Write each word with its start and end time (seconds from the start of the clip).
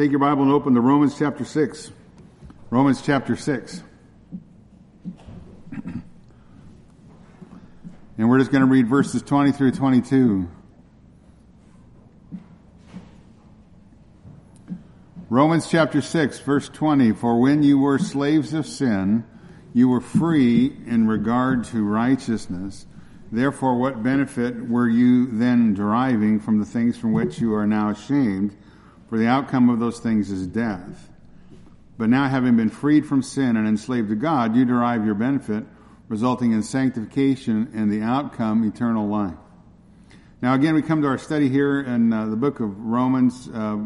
Take 0.00 0.12
your 0.12 0.20
Bible 0.20 0.44
and 0.44 0.50
open 0.50 0.72
to 0.76 0.80
Romans 0.80 1.18
chapter 1.18 1.44
6. 1.44 1.92
Romans 2.70 3.02
chapter 3.02 3.36
6. 3.36 3.82
And 8.16 8.30
we're 8.30 8.38
just 8.38 8.50
going 8.50 8.62
to 8.62 8.66
read 8.66 8.88
verses 8.88 9.20
20 9.20 9.52
through 9.52 9.72
22. 9.72 10.48
Romans 15.28 15.68
chapter 15.68 16.00
6, 16.00 16.38
verse 16.40 16.70
20. 16.70 17.12
For 17.12 17.38
when 17.38 17.62
you 17.62 17.78
were 17.78 17.98
slaves 17.98 18.54
of 18.54 18.64
sin, 18.64 19.26
you 19.74 19.90
were 19.90 20.00
free 20.00 20.74
in 20.86 21.08
regard 21.08 21.64
to 21.64 21.84
righteousness. 21.84 22.86
Therefore, 23.30 23.78
what 23.78 24.02
benefit 24.02 24.66
were 24.66 24.88
you 24.88 25.26
then 25.26 25.74
deriving 25.74 26.40
from 26.40 26.58
the 26.58 26.64
things 26.64 26.96
from 26.96 27.12
which 27.12 27.38
you 27.38 27.52
are 27.54 27.66
now 27.66 27.90
ashamed? 27.90 28.56
For 29.10 29.18
the 29.18 29.26
outcome 29.26 29.68
of 29.70 29.80
those 29.80 29.98
things 29.98 30.30
is 30.30 30.46
death. 30.46 31.10
But 31.98 32.10
now, 32.10 32.28
having 32.28 32.56
been 32.56 32.70
freed 32.70 33.04
from 33.04 33.22
sin 33.22 33.56
and 33.56 33.66
enslaved 33.66 34.08
to 34.08 34.14
God, 34.14 34.54
you 34.54 34.64
derive 34.64 35.04
your 35.04 35.16
benefit, 35.16 35.64
resulting 36.08 36.52
in 36.52 36.62
sanctification 36.62 37.72
and 37.74 37.92
the 37.92 38.02
outcome, 38.02 38.64
eternal 38.64 39.08
life. 39.08 39.34
Now, 40.40 40.54
again, 40.54 40.74
we 40.74 40.82
come 40.82 41.02
to 41.02 41.08
our 41.08 41.18
study 41.18 41.48
here 41.48 41.80
in 41.80 42.12
uh, 42.12 42.26
the 42.26 42.36
book 42.36 42.60
of 42.60 42.78
Romans. 42.78 43.48
Uh, 43.52 43.78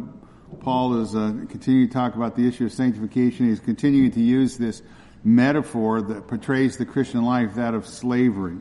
Paul 0.60 1.00
is 1.00 1.16
uh, 1.16 1.32
continuing 1.48 1.88
to 1.88 1.92
talk 1.92 2.14
about 2.16 2.36
the 2.36 2.46
issue 2.46 2.66
of 2.66 2.72
sanctification. 2.72 3.48
He's 3.48 3.60
continuing 3.60 4.10
to 4.12 4.20
use 4.20 4.58
this 4.58 4.82
metaphor 5.24 6.02
that 6.02 6.28
portrays 6.28 6.76
the 6.76 6.84
Christian 6.84 7.24
life, 7.24 7.54
that 7.54 7.72
of 7.72 7.86
slavery. 7.86 8.58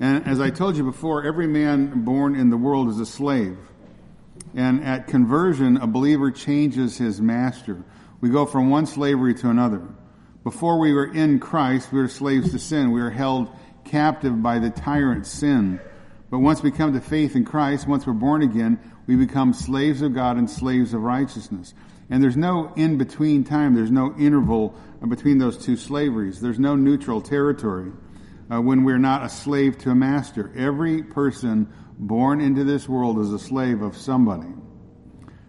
And 0.00 0.26
as 0.26 0.40
I 0.40 0.50
told 0.50 0.76
you 0.76 0.82
before, 0.82 1.24
every 1.24 1.46
man 1.46 2.04
born 2.04 2.34
in 2.34 2.50
the 2.50 2.56
world 2.56 2.88
is 2.88 2.98
a 2.98 3.06
slave. 3.06 3.58
And 4.54 4.84
at 4.84 5.06
conversion, 5.06 5.76
a 5.76 5.86
believer 5.86 6.30
changes 6.30 6.96
his 6.98 7.20
master. 7.20 7.84
We 8.20 8.30
go 8.30 8.46
from 8.46 8.70
one 8.70 8.86
slavery 8.86 9.34
to 9.34 9.50
another. 9.50 9.82
Before 10.44 10.78
we 10.78 10.92
were 10.92 11.12
in 11.12 11.40
Christ, 11.40 11.92
we 11.92 12.00
were 12.00 12.08
slaves 12.08 12.52
to 12.52 12.58
sin. 12.58 12.90
We 12.90 13.02
were 13.02 13.10
held 13.10 13.50
captive 13.84 14.42
by 14.42 14.58
the 14.58 14.70
tyrant 14.70 15.26
sin. 15.26 15.80
But 16.30 16.40
once 16.40 16.62
we 16.62 16.70
come 16.70 16.92
to 16.92 17.00
faith 17.00 17.36
in 17.36 17.44
Christ, 17.44 17.86
once 17.86 18.06
we're 18.06 18.12
born 18.12 18.42
again, 18.42 18.78
we 19.06 19.16
become 19.16 19.52
slaves 19.52 20.02
of 20.02 20.14
God 20.14 20.36
and 20.36 20.48
slaves 20.48 20.92
of 20.94 21.02
righteousness. 21.02 21.74
And 22.10 22.22
there's 22.22 22.36
no 22.36 22.72
in 22.76 22.98
between 22.98 23.44
time. 23.44 23.74
There's 23.74 23.90
no 23.90 24.14
interval 24.18 24.74
between 25.06 25.38
those 25.38 25.58
two 25.58 25.76
slaveries. 25.76 26.40
There's 26.40 26.58
no 26.58 26.76
neutral 26.76 27.20
territory 27.20 27.92
uh, 28.50 28.60
when 28.60 28.84
we're 28.84 28.98
not 28.98 29.24
a 29.24 29.28
slave 29.28 29.78
to 29.78 29.90
a 29.90 29.94
master. 29.94 30.52
Every 30.56 31.02
person 31.02 31.72
born 31.98 32.40
into 32.40 32.64
this 32.64 32.88
world 32.88 33.18
as 33.18 33.32
a 33.32 33.38
slave 33.38 33.82
of 33.82 33.96
somebody. 33.96 34.48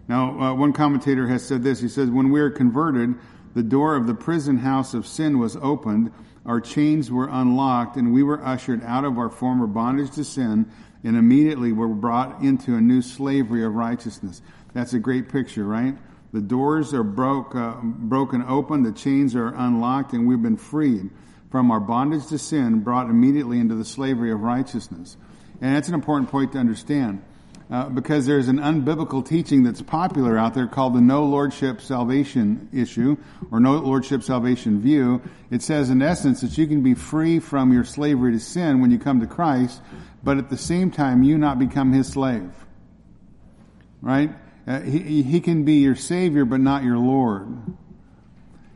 Now, 0.08 0.40
uh, 0.40 0.54
one 0.56 0.74
commentator 0.74 1.28
has 1.28 1.46
said 1.46 1.64
this. 1.64 1.80
He 1.80 1.88
says, 1.88 2.10
when 2.10 2.32
we 2.32 2.42
are 2.42 2.50
converted, 2.50 3.14
the 3.54 3.64
door 3.64 3.96
of 3.96 4.08
the 4.08 4.16
prison 4.16 4.58
house 4.58 4.94
of 4.94 5.06
sin 5.06 5.38
was 5.38 5.56
opened, 5.58 6.12
our 6.46 6.60
chains 6.60 7.12
were 7.12 7.30
unlocked, 7.32 7.96
and 7.98 8.12
we 8.12 8.24
were 8.24 8.44
ushered 8.44 8.84
out 8.84 9.06
of 9.06 9.20
our 9.20 9.30
former 9.30 9.68
bondage 9.68 10.12
to 10.12 10.24
sin 10.24 10.72
and 11.04 11.16
immediately 11.16 11.72
were 11.72 11.88
brought 11.88 12.42
into 12.42 12.76
a 12.76 12.82
new 12.82 13.02
slavery 13.02 13.64
of 13.64 13.74
righteousness. 13.74 14.42
That's 14.74 14.94
a 14.94 15.00
great 15.00 15.30
picture, 15.30 15.64
right? 15.64 15.96
The 16.34 16.42
doors 16.42 16.94
are 16.94 17.04
broke, 17.04 17.56
uh, 17.56 17.76
broken 17.82 18.44
open, 18.48 18.84
the 18.84 18.92
chains 18.92 19.36
are 19.36 19.54
unlocked, 19.56 20.14
and 20.14 20.28
we've 20.28 20.42
been 20.42 20.58
freed 20.58 21.10
from 21.50 21.72
our 21.72 21.80
bondage 21.80 22.28
to 22.28 22.38
sin, 22.38 22.82
brought 22.82 23.10
immediately 23.10 23.60
into 23.60 23.76
the 23.76 23.86
slavery 23.86 24.32
of 24.32 24.42
righteousness. 24.42 25.18
And 25.62 25.76
that's 25.76 25.88
an 25.88 25.94
important 25.94 26.30
point 26.30 26.54
to 26.54 26.58
understand. 26.58 27.22
Uh, 27.72 27.88
because 27.88 28.26
there's 28.26 28.48
an 28.48 28.58
unbiblical 28.58 29.24
teaching 29.24 29.62
that's 29.62 29.82
popular 29.82 30.40
out 30.40 30.56
there 30.56 30.66
called 30.66 30.96
the 30.96 31.02
no 31.02 31.24
lordship 31.24 31.80
salvation 31.80 32.68
issue 32.74 33.16
or 33.52 33.60
no 33.60 33.74
lordship 33.78 34.24
salvation 34.24 34.82
view. 34.82 35.22
It 35.52 35.62
says 35.62 35.92
in 35.92 36.02
essence 36.02 36.42
that 36.42 36.58
you 36.58 36.66
can 36.66 36.82
be 36.82 36.96
free 36.96 37.40
from 37.40 37.72
your 37.72 37.84
slavery 37.84 38.32
to 38.32 38.40
sin 38.40 38.82
when 38.82 38.90
you 38.90 38.98
come 38.98 39.20
to 39.20 39.28
Christ, 39.28 39.84
but 40.24 40.40
at 40.40 40.50
the 40.50 40.58
same 40.58 40.90
time, 40.90 41.22
you 41.22 41.38
not 41.38 41.60
become 41.60 41.94
his 41.94 42.08
slave. 42.08 42.52
Right? 44.02 44.32
Uh, 44.66 44.82
he, 44.82 45.22
he 45.22 45.40
can 45.40 45.64
be 45.64 45.74
your 45.74 45.96
savior, 45.96 46.46
but 46.46 46.60
not 46.62 46.84
your 46.84 46.98
Lord. 46.98 47.56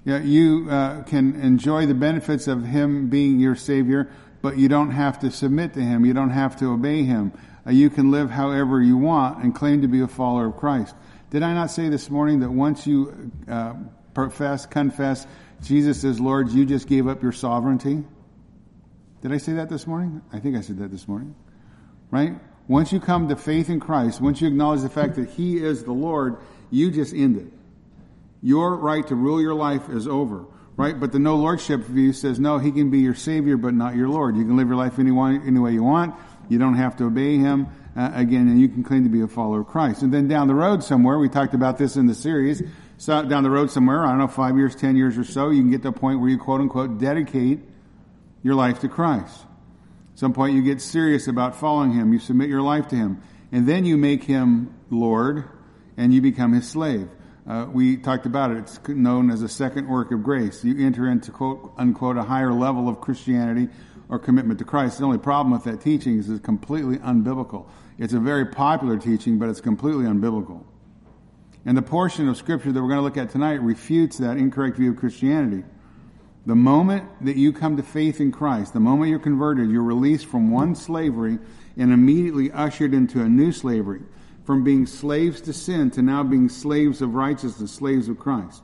Yeah, 0.05 0.19
you 0.19 0.69
uh, 0.69 1.03
can 1.03 1.39
enjoy 1.39 1.85
the 1.85 1.93
benefits 1.93 2.47
of 2.47 2.65
him 2.65 3.09
being 3.09 3.39
your 3.39 3.55
savior, 3.55 4.11
but 4.43 4.57
you 4.57 4.67
don't 4.67 4.91
have 4.91 5.19
to 5.19 5.31
submit 5.31 5.73
to 5.73 5.79
him. 5.79 6.05
You 6.05 6.13
don't 6.13 6.29
have 6.29 6.57
to 6.57 6.73
obey 6.73 7.03
him. 7.03 7.31
Uh, 7.65 7.71
you 7.71 7.89
can 7.89 8.11
live 8.11 8.29
however 8.29 8.81
you 8.81 8.97
want 8.97 9.41
and 9.41 9.55
claim 9.55 9.81
to 9.81 9.87
be 9.87 10.01
a 10.01 10.07
follower 10.07 10.47
of 10.47 10.57
Christ. 10.57 10.93
Did 11.29 11.43
I 11.43 11.53
not 11.53 11.71
say 11.71 11.87
this 11.87 12.09
morning 12.09 12.41
that 12.41 12.51
once 12.51 12.85
you 12.85 13.31
uh, 13.47 13.75
profess, 14.13 14.65
confess 14.65 15.25
Jesus 15.63 16.03
as 16.03 16.19
Lord, 16.19 16.49
you 16.49 16.65
just 16.65 16.87
gave 16.87 17.07
up 17.07 17.23
your 17.23 17.31
sovereignty? 17.31 18.03
Did 19.21 19.31
I 19.31 19.37
say 19.37 19.53
that 19.53 19.69
this 19.69 19.87
morning? 19.87 20.21
I 20.33 20.39
think 20.39 20.57
I 20.57 20.61
said 20.61 20.77
that 20.79 20.91
this 20.91 21.07
morning. 21.07 21.33
Right? 22.11 22.33
Once 22.67 22.91
you 22.91 22.99
come 22.99 23.29
to 23.29 23.37
faith 23.37 23.69
in 23.69 23.79
Christ, 23.79 24.19
once 24.19 24.41
you 24.41 24.49
acknowledge 24.49 24.81
the 24.81 24.89
fact 24.89 25.15
that 25.15 25.29
He 25.29 25.63
is 25.63 25.85
the 25.85 25.93
Lord, 25.93 26.35
you 26.69 26.91
just 26.91 27.13
end 27.13 27.37
it. 27.37 27.47
Your 28.41 28.75
right 28.75 29.07
to 29.07 29.15
rule 29.15 29.41
your 29.41 29.55
life 29.55 29.87
is 29.87 30.05
over. 30.05 30.45
Right? 30.75 30.99
But 30.99 31.11
the 31.11 31.19
no 31.19 31.35
lordship 31.35 31.81
view 31.81 32.13
says, 32.13 32.39
no, 32.39 32.57
He 32.57 32.71
can 32.71 32.89
be 32.89 32.99
your 32.99 33.13
Savior, 33.13 33.57
but 33.57 33.73
not 33.73 33.95
your 33.95 34.09
Lord. 34.09 34.35
You 34.35 34.43
can 34.43 34.57
live 34.57 34.67
your 34.67 34.77
life 34.77 34.97
any, 34.97 35.11
any 35.11 35.59
way 35.59 35.71
you 35.71 35.83
want. 35.83 36.15
You 36.49 36.57
don't 36.57 36.75
have 36.75 36.97
to 36.97 37.05
obey 37.05 37.37
Him. 37.37 37.67
Uh, 37.95 38.09
again, 38.15 38.47
and 38.47 38.59
you 38.59 38.67
can 38.67 38.83
claim 38.83 39.03
to 39.03 39.09
be 39.09 39.21
a 39.21 39.27
follower 39.27 39.61
of 39.61 39.67
Christ. 39.67 40.01
And 40.01 40.11
then 40.11 40.27
down 40.27 40.47
the 40.47 40.55
road 40.55 40.83
somewhere, 40.83 41.19
we 41.19 41.29
talked 41.29 41.53
about 41.53 41.77
this 41.77 41.95
in 41.95 42.07
the 42.07 42.15
series, 42.15 42.63
so 42.97 43.23
down 43.23 43.43
the 43.43 43.51
road 43.51 43.69
somewhere, 43.69 44.03
I 44.03 44.09
don't 44.09 44.17
know, 44.17 44.27
five 44.27 44.57
years, 44.57 44.75
ten 44.75 44.95
years 44.95 45.15
or 45.15 45.23
so, 45.23 45.51
you 45.51 45.61
can 45.61 45.69
get 45.69 45.83
to 45.83 45.89
a 45.89 45.91
point 45.91 46.19
where 46.19 46.29
you 46.29 46.39
quote 46.39 46.61
unquote 46.61 46.97
dedicate 46.97 47.59
your 48.41 48.55
life 48.55 48.79
to 48.79 48.87
Christ. 48.87 49.41
At 50.13 50.19
some 50.19 50.33
point 50.33 50.55
you 50.55 50.63
get 50.63 50.81
serious 50.81 51.27
about 51.27 51.55
following 51.55 51.91
Him. 51.91 52.13
You 52.13 52.19
submit 52.19 52.49
your 52.49 52.61
life 52.61 52.87
to 52.87 52.95
Him. 52.95 53.21
And 53.51 53.67
then 53.67 53.85
you 53.85 53.97
make 53.97 54.23
Him 54.23 54.73
Lord 54.89 55.45
and 55.97 56.13
you 56.13 56.21
become 56.21 56.53
His 56.53 56.67
slave. 56.67 57.09
Uh, 57.45 57.67
we 57.71 57.97
talked 57.97 58.25
about 58.25 58.51
it. 58.51 58.57
It's 58.57 58.79
known 58.87 59.29
as 59.29 59.41
a 59.41 59.49
second 59.49 59.87
work 59.87 60.11
of 60.11 60.23
grace. 60.23 60.63
You 60.63 60.85
enter 60.85 61.09
into 61.09 61.31
quote 61.31 61.73
unquote 61.77 62.17
a 62.17 62.23
higher 62.23 62.53
level 62.53 62.87
of 62.87 63.01
Christianity 63.01 63.69
or 64.07 64.17
commitment 64.17 64.59
to 64.59 64.65
Christ. 64.65 64.99
The 64.99 65.05
only 65.05 65.17
problem 65.17 65.51
with 65.51 65.65
that 65.65 65.81
teaching 65.81 66.17
is 66.17 66.29
it's 66.29 66.43
completely 66.43 66.97
unbiblical. 66.99 67.67
It's 67.97 68.13
a 68.13 68.19
very 68.19 68.45
popular 68.45 68.97
teaching, 68.97 69.39
but 69.39 69.49
it's 69.49 69.61
completely 69.61 70.05
unbiblical. 70.05 70.63
And 71.65 71.77
the 71.77 71.81
portion 71.81 72.27
of 72.29 72.37
scripture 72.37 72.71
that 72.71 72.81
we're 72.81 72.89
going 72.89 72.99
to 72.99 73.03
look 73.03 73.17
at 73.17 73.29
tonight 73.29 73.61
refutes 73.61 74.17
that 74.17 74.37
incorrect 74.37 74.77
view 74.77 74.91
of 74.91 74.97
Christianity. 74.97 75.63
The 76.45 76.55
moment 76.55 77.05
that 77.25 77.37
you 77.37 77.53
come 77.53 77.77
to 77.77 77.83
faith 77.83 78.19
in 78.19 78.31
Christ, 78.31 78.73
the 78.73 78.81
moment 78.81 79.09
you're 79.09 79.19
converted, 79.19 79.69
you're 79.69 79.81
released 79.81 80.25
from 80.25 80.51
one 80.51 80.75
slavery 80.75 81.39
and 81.77 81.93
immediately 81.93 82.51
ushered 82.51 82.93
into 82.93 83.21
a 83.21 83.29
new 83.29 83.51
slavery. 83.51 84.01
From 84.45 84.63
being 84.63 84.85
slaves 84.85 85.41
to 85.41 85.53
sin 85.53 85.91
to 85.91 86.01
now 86.01 86.23
being 86.23 86.49
slaves 86.49 87.01
of 87.01 87.15
righteousness, 87.15 87.71
slaves 87.71 88.09
of 88.09 88.19
Christ. 88.19 88.61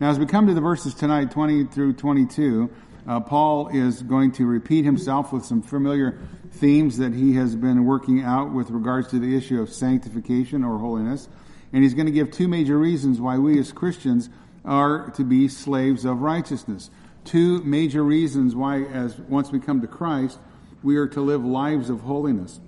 Now, 0.00 0.10
as 0.10 0.18
we 0.18 0.26
come 0.26 0.46
to 0.46 0.54
the 0.54 0.60
verses 0.60 0.94
tonight, 0.94 1.30
20 1.30 1.64
through 1.64 1.94
22, 1.94 2.70
uh, 3.06 3.20
Paul 3.20 3.68
is 3.68 4.02
going 4.02 4.32
to 4.32 4.46
repeat 4.46 4.84
himself 4.84 5.32
with 5.32 5.44
some 5.44 5.62
familiar 5.62 6.18
themes 6.52 6.98
that 6.98 7.14
he 7.14 7.34
has 7.34 7.56
been 7.56 7.84
working 7.84 8.22
out 8.22 8.52
with 8.52 8.70
regards 8.70 9.08
to 9.08 9.18
the 9.18 9.36
issue 9.36 9.60
of 9.60 9.72
sanctification 9.72 10.62
or 10.62 10.78
holiness. 10.78 11.28
And 11.72 11.82
he's 11.82 11.94
going 11.94 12.06
to 12.06 12.12
give 12.12 12.30
two 12.30 12.48
major 12.48 12.78
reasons 12.78 13.20
why 13.20 13.38
we 13.38 13.58
as 13.58 13.72
Christians 13.72 14.28
are 14.64 15.10
to 15.12 15.24
be 15.24 15.48
slaves 15.48 16.04
of 16.04 16.20
righteousness. 16.20 16.90
Two 17.24 17.62
major 17.62 18.02
reasons 18.02 18.54
why, 18.54 18.82
as 18.82 19.18
once 19.18 19.50
we 19.50 19.60
come 19.60 19.80
to 19.80 19.86
Christ, 19.86 20.38
we 20.82 20.96
are 20.96 21.08
to 21.08 21.20
live 21.20 21.44
lives 21.44 21.90
of 21.90 22.00
holiness. 22.00 22.60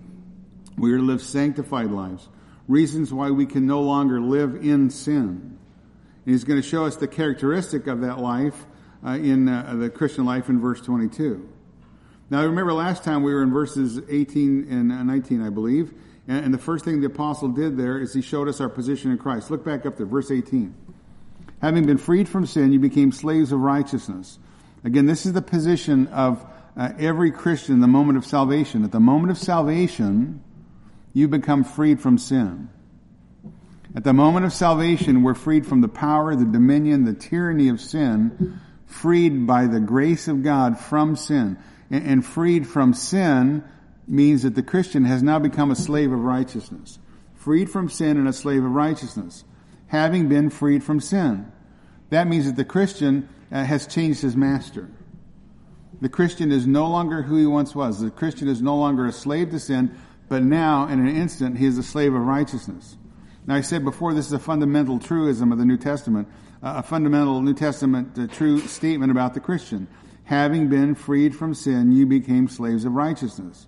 We 0.80 0.94
are 0.94 0.96
to 0.96 1.02
live 1.02 1.20
sanctified 1.20 1.90
lives. 1.90 2.26
Reasons 2.66 3.12
why 3.12 3.30
we 3.30 3.44
can 3.44 3.66
no 3.66 3.82
longer 3.82 4.18
live 4.18 4.54
in 4.54 4.88
sin. 4.88 5.58
And 6.24 6.34
he's 6.34 6.44
going 6.44 6.60
to 6.60 6.66
show 6.66 6.86
us 6.86 6.96
the 6.96 7.06
characteristic 7.06 7.86
of 7.86 8.00
that 8.00 8.18
life 8.18 8.64
uh, 9.04 9.10
in 9.10 9.46
uh, 9.46 9.74
the 9.78 9.90
Christian 9.90 10.24
life 10.24 10.48
in 10.48 10.58
verse 10.58 10.80
22. 10.80 11.46
Now, 12.30 12.46
remember 12.46 12.72
last 12.72 13.04
time 13.04 13.22
we 13.22 13.34
were 13.34 13.42
in 13.42 13.50
verses 13.50 14.00
18 14.08 14.68
and 14.70 14.88
19, 15.06 15.42
I 15.42 15.50
believe, 15.50 15.92
and, 16.26 16.46
and 16.46 16.54
the 16.54 16.58
first 16.58 16.86
thing 16.86 17.00
the 17.00 17.08
apostle 17.08 17.48
did 17.48 17.76
there 17.76 17.98
is 17.98 18.14
he 18.14 18.22
showed 18.22 18.48
us 18.48 18.58
our 18.58 18.70
position 18.70 19.10
in 19.10 19.18
Christ. 19.18 19.50
Look 19.50 19.66
back 19.66 19.84
up 19.84 19.98
there, 19.98 20.06
verse 20.06 20.30
18. 20.30 20.74
Having 21.60 21.84
been 21.84 21.98
freed 21.98 22.26
from 22.26 22.46
sin, 22.46 22.72
you 22.72 22.80
became 22.80 23.12
slaves 23.12 23.52
of 23.52 23.60
righteousness. 23.60 24.38
Again, 24.82 25.04
this 25.04 25.26
is 25.26 25.34
the 25.34 25.42
position 25.42 26.06
of 26.06 26.42
uh, 26.74 26.92
every 26.98 27.32
Christian 27.32 27.80
the 27.80 27.86
moment 27.86 28.16
of 28.16 28.24
salvation. 28.24 28.82
At 28.82 28.92
the 28.92 29.00
moment 29.00 29.30
of 29.30 29.36
salvation, 29.36 30.42
you 31.12 31.28
become 31.28 31.64
freed 31.64 32.00
from 32.00 32.18
sin. 32.18 32.68
At 33.94 34.04
the 34.04 34.12
moment 34.12 34.46
of 34.46 34.52
salvation, 34.52 35.22
we're 35.22 35.34
freed 35.34 35.66
from 35.66 35.80
the 35.80 35.88
power, 35.88 36.36
the 36.36 36.44
dominion, 36.44 37.04
the 37.04 37.12
tyranny 37.14 37.68
of 37.68 37.80
sin, 37.80 38.60
freed 38.86 39.46
by 39.46 39.66
the 39.66 39.80
grace 39.80 40.28
of 40.28 40.42
God 40.42 40.78
from 40.78 41.16
sin. 41.16 41.58
And, 41.90 42.24
freed 42.24 42.68
from 42.68 42.94
sin 42.94 43.64
means 44.06 44.42
that 44.42 44.54
the 44.54 44.62
Christian 44.62 45.04
has 45.04 45.24
now 45.24 45.40
become 45.40 45.72
a 45.72 45.76
slave 45.76 46.12
of 46.12 46.20
righteousness. 46.20 47.00
Freed 47.34 47.68
from 47.68 47.88
sin 47.88 48.16
and 48.16 48.28
a 48.28 48.32
slave 48.32 48.64
of 48.64 48.70
righteousness. 48.70 49.44
having 49.88 50.28
been 50.28 50.48
freed 50.50 50.84
from 50.84 51.00
sin. 51.00 51.50
That 52.10 52.28
means 52.28 52.46
that 52.46 52.54
the 52.54 52.64
Christian 52.64 53.28
uh, 53.50 53.64
has 53.64 53.88
changed 53.88 54.22
his 54.22 54.36
master. 54.36 54.88
The 56.00 56.08
Christian 56.08 56.52
is 56.52 56.64
no 56.64 56.86
longer 56.86 57.22
who 57.22 57.36
he 57.36 57.46
once 57.46 57.74
was. 57.74 58.00
The 58.00 58.10
Christian 58.10 58.46
is 58.46 58.62
no 58.62 58.76
longer 58.76 59.06
a 59.06 59.12
slave 59.12 59.50
to 59.50 59.58
sin, 59.58 59.98
but 60.30 60.44
now, 60.44 60.86
in 60.86 61.00
an 61.00 61.08
instant, 61.08 61.58
he 61.58 61.66
is 61.66 61.76
a 61.76 61.82
slave 61.82 62.14
of 62.14 62.22
righteousness. 62.22 62.96
Now, 63.48 63.56
I 63.56 63.62
said 63.62 63.84
before, 63.84 64.14
this 64.14 64.26
is 64.26 64.32
a 64.32 64.38
fundamental 64.38 65.00
truism 65.00 65.50
of 65.50 65.58
the 65.58 65.64
New 65.64 65.76
Testament, 65.76 66.28
uh, 66.62 66.74
a 66.76 66.82
fundamental 66.84 67.42
New 67.42 67.52
Testament 67.52 68.16
uh, 68.16 68.28
true 68.28 68.60
statement 68.60 69.10
about 69.10 69.34
the 69.34 69.40
Christian. 69.40 69.88
Having 70.22 70.68
been 70.68 70.94
freed 70.94 71.34
from 71.34 71.52
sin, 71.52 71.90
you 71.90 72.06
became 72.06 72.46
slaves 72.46 72.84
of 72.84 72.92
righteousness. 72.92 73.66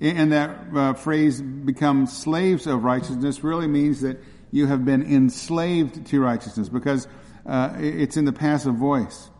And 0.00 0.32
that 0.32 0.58
uh, 0.74 0.94
phrase, 0.94 1.40
become 1.40 2.06
slaves 2.06 2.66
of 2.66 2.82
righteousness, 2.82 3.44
really 3.44 3.68
means 3.68 4.00
that 4.00 4.18
you 4.50 4.66
have 4.66 4.84
been 4.84 5.02
enslaved 5.02 6.04
to 6.06 6.20
righteousness 6.20 6.68
because 6.68 7.06
uh, 7.46 7.76
it's 7.78 8.16
in 8.16 8.24
the 8.24 8.32
passive 8.32 8.74
voice, 8.74 9.30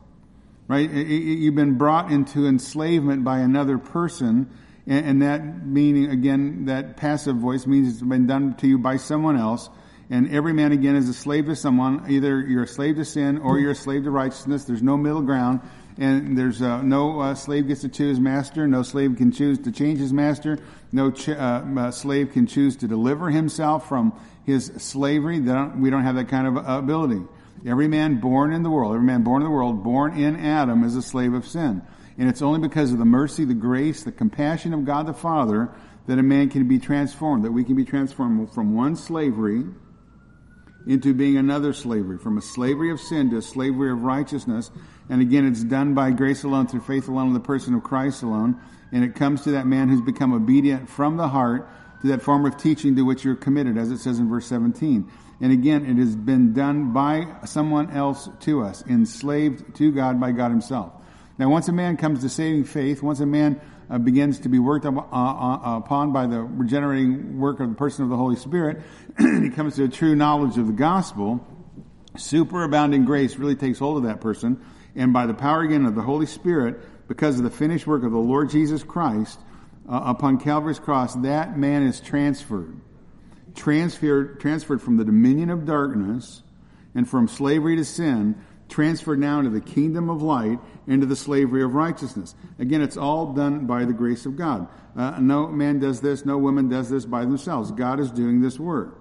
right? 0.69 0.88
You've 0.88 1.56
been 1.56 1.76
brought 1.76 2.12
into 2.12 2.47
enslavement 2.47 3.25
by 3.25 3.41
another 3.41 3.79
person, 3.79 4.49
and 4.87 5.23
that 5.23 5.64
meaning, 5.64 6.11
again, 6.11 6.64
that 6.67 6.96
passive 6.96 7.37
voice 7.37 7.67
means 7.67 7.88
it's 7.88 8.02
been 8.02 8.26
done 8.26 8.55
to 8.56 8.67
you 8.67 8.79
by 8.79 8.96
someone 8.96 9.37
else. 9.37 9.70
And 10.11 10.31
every 10.34 10.52
man, 10.52 10.73
again, 10.73 10.96
is 10.96 11.08
a 11.08 11.14
slave 11.14 11.46
to 11.46 11.56
someone. 11.56 12.11
Either 12.11 12.40
you're 12.40 12.64
a 12.64 12.69
slave 12.69 12.96
to 12.96 13.05
sin 13.05 13.38
or 13.38 13.58
you're 13.58 13.70
a 13.70 13.76
slave 13.76 14.05
to 14.05 14.11
righteousness. 14.11 14.64
There's 14.64 14.82
no 14.82 14.96
middle 14.96 15.23
ground. 15.23 15.61
And 15.99 16.37
there's 16.37 16.61
uh, 16.61 16.82
no 16.82 17.20
uh, 17.20 17.34
slave 17.34 17.69
gets 17.69 17.82
to 17.82 17.88
choose 17.88 18.19
master. 18.19 18.67
No 18.67 18.82
slave 18.82 19.17
can 19.17 19.31
choose 19.31 19.58
to 19.61 19.73
change 19.73 20.00
his 20.00 20.12
master. 20.12 20.58
No 20.90 21.11
ch- 21.11 21.28
uh, 21.28 21.62
uh 21.76 21.90
slave 21.90 22.32
can 22.32 22.46
choose 22.46 22.76
to 22.76 22.88
deliver 22.88 23.31
himself 23.31 23.88
from 23.88 24.19
his 24.44 24.73
slavery. 24.78 25.38
Don't, 25.40 25.81
we 25.81 25.90
don't 25.90 26.02
have 26.02 26.17
that 26.17 26.28
kind 26.28 26.46
of 26.46 26.67
ability. 26.67 27.23
Every 27.64 27.88
man 27.88 28.20
born 28.20 28.52
in 28.52 28.62
the 28.62 28.70
world, 28.70 28.94
every 28.94 29.06
man 29.06 29.23
born 29.23 29.43
in 29.43 29.49
the 29.49 29.55
world, 29.55 29.85
born 29.85 30.19
in 30.19 30.37
Adam, 30.37 30.82
is 30.82 30.96
a 30.96 31.02
slave 31.02 31.32
of 31.35 31.46
sin. 31.46 31.82
And 32.19 32.29
it's 32.29 32.43
only 32.43 32.61
because 32.61 32.93
of 32.93 32.99
the 32.99 33.05
mercy, 33.05 33.44
the 33.44 33.55
grace, 33.55 34.05
the 34.05 34.12
compassion 34.12 34.75
of 34.75 34.85
God 34.85 35.06
the 35.06 35.14
Father 35.14 35.70
that 36.06 36.19
a 36.19 36.23
man 36.23 36.50
can 36.50 36.69
be 36.69 36.79
transformed, 36.79 37.44
that 37.44 37.53
we 37.53 37.64
can 37.64 37.76
be 37.76 37.85
transformed 37.85 38.53
from 38.53 38.75
one 38.75 38.97
slavery 38.97 39.64
into 40.87 41.14
being 41.14 41.37
another 41.37 41.73
slavery, 41.73 42.19
from 42.19 42.38
a 42.38 42.43
slavery 42.43 42.91
of 42.91 43.00
sin 43.00 43.31
to 43.31 43.37
a 43.37 43.43
slavery 43.43 43.91
of 43.93 44.03
righteousness. 44.03 44.70
And 45.09 45.20
again, 45.20 45.47
it's 45.47 45.62
done 45.62 45.94
by 45.94 46.11
grace 46.11 46.43
alone, 46.43 46.67
through 46.67 46.81
faith 46.81 47.09
alone, 47.09 47.29
in 47.29 47.35
the 47.35 47.41
person 47.41 47.75
of 47.75 47.85
Christ 47.85 48.23
alone. 48.23 48.61
And 48.91 49.05
it 49.05 49.14
comes 49.14 49.43
to 49.43 49.53
that 49.53 49.67
man 49.67 49.88
who's 49.88 50.00
become 50.00 50.32
obedient 50.32 50.88
from 50.88 51.17
the 51.17 51.29
heart 51.29 51.69
to 52.03 52.09
that 52.09 52.23
form 52.23 52.44
of 52.44 52.56
teaching 52.56 52.97
to 52.97 53.03
which 53.03 53.25
you're 53.25 53.37
committed, 53.37 53.79
as 53.79 53.91
it 53.91 53.99
says 53.99 54.19
in 54.19 54.29
verse 54.29 54.47
17. 54.47 55.09
And 55.41 55.53
again, 55.53 55.87
it 55.87 55.99
has 55.99 56.17
been 56.17 56.53
done 56.53 56.93
by 56.93 57.26
someone 57.44 57.91
else 57.91 58.29
to 58.41 58.62
us, 58.62 58.85
enslaved 58.87 59.76
to 59.76 59.93
God 59.93 60.20
by 60.20 60.32
God 60.32 60.50
Himself. 60.50 60.93
Now, 61.42 61.48
once 61.48 61.66
a 61.66 61.72
man 61.72 61.96
comes 61.96 62.20
to 62.20 62.28
saving 62.28 62.62
faith, 62.66 63.02
once 63.02 63.18
a 63.18 63.26
man 63.26 63.60
uh, 63.90 63.98
begins 63.98 64.38
to 64.38 64.48
be 64.48 64.60
worked 64.60 64.86
up, 64.86 64.94
uh, 64.94 65.00
uh, 65.00 65.76
upon 65.78 66.12
by 66.12 66.28
the 66.28 66.40
regenerating 66.40 67.40
work 67.40 67.58
of 67.58 67.68
the 67.68 67.74
person 67.74 68.04
of 68.04 68.10
the 68.10 68.16
Holy 68.16 68.36
Spirit, 68.36 68.80
and 69.18 69.42
he 69.42 69.50
comes 69.50 69.74
to 69.74 69.82
a 69.82 69.88
true 69.88 70.14
knowledge 70.14 70.56
of 70.56 70.68
the 70.68 70.72
gospel, 70.72 71.44
superabounding 72.14 73.06
grace 73.06 73.34
really 73.38 73.56
takes 73.56 73.80
hold 73.80 73.96
of 73.96 74.04
that 74.04 74.20
person. 74.20 74.64
And 74.94 75.12
by 75.12 75.26
the 75.26 75.34
power 75.34 75.62
again 75.62 75.84
of 75.84 75.96
the 75.96 76.02
Holy 76.02 76.26
Spirit, 76.26 77.08
because 77.08 77.38
of 77.38 77.42
the 77.42 77.50
finished 77.50 77.88
work 77.88 78.04
of 78.04 78.12
the 78.12 78.18
Lord 78.18 78.48
Jesus 78.48 78.84
Christ 78.84 79.40
uh, 79.88 80.00
upon 80.04 80.38
Calvary's 80.38 80.78
cross, 80.78 81.16
that 81.16 81.58
man 81.58 81.82
is 81.82 81.98
transferred. 81.98 82.80
Transferred, 83.56 84.38
transferred 84.38 84.80
from 84.80 84.96
the 84.96 85.04
dominion 85.04 85.50
of 85.50 85.66
darkness 85.66 86.44
and 86.94 87.10
from 87.10 87.26
slavery 87.26 87.74
to 87.74 87.84
sin 87.84 88.40
transferred 88.72 89.18
now 89.18 89.38
into 89.38 89.50
the 89.50 89.60
kingdom 89.60 90.08
of 90.08 90.22
light, 90.22 90.58
into 90.87 91.06
the 91.06 91.17
slavery 91.17 91.62
of 91.62 91.75
righteousness. 91.75 92.34
Again, 92.58 92.82
it's 92.82 92.96
all 92.96 93.32
done 93.32 93.67
by 93.67 93.84
the 93.84 93.93
grace 93.93 94.26
of 94.26 94.37
God. 94.37 94.69
Uh, 94.96 95.19
no 95.20 95.46
man 95.49 95.79
does 95.79 96.00
this, 96.00 96.25
no 96.25 96.38
woman 96.38 96.69
does 96.69 96.90
this 96.90 97.05
by 97.05 97.23
themselves. 97.23 97.70
God 97.70 98.00
is 98.00 98.11
doing 98.11 98.40
this 98.40 98.58
work. 98.58 98.99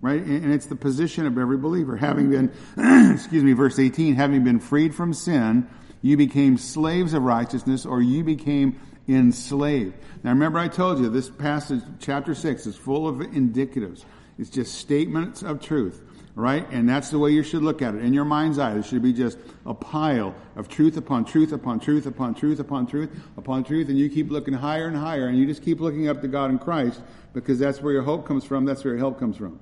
Right? 0.00 0.22
And 0.22 0.52
it's 0.52 0.66
the 0.66 0.76
position 0.76 1.26
of 1.26 1.36
every 1.38 1.56
believer. 1.56 1.96
Having 1.96 2.30
been, 2.30 2.52
excuse 3.14 3.42
me, 3.42 3.52
verse 3.52 3.78
18, 3.80 4.14
having 4.14 4.44
been 4.44 4.60
freed 4.60 4.94
from 4.94 5.12
sin, 5.12 5.68
you 6.02 6.16
became 6.16 6.56
slaves 6.56 7.14
of 7.14 7.22
righteousness, 7.24 7.84
or 7.84 8.00
you 8.00 8.22
became 8.22 8.78
enslaved. 9.08 9.94
Now 10.22 10.30
remember 10.30 10.60
I 10.60 10.68
told 10.68 11.00
you 11.00 11.08
this 11.08 11.28
passage, 11.28 11.82
chapter 11.98 12.36
6, 12.36 12.66
is 12.66 12.76
full 12.76 13.08
of 13.08 13.16
indicatives. 13.16 14.04
It's 14.38 14.50
just 14.50 14.76
statements 14.76 15.42
of 15.42 15.60
truth 15.60 16.00
right? 16.38 16.70
And 16.70 16.88
that's 16.88 17.10
the 17.10 17.18
way 17.18 17.32
you 17.32 17.42
should 17.42 17.62
look 17.62 17.82
at 17.82 17.96
it. 17.96 18.02
In 18.04 18.14
your 18.14 18.24
mind's 18.24 18.60
eye, 18.60 18.72
there 18.72 18.82
should 18.84 19.02
be 19.02 19.12
just 19.12 19.38
a 19.68 19.74
pile 19.74 20.34
of 20.56 20.66
truth 20.66 20.96
upon 20.96 21.26
truth 21.26 21.52
upon 21.52 21.78
truth 21.78 22.06
upon 22.06 22.34
truth 22.34 22.58
upon 22.58 22.86
truth 22.86 23.10
upon 23.36 23.62
truth, 23.62 23.90
and 23.90 23.98
you 23.98 24.08
keep 24.08 24.30
looking 24.30 24.54
higher 24.54 24.88
and 24.88 24.96
higher, 24.96 25.28
and 25.28 25.38
you 25.38 25.46
just 25.46 25.62
keep 25.62 25.78
looking 25.78 26.08
up 26.08 26.22
to 26.22 26.28
God 26.28 26.50
in 26.50 26.58
Christ 26.58 27.02
because 27.34 27.58
that's 27.58 27.82
where 27.82 27.92
your 27.92 28.02
hope 28.02 28.26
comes 28.26 28.44
from, 28.44 28.64
that's 28.64 28.82
where 28.82 28.94
your 28.94 28.98
help 28.98 29.20
comes 29.20 29.36
from. 29.36 29.60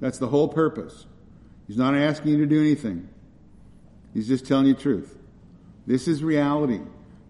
That's 0.00 0.18
the 0.18 0.28
whole 0.28 0.48
purpose. 0.48 1.06
He's 1.66 1.78
not 1.78 1.94
asking 1.94 2.32
you 2.32 2.38
to 2.38 2.46
do 2.46 2.60
anything. 2.60 3.08
He's 4.12 4.28
just 4.28 4.46
telling 4.46 4.66
you 4.66 4.74
truth. 4.74 5.16
This 5.86 6.06
is 6.06 6.22
reality. 6.22 6.80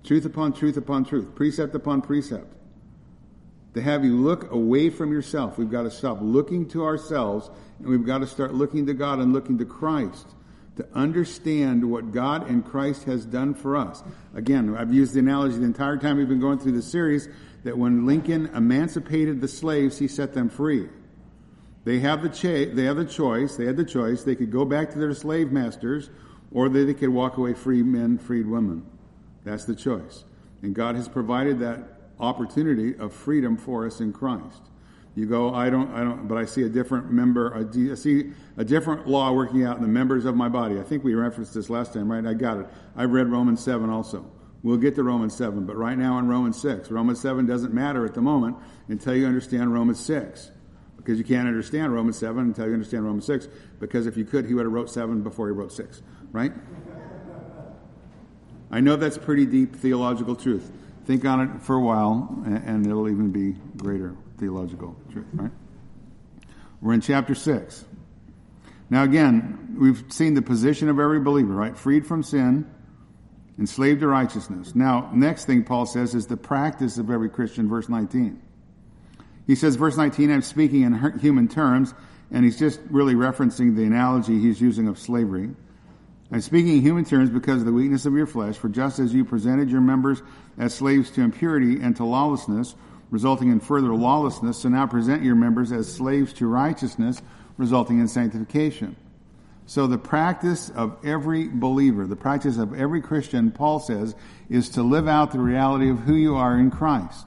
Truth 0.02 0.24
upon 0.24 0.54
truth 0.54 0.76
upon 0.76 1.04
truth. 1.04 1.36
Precept 1.36 1.74
upon 1.76 2.02
precept 2.02 2.52
to 3.74 3.82
have 3.82 4.04
you 4.04 4.16
look 4.16 4.50
away 4.50 4.90
from 4.90 5.12
yourself. 5.12 5.56
We've 5.56 5.70
got 5.70 5.82
to 5.82 5.90
stop 5.90 6.18
looking 6.20 6.68
to 6.70 6.84
ourselves 6.84 7.50
and 7.78 7.88
we've 7.88 8.06
got 8.06 8.18
to 8.18 8.26
start 8.26 8.54
looking 8.54 8.86
to 8.86 8.94
God 8.94 9.20
and 9.20 9.32
looking 9.32 9.58
to 9.58 9.64
Christ 9.64 10.26
to 10.76 10.86
understand 10.94 11.90
what 11.90 12.12
God 12.12 12.48
and 12.48 12.64
Christ 12.64 13.04
has 13.04 13.24
done 13.24 13.54
for 13.54 13.76
us. 13.76 14.02
Again, 14.34 14.76
I've 14.76 14.92
used 14.92 15.14
the 15.14 15.20
analogy 15.20 15.58
the 15.58 15.64
entire 15.64 15.96
time 15.96 16.18
we've 16.18 16.28
been 16.28 16.40
going 16.40 16.58
through 16.58 16.72
the 16.72 16.82
series 16.82 17.28
that 17.64 17.76
when 17.76 18.06
Lincoln 18.06 18.46
emancipated 18.54 19.40
the 19.40 19.48
slaves, 19.48 19.98
he 19.98 20.06
set 20.06 20.34
them 20.34 20.48
free. 20.48 20.88
They 21.84 22.00
have 22.00 22.22
the 22.22 22.28
cha- 22.28 22.74
they 22.74 22.84
have 22.84 22.96
the 22.96 23.04
choice. 23.04 23.56
They 23.56 23.64
had 23.64 23.76
the 23.76 23.84
choice. 23.84 24.24
They 24.24 24.34
could 24.34 24.50
go 24.50 24.64
back 24.64 24.90
to 24.90 24.98
their 24.98 25.14
slave 25.14 25.52
masters, 25.52 26.10
or 26.50 26.68
they, 26.68 26.84
they 26.84 26.94
could 26.94 27.08
walk 27.08 27.36
away 27.36 27.54
free 27.54 27.82
men, 27.82 28.18
freed 28.18 28.46
women. 28.46 28.84
That's 29.44 29.64
the 29.64 29.76
choice. 29.76 30.24
And 30.62 30.74
God 30.74 30.96
has 30.96 31.08
provided 31.08 31.60
that 31.60 31.78
opportunity 32.18 32.96
of 32.96 33.12
freedom 33.12 33.56
for 33.56 33.86
us 33.86 34.00
in 34.00 34.12
Christ. 34.12 34.62
You 35.16 35.24
go, 35.24 35.54
I 35.54 35.70
don't, 35.70 35.90
I 35.94 36.04
don't, 36.04 36.28
but 36.28 36.36
I 36.36 36.44
see 36.44 36.64
a 36.64 36.68
different 36.68 37.10
member, 37.10 37.56
I 37.56 37.94
see 37.94 38.32
a 38.58 38.64
different 38.64 39.08
law 39.08 39.32
working 39.32 39.64
out 39.64 39.78
in 39.78 39.82
the 39.82 39.88
members 39.88 40.26
of 40.26 40.36
my 40.36 40.50
body. 40.50 40.78
I 40.78 40.82
think 40.82 41.04
we 41.04 41.14
referenced 41.14 41.54
this 41.54 41.70
last 41.70 41.94
time, 41.94 42.12
right? 42.12 42.24
I 42.26 42.34
got 42.34 42.58
it. 42.58 42.66
I 42.94 43.04
read 43.04 43.28
Romans 43.28 43.64
7 43.64 43.88
also. 43.88 44.30
We'll 44.62 44.76
get 44.76 44.94
to 44.96 45.02
Romans 45.02 45.34
7, 45.34 45.64
but 45.64 45.74
right 45.76 45.96
now 45.96 46.18
in 46.18 46.28
Romans 46.28 46.60
6. 46.60 46.90
Romans 46.90 47.18
7 47.18 47.46
doesn't 47.46 47.72
matter 47.72 48.04
at 48.04 48.12
the 48.12 48.20
moment 48.20 48.58
until 48.88 49.16
you 49.16 49.26
understand 49.26 49.72
Romans 49.72 50.00
6. 50.00 50.50
Because 50.98 51.16
you 51.18 51.24
can't 51.24 51.48
understand 51.48 51.94
Romans 51.94 52.18
7 52.18 52.38
until 52.38 52.66
you 52.66 52.74
understand 52.74 53.06
Romans 53.06 53.24
6. 53.24 53.48
Because 53.80 54.06
if 54.06 54.18
you 54.18 54.26
could, 54.26 54.44
he 54.44 54.52
would 54.52 54.66
have 54.66 54.72
wrote 54.72 54.90
7 54.90 55.22
before 55.22 55.46
he 55.46 55.54
wrote 55.54 55.72
6, 55.72 56.02
right? 56.32 56.52
I 58.70 58.80
know 58.80 58.96
that's 58.96 59.16
pretty 59.16 59.46
deep 59.46 59.76
theological 59.76 60.36
truth. 60.36 60.70
Think 61.06 61.24
on 61.24 61.40
it 61.40 61.62
for 61.62 61.76
a 61.76 61.80
while, 61.80 62.42
and 62.44 62.84
it'll 62.84 63.08
even 63.08 63.30
be 63.30 63.52
greater 63.78 64.14
theological 64.38 64.96
truth, 65.12 65.26
right? 65.34 65.50
We're 66.80 66.94
in 66.94 67.00
chapter 67.00 67.34
6. 67.34 67.84
Now, 68.88 69.02
again, 69.02 69.76
we've 69.78 70.04
seen 70.10 70.34
the 70.34 70.42
position 70.42 70.88
of 70.88 71.00
every 71.00 71.20
believer, 71.20 71.52
right? 71.52 71.76
Freed 71.76 72.06
from 72.06 72.22
sin, 72.22 72.70
enslaved 73.58 74.00
to 74.00 74.06
righteousness. 74.06 74.74
Now, 74.74 75.10
next 75.12 75.46
thing 75.46 75.64
Paul 75.64 75.86
says 75.86 76.14
is 76.14 76.26
the 76.26 76.36
practice 76.36 76.98
of 76.98 77.10
every 77.10 77.30
Christian, 77.30 77.68
verse 77.68 77.88
19. 77.88 78.40
He 79.46 79.54
says, 79.54 79.76
verse 79.76 79.96
19, 79.96 80.30
I'm 80.30 80.42
speaking 80.42 80.82
in 80.82 81.18
human 81.18 81.48
terms, 81.48 81.94
and 82.30 82.44
he's 82.44 82.58
just 82.58 82.80
really 82.90 83.14
referencing 83.14 83.76
the 83.76 83.84
analogy 83.84 84.38
he's 84.40 84.60
using 84.60 84.88
of 84.88 84.98
slavery. 84.98 85.50
I'm 86.30 86.40
speaking 86.40 86.76
in 86.76 86.82
human 86.82 87.04
terms 87.04 87.30
because 87.30 87.60
of 87.60 87.66
the 87.66 87.72
weakness 87.72 88.04
of 88.06 88.14
your 88.14 88.26
flesh, 88.26 88.56
for 88.56 88.68
just 88.68 88.98
as 88.98 89.14
you 89.14 89.24
presented 89.24 89.70
your 89.70 89.80
members 89.80 90.22
as 90.58 90.74
slaves 90.74 91.10
to 91.12 91.22
impurity 91.22 91.80
and 91.80 91.94
to 91.96 92.04
lawlessness, 92.04 92.74
resulting 93.10 93.50
in 93.50 93.60
further 93.60 93.94
lawlessness, 93.94 94.58
so 94.58 94.68
now 94.68 94.86
present 94.86 95.22
your 95.22 95.36
members 95.36 95.72
as 95.72 95.92
slaves 95.92 96.32
to 96.34 96.46
righteousness, 96.46 97.22
resulting 97.56 98.00
in 98.00 98.08
sanctification. 98.08 98.96
So 99.66 99.88
the 99.88 99.98
practice 99.98 100.70
of 100.70 100.96
every 101.04 101.48
believer, 101.48 102.06
the 102.06 102.16
practice 102.16 102.56
of 102.56 102.72
every 102.78 103.00
Christian, 103.00 103.50
Paul 103.50 103.80
says, 103.80 104.14
is 104.48 104.68
to 104.70 104.82
live 104.82 105.08
out 105.08 105.32
the 105.32 105.40
reality 105.40 105.90
of 105.90 106.00
who 106.00 106.14
you 106.14 106.36
are 106.36 106.56
in 106.56 106.70
Christ. 106.70 107.26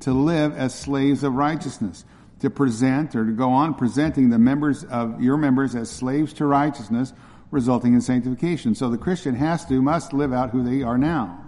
To 0.00 0.12
live 0.12 0.56
as 0.56 0.74
slaves 0.74 1.24
of 1.24 1.34
righteousness. 1.34 2.04
To 2.40 2.50
present 2.50 3.16
or 3.16 3.24
to 3.24 3.32
go 3.32 3.50
on 3.50 3.74
presenting 3.74 4.30
the 4.30 4.38
members 4.38 4.84
of 4.84 5.20
your 5.20 5.36
members 5.36 5.74
as 5.74 5.90
slaves 5.90 6.32
to 6.34 6.46
righteousness, 6.46 7.12
resulting 7.50 7.94
in 7.94 8.00
sanctification. 8.00 8.74
So 8.74 8.88
the 8.88 8.98
Christian 8.98 9.34
has 9.34 9.64
to, 9.66 9.82
must 9.82 10.12
live 10.12 10.32
out 10.32 10.50
who 10.50 10.62
they 10.62 10.82
are 10.82 10.98
now. 10.98 11.41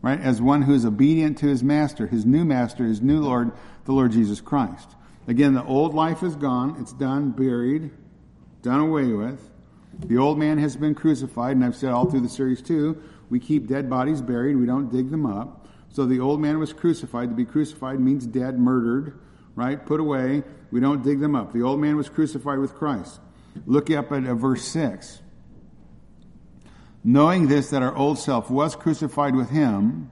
Right? 0.00 0.20
As 0.20 0.40
one 0.40 0.62
who 0.62 0.74
is 0.74 0.84
obedient 0.84 1.38
to 1.38 1.46
his 1.46 1.62
master, 1.64 2.06
his 2.06 2.24
new 2.24 2.44
master, 2.44 2.84
his 2.84 3.02
new 3.02 3.20
Lord, 3.20 3.52
the 3.84 3.92
Lord 3.92 4.12
Jesus 4.12 4.40
Christ. 4.40 4.94
Again, 5.26 5.54
the 5.54 5.64
old 5.64 5.94
life 5.94 6.22
is 6.22 6.36
gone. 6.36 6.76
It's 6.80 6.92
done, 6.92 7.30
buried. 7.32 7.90
done 8.62 8.80
away 8.80 9.12
with. 9.12 9.50
The 10.06 10.18
old 10.18 10.38
man 10.38 10.58
has 10.58 10.76
been 10.76 10.94
crucified, 10.94 11.56
and 11.56 11.64
I've 11.64 11.74
said 11.74 11.90
all 11.90 12.08
through 12.08 12.20
the 12.20 12.28
series 12.28 12.62
too, 12.62 13.02
we 13.28 13.40
keep 13.40 13.66
dead 13.66 13.90
bodies 13.90 14.22
buried, 14.22 14.56
we 14.56 14.66
don't 14.66 14.90
dig 14.90 15.10
them 15.10 15.26
up. 15.26 15.66
So 15.90 16.06
the 16.06 16.20
old 16.20 16.40
man 16.40 16.58
was 16.58 16.72
crucified. 16.72 17.30
To 17.30 17.34
be 17.34 17.44
crucified 17.44 17.98
means 17.98 18.26
dead, 18.26 18.58
murdered, 18.58 19.18
right? 19.54 19.84
Put 19.84 20.00
away. 20.00 20.42
We 20.70 20.80
don't 20.80 21.02
dig 21.02 21.20
them 21.20 21.34
up. 21.34 21.52
The 21.52 21.62
old 21.62 21.80
man 21.80 21.96
was 21.96 22.08
crucified 22.08 22.58
with 22.58 22.74
Christ. 22.74 23.20
Look 23.66 23.90
up 23.90 24.12
at 24.12 24.26
uh, 24.26 24.34
verse 24.34 24.64
6. 24.64 25.22
Knowing 27.04 27.48
this, 27.48 27.70
that 27.70 27.82
our 27.82 27.94
old 27.96 28.18
self 28.18 28.50
was 28.50 28.74
crucified 28.76 29.34
with 29.34 29.50
him, 29.50 30.10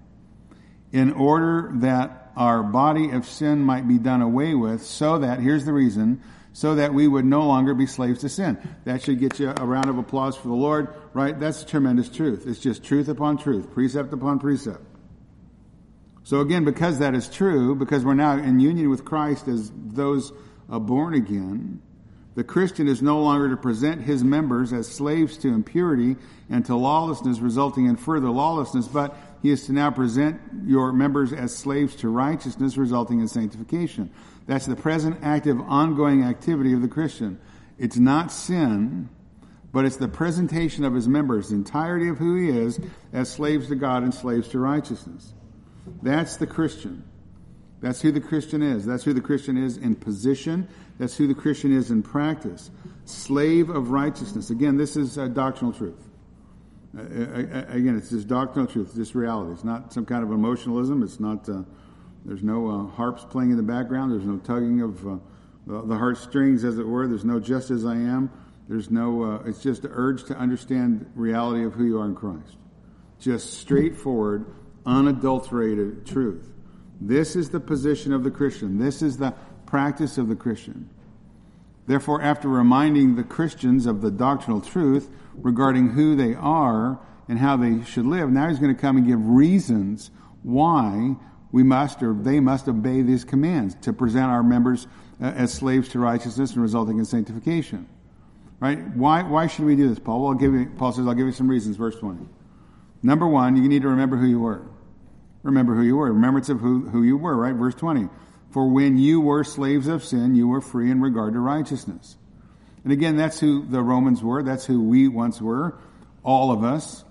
in 0.93 1.13
order 1.13 1.71
that 1.75 2.33
our 2.37 2.63
body 2.63 3.11
of 3.11 3.27
sin 3.27 3.61
might 3.61 3.87
be 3.89 3.99
done 3.99 4.23
away 4.23 4.55
with, 4.55 4.83
so 4.83 5.19
that, 5.19 5.41
here's 5.41 5.65
the 5.65 5.73
reason, 5.73 6.23
so 6.53 6.77
that 6.77 6.95
we 6.95 7.07
would 7.07 7.25
no 7.25 7.47
longer 7.47 7.75
be 7.75 7.87
slaves 7.87 8.21
to 8.21 8.29
sin. 8.29 8.57
That 8.85 9.03
should 9.03 9.19
get 9.19 9.39
you 9.39 9.53
a 9.55 9.67
round 9.67 9.91
of 9.91 9.99
applause 9.99 10.37
for 10.37 10.49
the 10.49 10.55
Lord, 10.55 10.95
right? 11.13 11.39
That's 11.39 11.65
tremendous 11.65 12.09
truth. 12.09 12.47
It's 12.47 12.61
just 12.61 12.83
truth 12.83 13.09
upon 13.09 13.37
truth, 13.37 13.75
precept 13.75 14.13
upon 14.13 14.39
precept. 14.39 14.83
So 16.23 16.41
again, 16.41 16.65
because 16.65 17.01
that 17.01 17.15
is 17.15 17.29
true, 17.29 17.75
because 17.75 18.05
we're 18.05 18.15
now 18.15 18.39
in 18.39 18.59
union 18.59 18.91
with 18.91 19.05
Christ 19.05 19.49
as 19.49 19.71
those 19.75 20.33
born 20.69 21.15
again, 21.15 21.83
the 22.37 22.45
Christian 22.45 22.87
is 22.87 23.01
no 23.01 23.19
longer 23.21 23.49
to 23.49 23.57
present 23.57 24.03
his 24.03 24.23
members 24.23 24.71
as 24.75 24.87
slaves 24.87 25.39
to 25.39 25.49
impurity 25.49 26.17
and 26.51 26.65
to 26.67 26.77
lawlessness, 26.77 27.39
resulting 27.41 27.87
in 27.87 27.97
further 27.97 28.29
lawlessness, 28.29 28.87
but 28.87 29.17
he 29.43 29.51
is 29.51 29.65
to 29.67 29.73
now 29.73 29.91
present 29.91 30.39
your 30.67 30.93
members 30.93 31.33
as 31.33 31.57
slaves 31.57 31.97
to 31.97 32.11
righteousness, 32.11 32.77
resulting 32.77 33.21
in 33.21 33.29
sanctification. 33.29 34.11
That's 34.47 34.67
the 34.67 34.77
present 34.77 35.19
active, 35.23 35.59
ongoing 35.63 36.25
activity 36.25 36.75
of 36.75 36.83
the 36.83 36.89
Christian. 36.89 37.41
It's 37.79 37.97
not 37.97 38.31
sin, 38.31 39.09
but 39.73 39.87
it's 39.87 39.97
the 39.97 40.07
presentation 40.07 40.85
of 40.85 40.93
his 40.93 41.09
members, 41.09 41.49
the 41.49 41.55
entirety 41.55 42.09
of 42.09 42.19
who 42.19 42.37
he 42.37 42.51
is, 42.51 42.79
as 43.15 43.31
slaves 43.31 43.69
to 43.69 43.77
God 43.77 44.03
and 44.03 44.13
slaves 44.13 44.49
to 44.49 44.59
righteousness. 44.59 45.33
That's 46.03 46.37
the 46.37 46.47
Christian. 46.47 47.03
That's 47.81 48.01
who 48.01 48.13
the 48.13 48.21
Christian 48.21 48.63
is. 48.63 48.85
That's 48.85 49.05
who 49.05 49.13
the 49.13 49.21
Christian 49.21 49.57
is 49.57 49.77
in 49.77 49.95
position. 49.95 50.69
That's 50.99 51.17
who 51.17 51.27
the 51.27 51.35
Christian 51.35 51.77
is 51.77 51.91
in 51.91 52.03
practice. 52.03 52.71
Slave 53.05 53.69
of 53.71 53.91
righteousness. 53.91 54.51
Again, 54.51 54.77
this 54.77 54.97
is 54.97 55.19
a 55.19 55.29
doctrinal 55.29 55.73
truth. 55.73 56.03
Uh, 56.97 57.03
again, 57.69 57.97
it's 57.97 58.11
just 58.11 58.27
doctrinal 58.27 58.67
truth, 58.67 58.95
just 58.95 59.15
reality. 59.15 59.53
It's 59.53 59.65
not 59.65 59.93
some 59.93 60.07
kind 60.07 60.25
of 60.25 60.33
emotionalism. 60.33 61.03
It's 61.03 61.21
not, 61.21 61.47
uh, 61.49 61.63
there's 62.25 62.43
no 62.43 62.69
uh, 62.69 62.87
harps 62.97 63.25
playing 63.29 63.51
in 63.51 63.57
the 63.59 63.63
background. 63.63 64.13
There's 64.13 64.25
no 64.25 64.39
tugging 64.39 64.81
of 64.81 65.07
uh, 65.07 65.17
the, 65.67 65.83
the 65.83 65.97
heartstrings, 65.97 66.65
as 66.65 66.79
it 66.79 66.87
were. 66.87 67.07
There's 67.07 67.25
no 67.25 67.39
just 67.39 67.71
as 67.71 67.85
I 67.85 67.97
am. 67.97 68.31
There's 68.69 68.91
no, 68.91 69.23
uh, 69.23 69.43
it's 69.45 69.63
just 69.63 69.83
the 69.83 69.91
urge 69.93 70.25
to 70.25 70.37
understand 70.37 71.11
reality 71.15 71.65
of 71.65 71.75
who 71.75 71.85
you 71.85 72.01
are 72.01 72.07
in 72.07 72.15
Christ. 72.15 72.57
Just 73.21 73.55
straightforward, 73.55 74.47
unadulterated 74.87 76.07
truth. 76.07 76.53
This 77.01 77.37
is 77.37 77.51
the 77.51 77.61
position 77.61 78.13
of 78.13 78.25
the 78.25 78.31
Christian. 78.31 78.79
This 78.79 79.03
is 79.03 79.19
the 79.19 79.35
practice 79.67 80.19
of 80.19 80.29
the 80.29 80.37
Christian. 80.37 80.89
Therefore, 81.87 82.21
after 82.21 82.49
reminding 82.49 83.15
the 83.15 83.25
Christians 83.25 83.87
of 83.87 84.01
the 84.01 84.11
doctrinal 84.11 84.61
truth 84.61 85.09
regarding 85.37 85.91
who 85.91 86.17
they 86.17 86.35
are 86.35 86.99
and 87.29 87.39
how 87.39 87.57
they 87.57 87.85
should 87.85 88.07
live, 88.07 88.31
now 88.31 88.49
he's 88.49 88.59
going 88.59 88.75
to 88.75 88.81
come 88.81 88.97
and 88.97 89.07
give 89.07 89.25
reasons 89.25 90.11
why 90.43 91.17
we 91.53 91.63
must 91.63 92.03
or 92.03 92.13
they 92.13 92.41
must 92.41 92.69
obey 92.69 93.03
these 93.03 93.25
commands 93.25 93.77
to 93.83 93.93
present 93.93 94.27
our 94.27 94.43
members 94.43 94.87
uh, 95.21 95.27
as 95.27 95.53
slaves 95.53 95.89
to 95.91 95.99
righteousness 95.99 96.53
and 96.53 96.63
resulting 96.63 96.99
in 96.99 97.05
sanctification. 97.05 97.89
Right? 98.59 98.79
Why, 98.97 99.23
why 99.23 99.47
should 99.47 99.65
we 99.65 99.77
do 99.77 99.89
this, 99.89 99.99
Paul? 99.99 100.23
Well, 100.23 100.33
I'll 100.33 100.39
give 100.39 100.53
you, 100.55 100.67
Paul 100.77 100.93
says, 100.93 101.07
I'll 101.07 101.15
give 101.15 101.27
you 101.27 101.33
some 101.33 101.49
reasons. 101.49 101.77
Verse 101.77 101.97
20. 101.99 102.27
Number 103.03 103.27
one, 103.27 103.57
you 103.63 103.69
need 103.69 103.83
to 103.83 103.89
remember 103.89 104.17
who 104.17 104.27
you 104.27 104.41
were. 104.41 104.67
Remember 105.43 105.75
who 105.75 105.83
you 105.83 105.97
were. 105.97 106.13
Remembrance 106.13 106.49
of 106.49 106.61
who, 106.61 106.89
who 106.89 107.03
you 107.03 107.17
were, 107.17 107.37
right? 107.37 107.55
Verse 107.55 107.75
20. 107.75 108.09
For 108.57 108.67
when 108.67 108.97
you 108.97 109.21
were 109.21 109.45
slaves 109.45 109.87
of 109.87 110.03
sin, 110.03 110.35
you 110.35 110.49
were 110.49 110.63
free 110.63 110.91
in 110.91 111.03
regard 111.03 111.35
to 111.35 111.41
righteousness. 111.41 112.17
And 112.85 112.91
again, 112.91 113.19
that's 113.19 113.39
who 113.39 113.67
the 113.67 113.83
Romans 113.83 114.23
were. 114.23 114.43
That's 114.43 114.65
who 114.65 114.81
we 114.83 115.09
once 115.09 115.43
were. 115.43 115.77
All 116.23 116.51
of 116.51 116.65
us. 116.65 117.05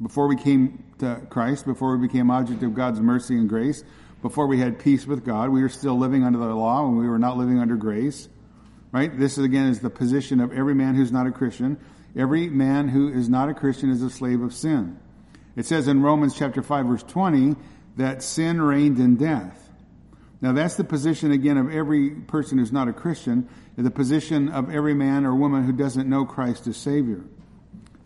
Before 0.00 0.28
we 0.28 0.36
came 0.36 0.84
to 1.00 1.20
Christ, 1.28 1.66
before 1.66 1.96
we 1.96 2.06
became 2.06 2.30
object 2.30 2.62
of 2.62 2.76
God's 2.76 3.00
mercy 3.00 3.34
and 3.34 3.48
grace, 3.48 3.82
before 4.22 4.46
we 4.46 4.60
had 4.60 4.78
peace 4.78 5.04
with 5.04 5.24
God, 5.24 5.50
we 5.50 5.62
were 5.62 5.68
still 5.68 5.98
living 5.98 6.22
under 6.22 6.38
the 6.38 6.54
law 6.54 6.86
and 6.86 6.96
we 6.96 7.08
were 7.08 7.18
not 7.18 7.36
living 7.36 7.58
under 7.58 7.74
grace. 7.74 8.28
Right? 8.92 9.10
This 9.18 9.38
again 9.38 9.70
is 9.70 9.80
the 9.80 9.90
position 9.90 10.38
of 10.38 10.52
every 10.52 10.76
man 10.76 10.94
who's 10.94 11.10
not 11.10 11.26
a 11.26 11.32
Christian. 11.32 11.80
Every 12.16 12.48
man 12.48 12.86
who 12.86 13.08
is 13.08 13.28
not 13.28 13.48
a 13.48 13.54
Christian 13.54 13.90
is 13.90 14.02
a 14.02 14.10
slave 14.10 14.40
of 14.40 14.54
sin. 14.54 15.00
It 15.56 15.66
says 15.66 15.88
in 15.88 16.00
Romans 16.00 16.36
chapter 16.38 16.62
5 16.62 16.86
verse 16.86 17.02
20 17.02 17.56
that 17.96 18.22
sin 18.22 18.62
reigned 18.62 19.00
in 19.00 19.16
death. 19.16 19.58
Now 20.42 20.52
that's 20.52 20.74
the 20.74 20.84
position 20.84 21.30
again 21.30 21.56
of 21.56 21.72
every 21.72 22.10
person 22.10 22.58
who's 22.58 22.72
not 22.72 22.88
a 22.88 22.92
Christian, 22.92 23.48
the 23.76 23.92
position 23.92 24.48
of 24.48 24.74
every 24.74 24.92
man 24.92 25.24
or 25.24 25.34
woman 25.36 25.64
who 25.64 25.72
doesn't 25.72 26.08
know 26.08 26.24
Christ 26.24 26.66
as 26.66 26.76
Savior. 26.76 27.22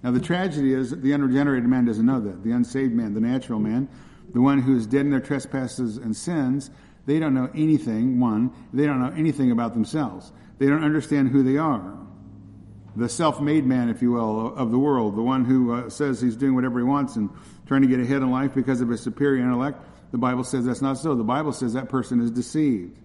Now 0.03 0.11
the 0.11 0.21
tragedy 0.21 0.75
is 0.75 0.91
the 0.91 1.15
unregenerated 1.15 1.69
man 1.69 1.87
doesn't 1.87 2.05
know 2.05 2.21
that. 2.21 2.45
The 2.45 2.53
unsaved 2.53 2.93
man, 2.93 3.15
the 3.15 3.21
natural 3.21 3.59
man, 3.59 3.89
the 4.35 4.43
one 4.43 4.61
who 4.61 4.77
is 4.77 4.87
dead 4.87 5.01
in 5.01 5.11
their 5.11 5.21
trespasses 5.21 5.97
and 5.97 6.15
sins, 6.15 6.71
they 7.07 7.19
don't 7.19 7.33
know 7.33 7.49
anything, 7.55 8.21
one, 8.21 8.53
they 8.73 8.85
don't 8.85 9.01
know 9.01 9.15
anything 9.17 9.51
about 9.51 9.73
themselves. 9.73 10.31
They 10.59 10.67
don't 10.67 10.85
understand 10.85 11.31
who 11.31 11.43
they 11.43 11.57
are. 11.57 11.97
The 12.97 13.09
self-made 13.09 13.65
man, 13.65 13.89
if 13.89 14.03
you 14.03 14.13
will, 14.13 14.55
of 14.55 14.71
the 14.71 14.79
world, 14.79 15.17
the 15.17 15.23
one 15.23 15.45
who 15.45 15.73
uh, 15.73 15.91
says 15.91 16.21
he's 16.21 16.37
doing 16.37 16.55
whatever 16.55 16.79
he 16.81 16.85
wants 16.85 17.17
and 17.17 17.31
trying 17.67 17.83
to 17.83 17.89
get 17.89 18.01
ahead 18.01 18.23
in 18.23 18.31
life 18.31 18.55
because 18.55 18.81
of 18.81 18.89
his 18.89 19.01
superior 19.01 19.43
intellect, 19.43 19.81
the 20.13 20.19
Bible 20.19 20.45
says 20.45 20.65
that's 20.65 20.83
not 20.83 20.99
so. 20.99 21.15
The 21.15 21.25
Bible 21.25 21.53
says 21.53 21.73
that 21.75 21.89
person 21.89 22.21
is 22.21 22.31
deceived. 22.31 22.99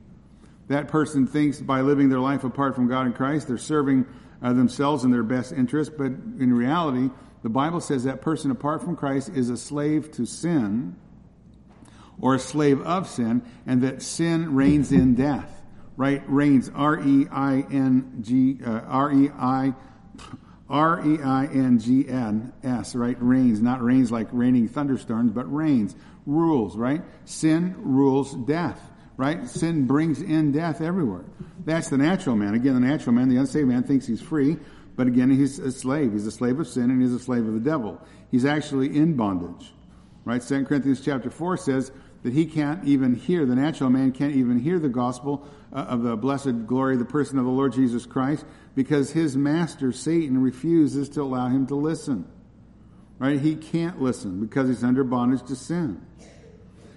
That 0.67 0.87
person 0.87 1.27
thinks 1.27 1.59
by 1.59 1.81
living 1.81 2.09
their 2.09 2.19
life 2.19 2.43
apart 2.43 2.75
from 2.75 2.87
God 2.87 3.05
and 3.05 3.15
Christ, 3.15 3.47
they're 3.47 3.57
serving 3.57 4.05
uh, 4.41 4.53
themselves 4.53 5.03
in 5.03 5.11
their 5.11 5.23
best 5.23 5.51
interest, 5.51 5.97
but 5.97 6.07
in 6.07 6.53
reality, 6.53 7.09
the 7.43 7.49
Bible 7.49 7.81
says 7.81 8.03
that 8.03 8.21
person 8.21 8.51
apart 8.51 8.83
from 8.83 8.95
Christ 8.95 9.29
is 9.29 9.49
a 9.49 9.57
slave 9.57 10.11
to 10.13 10.25
sin 10.25 10.95
or 12.19 12.35
a 12.35 12.39
slave 12.39 12.81
of 12.81 13.07
sin, 13.09 13.41
and 13.65 13.81
that 13.81 14.01
sin 14.01 14.55
reigns 14.55 14.91
in 14.91 15.15
death. 15.15 15.57
Right? 15.97 16.23
Reigns, 16.27 16.69
R 16.73 16.99
E 16.99 17.27
I 17.29 17.65
N 17.69 18.19
G, 18.21 18.59
R 18.65 19.11
E 19.11 19.29
I 19.29 19.73
R 20.69 21.05
E 21.05 21.21
I 21.21 21.45
N 21.47 21.79
G 21.79 22.07
N 22.07 22.53
S, 22.63 22.95
right? 22.95 23.17
Reigns, 23.19 23.61
not 23.61 23.83
rains 23.83 24.11
like 24.11 24.27
raining 24.31 24.67
thunderstorms, 24.69 25.31
but 25.31 25.51
reigns, 25.53 25.95
rules, 26.25 26.75
right? 26.77 27.01
Sin 27.25 27.75
rules 27.77 28.33
death, 28.33 28.79
right? 29.17 29.47
Sin 29.47 29.87
brings 29.87 30.21
in 30.21 30.51
death 30.51 30.81
everywhere. 30.81 31.25
That's 31.65 31.89
the 31.89 31.97
natural 31.97 32.35
man. 32.35 32.53
Again, 32.53 32.73
the 32.73 32.79
natural 32.79 33.13
man, 33.13 33.29
the 33.29 33.37
unsaved 33.37 33.67
man, 33.67 33.83
thinks 33.83 34.07
he's 34.07 34.21
free, 34.21 34.57
but 34.95 35.07
again, 35.07 35.29
he's 35.29 35.59
a 35.59 35.71
slave. 35.71 36.13
He's 36.13 36.27
a 36.27 36.31
slave 36.31 36.59
of 36.59 36.67
sin 36.67 36.91
and 36.91 37.01
he's 37.01 37.13
a 37.13 37.19
slave 37.19 37.45
of 37.47 37.53
the 37.53 37.59
devil. 37.59 37.99
He's 38.29 38.45
actually 38.45 38.95
in 38.95 39.15
bondage, 39.15 39.73
right? 40.25 40.41
Second 40.41 40.65
Corinthians 40.65 41.01
chapter 41.01 41.29
4 41.29 41.57
says 41.57 41.91
that 42.23 42.33
he 42.33 42.45
can't 42.45 42.83
even 42.85 43.15
hear, 43.15 43.45
the 43.45 43.55
natural 43.55 43.89
man 43.89 44.11
can't 44.11 44.35
even 44.35 44.59
hear 44.59 44.79
the 44.79 44.89
gospel 44.89 45.45
uh, 45.73 45.79
of 45.79 46.03
the 46.03 46.15
blessed 46.15 46.67
glory, 46.67 46.97
the 46.97 47.05
person 47.05 47.39
of 47.39 47.45
the 47.45 47.51
Lord 47.51 47.73
Jesus 47.73 48.05
Christ, 48.05 48.45
because 48.75 49.11
his 49.11 49.35
master, 49.35 49.91
Satan, 49.91 50.41
refuses 50.41 51.09
to 51.09 51.21
allow 51.21 51.47
him 51.47 51.67
to 51.67 51.75
listen. 51.75 52.27
Right? 53.21 53.39
He 53.39 53.55
can't 53.55 54.01
listen 54.01 54.39
because 54.39 54.67
he's 54.67 54.83
under 54.83 55.03
bondage 55.03 55.43
to 55.49 55.55
sin. 55.55 56.03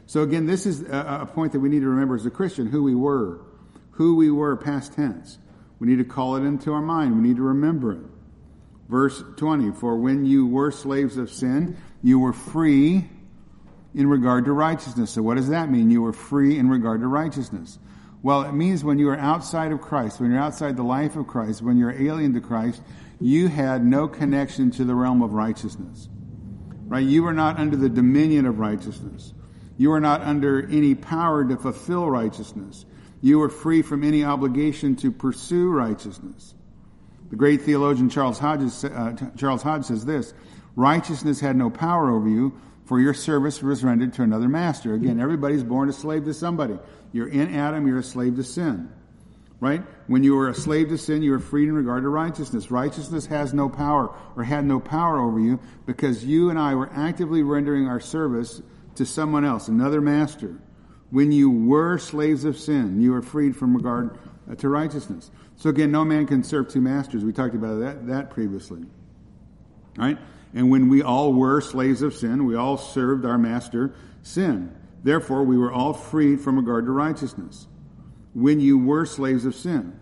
So 0.06 0.22
again, 0.22 0.46
this 0.46 0.64
is 0.64 0.80
a, 0.80 1.18
a 1.20 1.26
point 1.26 1.52
that 1.52 1.60
we 1.60 1.68
need 1.68 1.80
to 1.80 1.88
remember 1.88 2.14
as 2.14 2.24
a 2.24 2.30
Christian, 2.30 2.66
who 2.66 2.82
we 2.82 2.94
were. 2.94 3.42
Who 3.90 4.16
we 4.16 4.30
were 4.30 4.56
past 4.56 4.94
tense. 4.94 5.36
We 5.78 5.86
need 5.86 5.98
to 5.98 6.04
call 6.04 6.36
it 6.36 6.40
into 6.40 6.72
our 6.72 6.80
mind. 6.80 7.14
We 7.14 7.28
need 7.28 7.36
to 7.36 7.42
remember 7.42 7.92
it. 7.92 8.06
Verse 8.88 9.22
20, 9.36 9.72
for 9.72 9.96
when 9.96 10.24
you 10.24 10.46
were 10.46 10.70
slaves 10.70 11.18
of 11.18 11.30
sin, 11.30 11.76
you 12.02 12.18
were 12.18 12.32
free 12.32 13.04
in 13.94 14.06
regard 14.06 14.46
to 14.46 14.52
righteousness. 14.52 15.10
So 15.10 15.20
what 15.20 15.34
does 15.34 15.50
that 15.50 15.70
mean? 15.70 15.90
You 15.90 16.00
were 16.00 16.14
free 16.14 16.58
in 16.58 16.70
regard 16.70 17.02
to 17.02 17.06
righteousness. 17.06 17.78
Well, 18.22 18.44
it 18.44 18.52
means 18.52 18.82
when 18.82 18.98
you 18.98 19.10
are 19.10 19.18
outside 19.18 19.72
of 19.72 19.82
Christ, 19.82 20.20
when 20.20 20.30
you're 20.30 20.40
outside 20.40 20.78
the 20.78 20.84
life 20.84 21.16
of 21.16 21.26
Christ, 21.26 21.60
when 21.60 21.76
you're 21.76 21.92
alien 21.92 22.32
to 22.32 22.40
Christ, 22.40 22.80
you 23.20 23.48
had 23.48 23.84
no 23.84 24.08
connection 24.08 24.70
to 24.72 24.84
the 24.84 24.94
realm 24.94 25.22
of 25.22 25.32
righteousness. 25.32 26.08
Right? 26.86 27.04
You 27.04 27.22
were 27.22 27.32
not 27.32 27.58
under 27.58 27.76
the 27.76 27.88
dominion 27.88 28.46
of 28.46 28.58
righteousness. 28.58 29.32
You 29.76 29.90
were 29.90 30.00
not 30.00 30.20
under 30.20 30.66
any 30.68 30.94
power 30.94 31.44
to 31.44 31.56
fulfill 31.56 32.08
righteousness. 32.08 32.84
You 33.20 33.38
were 33.38 33.48
free 33.48 33.82
from 33.82 34.04
any 34.04 34.22
obligation 34.22 34.96
to 34.96 35.10
pursue 35.10 35.68
righteousness. 35.68 36.54
The 37.30 37.36
great 37.36 37.62
theologian 37.62 38.10
Charles 38.10 38.38
Hodges, 38.38 38.84
uh, 38.84 39.16
Charles 39.36 39.62
Hodge 39.62 39.86
says 39.86 40.04
this, 40.04 40.34
righteousness 40.76 41.40
had 41.40 41.56
no 41.56 41.70
power 41.70 42.10
over 42.10 42.28
you, 42.28 42.60
for 42.84 43.00
your 43.00 43.14
service 43.14 43.62
was 43.62 43.82
rendered 43.82 44.12
to 44.14 44.22
another 44.22 44.48
master. 44.48 44.92
Again, 44.92 45.18
everybody's 45.18 45.64
born 45.64 45.88
a 45.88 45.92
slave 45.92 46.26
to 46.26 46.34
somebody. 46.34 46.78
You're 47.12 47.28
in 47.28 47.54
Adam, 47.54 47.86
you're 47.86 47.98
a 47.98 48.02
slave 48.02 48.36
to 48.36 48.44
sin. 48.44 48.90
Right? 49.60 49.82
When 50.08 50.22
you 50.24 50.34
were 50.34 50.48
a 50.48 50.54
slave 50.54 50.88
to 50.88 50.98
sin, 50.98 51.22
you 51.22 51.30
were 51.30 51.38
freed 51.38 51.68
in 51.68 51.74
regard 51.74 52.02
to 52.02 52.08
righteousness. 52.08 52.70
Righteousness 52.70 53.26
has 53.26 53.54
no 53.54 53.68
power 53.68 54.14
or 54.36 54.44
had 54.44 54.64
no 54.64 54.80
power 54.80 55.18
over 55.18 55.38
you 55.38 55.58
because 55.86 56.24
you 56.24 56.50
and 56.50 56.58
I 56.58 56.74
were 56.74 56.90
actively 56.92 57.42
rendering 57.42 57.86
our 57.86 58.00
service 58.00 58.60
to 58.96 59.06
someone 59.06 59.44
else, 59.44 59.68
another 59.68 60.00
master. 60.00 60.58
When 61.10 61.32
you 61.32 61.50
were 61.50 61.98
slaves 61.98 62.44
of 62.44 62.58
sin, 62.58 63.00
you 63.00 63.12
were 63.12 63.22
freed 63.22 63.56
from 63.56 63.74
regard 63.74 64.18
uh, 64.50 64.54
to 64.56 64.68
righteousness. 64.68 65.30
So 65.56 65.70
again, 65.70 65.90
no 65.90 66.04
man 66.04 66.26
can 66.26 66.42
serve 66.42 66.68
two 66.68 66.80
masters. 66.80 67.24
We 67.24 67.32
talked 67.32 67.54
about 67.54 67.80
that, 67.80 68.06
that 68.08 68.30
previously. 68.30 68.84
Right? 69.96 70.18
And 70.52 70.70
when 70.70 70.88
we 70.88 71.02
all 71.02 71.32
were 71.32 71.60
slaves 71.60 72.02
of 72.02 72.14
sin, 72.14 72.44
we 72.44 72.56
all 72.56 72.76
served 72.76 73.24
our 73.24 73.38
master 73.38 73.94
sin. 74.22 74.74
Therefore, 75.02 75.44
we 75.44 75.56
were 75.56 75.72
all 75.72 75.92
freed 75.92 76.40
from 76.40 76.56
regard 76.56 76.86
to 76.86 76.92
righteousness 76.92 77.66
when 78.34 78.60
you 78.60 78.78
were 78.78 79.06
slaves 79.06 79.44
of 79.44 79.54
sin. 79.54 79.98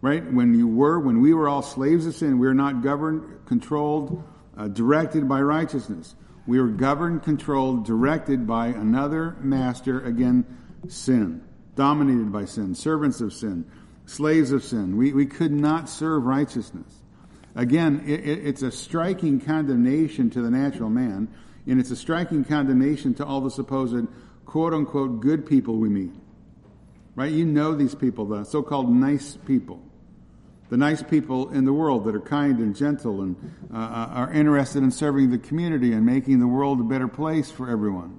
Right? 0.00 0.24
When 0.32 0.54
you 0.54 0.68
were, 0.68 1.00
when 1.00 1.20
we 1.20 1.32
were 1.32 1.48
all 1.48 1.62
slaves 1.62 2.06
of 2.06 2.14
sin, 2.14 2.38
we 2.38 2.46
were 2.46 2.54
not 2.54 2.82
governed, 2.82 3.46
controlled, 3.46 4.22
uh, 4.56 4.68
directed 4.68 5.28
by 5.28 5.40
righteousness. 5.40 6.14
We 6.46 6.60
were 6.60 6.68
governed, 6.68 7.22
controlled, 7.22 7.86
directed 7.86 8.46
by 8.46 8.66
another 8.66 9.36
master, 9.40 10.04
again, 10.04 10.44
sin. 10.88 11.42
Dominated 11.74 12.30
by 12.30 12.44
sin, 12.44 12.74
servants 12.74 13.20
of 13.20 13.32
sin, 13.32 13.64
slaves 14.06 14.52
of 14.52 14.62
sin. 14.62 14.96
We, 14.96 15.12
we 15.12 15.26
could 15.26 15.50
not 15.50 15.88
serve 15.88 16.24
righteousness. 16.24 17.00
Again, 17.56 18.04
it, 18.06 18.20
it, 18.20 18.46
it's 18.46 18.62
a 18.62 18.70
striking 18.70 19.40
condemnation 19.40 20.30
to 20.30 20.42
the 20.42 20.50
natural 20.50 20.90
man, 20.90 21.28
and 21.66 21.80
it's 21.80 21.90
a 21.90 21.96
striking 21.96 22.44
condemnation 22.44 23.14
to 23.14 23.24
all 23.24 23.40
the 23.40 23.50
supposed 23.50 24.06
quote 24.44 24.74
unquote 24.74 25.20
good 25.20 25.46
people 25.46 25.76
we 25.76 25.88
meet. 25.88 26.12
Right? 27.16 27.32
You 27.32 27.44
know 27.44 27.74
these 27.74 27.94
people, 27.94 28.26
the 28.26 28.44
so 28.44 28.62
called 28.62 28.90
nice 28.90 29.36
people. 29.46 29.80
The 30.70 30.76
nice 30.76 31.02
people 31.02 31.50
in 31.50 31.64
the 31.64 31.72
world 31.72 32.04
that 32.04 32.14
are 32.14 32.20
kind 32.20 32.58
and 32.58 32.74
gentle 32.74 33.20
and 33.20 33.36
uh, 33.72 33.76
uh, 33.76 34.06
are 34.14 34.32
interested 34.32 34.82
in 34.82 34.90
serving 34.90 35.30
the 35.30 35.38
community 35.38 35.92
and 35.92 36.04
making 36.04 36.40
the 36.40 36.46
world 36.46 36.80
a 36.80 36.84
better 36.84 37.06
place 37.06 37.50
for 37.50 37.70
everyone. 37.70 38.18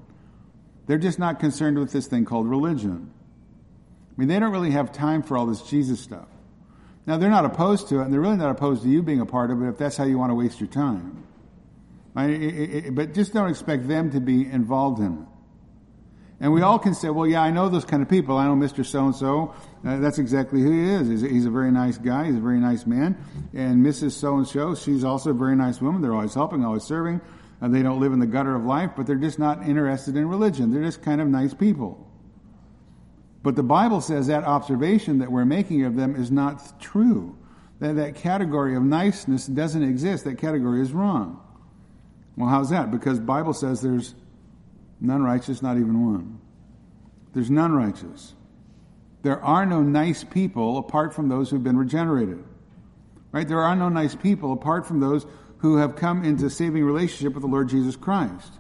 They're 0.86 1.00
just 1.00 1.20
not 1.20 1.40
concerned 1.40 1.80
with 1.80 1.92
this 1.92 2.08
thing 2.08 2.26
called 2.26 2.48
religion. 2.48 3.12
I 3.12 4.14
mean, 4.20 4.30
they 4.30 4.40
don't 4.40 4.52
really 4.52 4.72
have 4.72 4.92
time 4.92 5.24
for 5.24 5.38
all 5.38 5.48
this 5.48 5.64
Jesus 5.64 6.00
stuff. 6.00 6.28
Now, 7.08 7.18
they're 7.18 7.30
not 7.30 7.46
opposed 7.46 7.90
to 7.90 8.00
it, 8.00 8.04
and 8.04 8.14
they're 8.14 8.22
really 8.22 8.38
not 8.38 8.52
opposed 8.52 8.84
to 8.84 8.90
you 8.90 9.04
being 9.04 9.20
a 9.20 9.26
part 9.26 9.52
of 9.52 9.62
it 9.62 9.68
if 9.68 9.78
that's 9.78 9.98
how 9.98 10.06
you 10.06 10.18
want 10.18 10.32
to 10.32 10.36
waste 10.36 10.60
your 10.60 10.70
time. 10.70 11.24
Right, 12.14 12.96
But 12.96 13.14
just 13.14 13.34
don't 13.34 13.50
expect 13.50 13.88
them 13.88 14.12
to 14.12 14.22
be 14.22 14.50
involved 14.50 15.00
in 15.00 15.14
it. 15.14 15.28
And 16.40 16.52
we 16.52 16.62
all 16.62 16.78
can 16.78 16.94
say, 16.94 17.10
well, 17.10 17.26
yeah, 17.26 17.42
I 17.42 17.52
know 17.52 17.70
those 17.70 17.86
kind 17.86 18.04
of 18.04 18.10
people. 18.10 18.38
I 18.38 18.46
know 18.46 18.56
Mr. 18.56 18.86
So-and-so. 18.86 19.54
Uh, 19.86 19.98
that's 19.98 20.20
exactly 20.20 20.62
who 20.62 20.72
he 20.72 20.90
is. 20.90 21.22
He's, 21.22 21.46
a 21.46 21.50
very 21.50 21.72
nice 21.72 21.98
guy. 21.98 22.26
He's 22.26 22.36
a 22.36 22.42
very 22.42 22.60
nice 22.60 22.86
man. 22.86 23.18
And 23.54 23.86
Mrs. 23.86 24.12
So-and-so, 24.12 24.76
she's 24.76 25.06
also 25.06 25.30
a 25.30 25.34
very 25.34 25.56
nice 25.56 25.82
woman. 25.82 26.02
They're 26.02 26.14
always 26.14 26.34
helping, 26.34 26.66
always 26.66 26.84
serving. 26.84 27.22
Uh, 27.62 27.70
they 27.70 27.82
don't 27.82 28.02
live 28.02 28.12
in 28.12 28.20
the 28.20 28.28
gutter 28.28 28.54
of 28.54 28.66
life, 28.66 28.92
but 28.98 29.08
they're 29.08 29.16
just 29.16 29.40
not 29.40 29.66
interested 29.68 30.18
in 30.18 30.28
religion. 30.28 30.74
They're 30.74 30.84
just 30.84 31.02
kind 31.02 31.22
of 31.22 31.30
nice 31.30 31.54
people. 31.54 32.06
But 33.42 33.56
the 33.56 33.64
Bible 33.64 34.02
says 34.02 34.28
that 34.28 34.44
observation 34.44 35.20
that 35.20 35.32
we're 35.32 35.46
making 35.46 35.86
of 35.86 35.96
them 35.96 36.16
is 36.16 36.32
not 36.32 36.82
true. 36.82 37.38
That, 37.80 37.96
that 37.96 38.16
category 38.16 38.76
of 38.76 38.84
niceness 38.84 39.46
doesn't 39.46 39.84
exist. 39.84 40.26
That 40.26 40.38
category 40.38 40.82
is 40.82 40.92
wrong. 40.92 41.40
Well, 42.36 42.50
how's 42.50 42.72
that? 42.72 42.92
Because 42.92 43.20
Bible 43.20 43.54
says 43.54 43.82
there's 43.82 44.16
None 45.06 45.22
righteous, 45.22 45.62
not 45.62 45.78
even 45.78 46.06
one. 46.06 46.40
There's 47.34 47.52
none 47.52 47.74
righteous. 47.74 48.34
There 49.22 49.42
are 49.42 49.66
no 49.66 49.82
nice 49.82 50.24
people 50.24 50.78
apart 50.78 51.14
from 51.14 51.30
those 51.30 51.50
who've 51.50 51.64
been 51.64 51.78
regenerated. 51.78 52.44
Right? 53.32 53.48
There 53.48 53.62
are 53.62 53.76
no 53.76 53.90
nice 53.90 54.16
people 54.16 54.54
apart 54.54 54.86
from 54.86 55.00
those 55.00 55.26
who 55.58 55.78
have 55.78 55.96
come 55.96 56.24
into 56.24 56.50
saving 56.50 56.84
relationship 56.84 57.34
with 57.34 57.42
the 57.42 57.50
Lord 57.50 57.70
Jesus 57.70 57.96
Christ. 57.96 58.52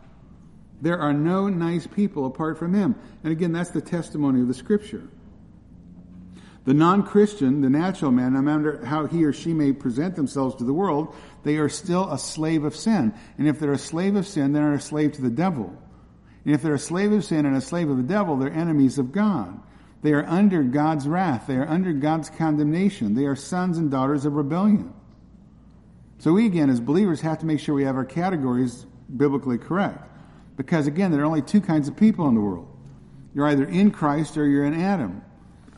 There 0.81 0.99
are 0.99 1.13
no 1.13 1.47
nice 1.49 1.87
people 1.87 2.25
apart 2.25 2.57
from 2.57 2.73
Him. 2.73 2.95
And 3.23 3.31
again, 3.31 3.53
that's 3.53 3.69
the 3.69 3.81
testimony 3.81 4.41
of 4.41 4.47
the 4.47 4.53
Scripture. 4.53 5.07
The 6.65 6.73
non-Christian, 6.73 7.61
the 7.61 7.69
natural 7.69 8.11
man, 8.11 8.33
no 8.33 8.41
matter 8.41 8.83
how 8.83 9.05
he 9.05 9.23
or 9.23 9.31
she 9.31 9.53
may 9.53 9.71
present 9.71 10.15
themselves 10.15 10.55
to 10.55 10.63
the 10.63 10.73
world, 10.73 11.15
they 11.43 11.57
are 11.57 11.69
still 11.69 12.11
a 12.11 12.17
slave 12.17 12.63
of 12.63 12.75
sin. 12.75 13.13
And 13.37 13.47
if 13.47 13.59
they're 13.59 13.71
a 13.71 13.77
slave 13.77 14.15
of 14.15 14.25
sin, 14.25 14.51
they're 14.51 14.73
a 14.73 14.81
slave 14.81 15.13
to 15.13 15.21
the 15.21 15.29
devil. 15.29 15.77
And 16.45 16.53
if 16.53 16.61
they're 16.61 16.75
a 16.75 16.79
slave 16.79 17.11
of 17.11 17.25
sin 17.25 17.45
and 17.45 17.55
a 17.55 17.61
slave 17.61 17.89
of 17.89 17.97
the 17.97 18.03
devil, 18.03 18.37
they're 18.37 18.53
enemies 18.53 18.99
of 18.99 19.11
God. 19.11 19.59
They 20.03 20.13
are 20.13 20.25
under 20.25 20.61
God's 20.61 21.07
wrath. 21.07 21.47
They 21.47 21.55
are 21.55 21.67
under 21.67 21.91
God's 21.91 22.29
condemnation. 22.29 23.15
They 23.15 23.25
are 23.25 23.35
sons 23.35 23.79
and 23.79 23.89
daughters 23.89 24.25
of 24.25 24.33
rebellion. 24.33 24.93
So 26.19 26.33
we, 26.33 26.45
again, 26.45 26.69
as 26.69 26.79
believers, 26.79 27.21
have 27.21 27.39
to 27.39 27.47
make 27.47 27.59
sure 27.59 27.73
we 27.73 27.85
have 27.85 27.95
our 27.95 28.05
categories 28.05 28.85
biblically 29.17 29.57
correct. 29.57 30.07
Because, 30.55 30.85
again, 30.85 31.11
there 31.11 31.21
are 31.21 31.25
only 31.25 31.41
two 31.41 31.59
kinds 31.59 31.87
of 31.87 31.97
people 31.97 32.27
in 32.27 32.35
the 32.35 32.41
world. 32.41 32.67
You're 33.33 33.47
either 33.47 33.65
in 33.65 33.89
Christ 33.89 34.37
or 34.37 34.47
you're 34.47 34.65
in 34.65 34.79
Adam. 34.79 35.23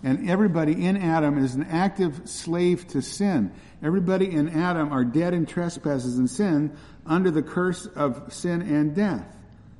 And 0.04 0.30
everybody 0.30 0.86
in 0.86 0.98
Adam 0.98 1.38
is 1.38 1.56
an 1.56 1.64
active 1.64 2.22
slave 2.26 2.86
to 2.90 3.02
sin. 3.02 3.54
Everybody 3.82 4.30
in 4.30 4.50
Adam 4.50 4.92
are 4.92 5.06
dead 5.06 5.34
in 5.34 5.46
trespasses 5.46 6.18
and 6.18 6.30
sin 6.30 6.78
under 7.06 7.32
the 7.32 7.42
curse 7.42 7.86
of 7.86 8.32
sin 8.34 8.62
and 8.62 8.94
death 8.94 9.37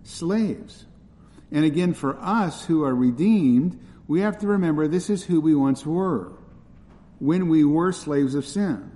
slaves. 0.08 0.86
And 1.52 1.66
again, 1.66 1.94
for 1.94 2.18
us 2.20 2.66
who 2.66 2.84
are 2.84 2.96
redeemed, 2.96 3.80
we 4.08 4.22
have 4.22 4.40
to 4.40 4.48
remember 4.48 4.88
this 4.88 5.10
is 5.10 5.24
who 5.24 5.42
we 5.42 5.56
once 5.56 5.86
were 5.86 6.32
when 7.20 7.50
we 7.50 7.64
were 7.64 7.92
slaves 7.92 8.36
of 8.36 8.46
sin. 8.46 8.92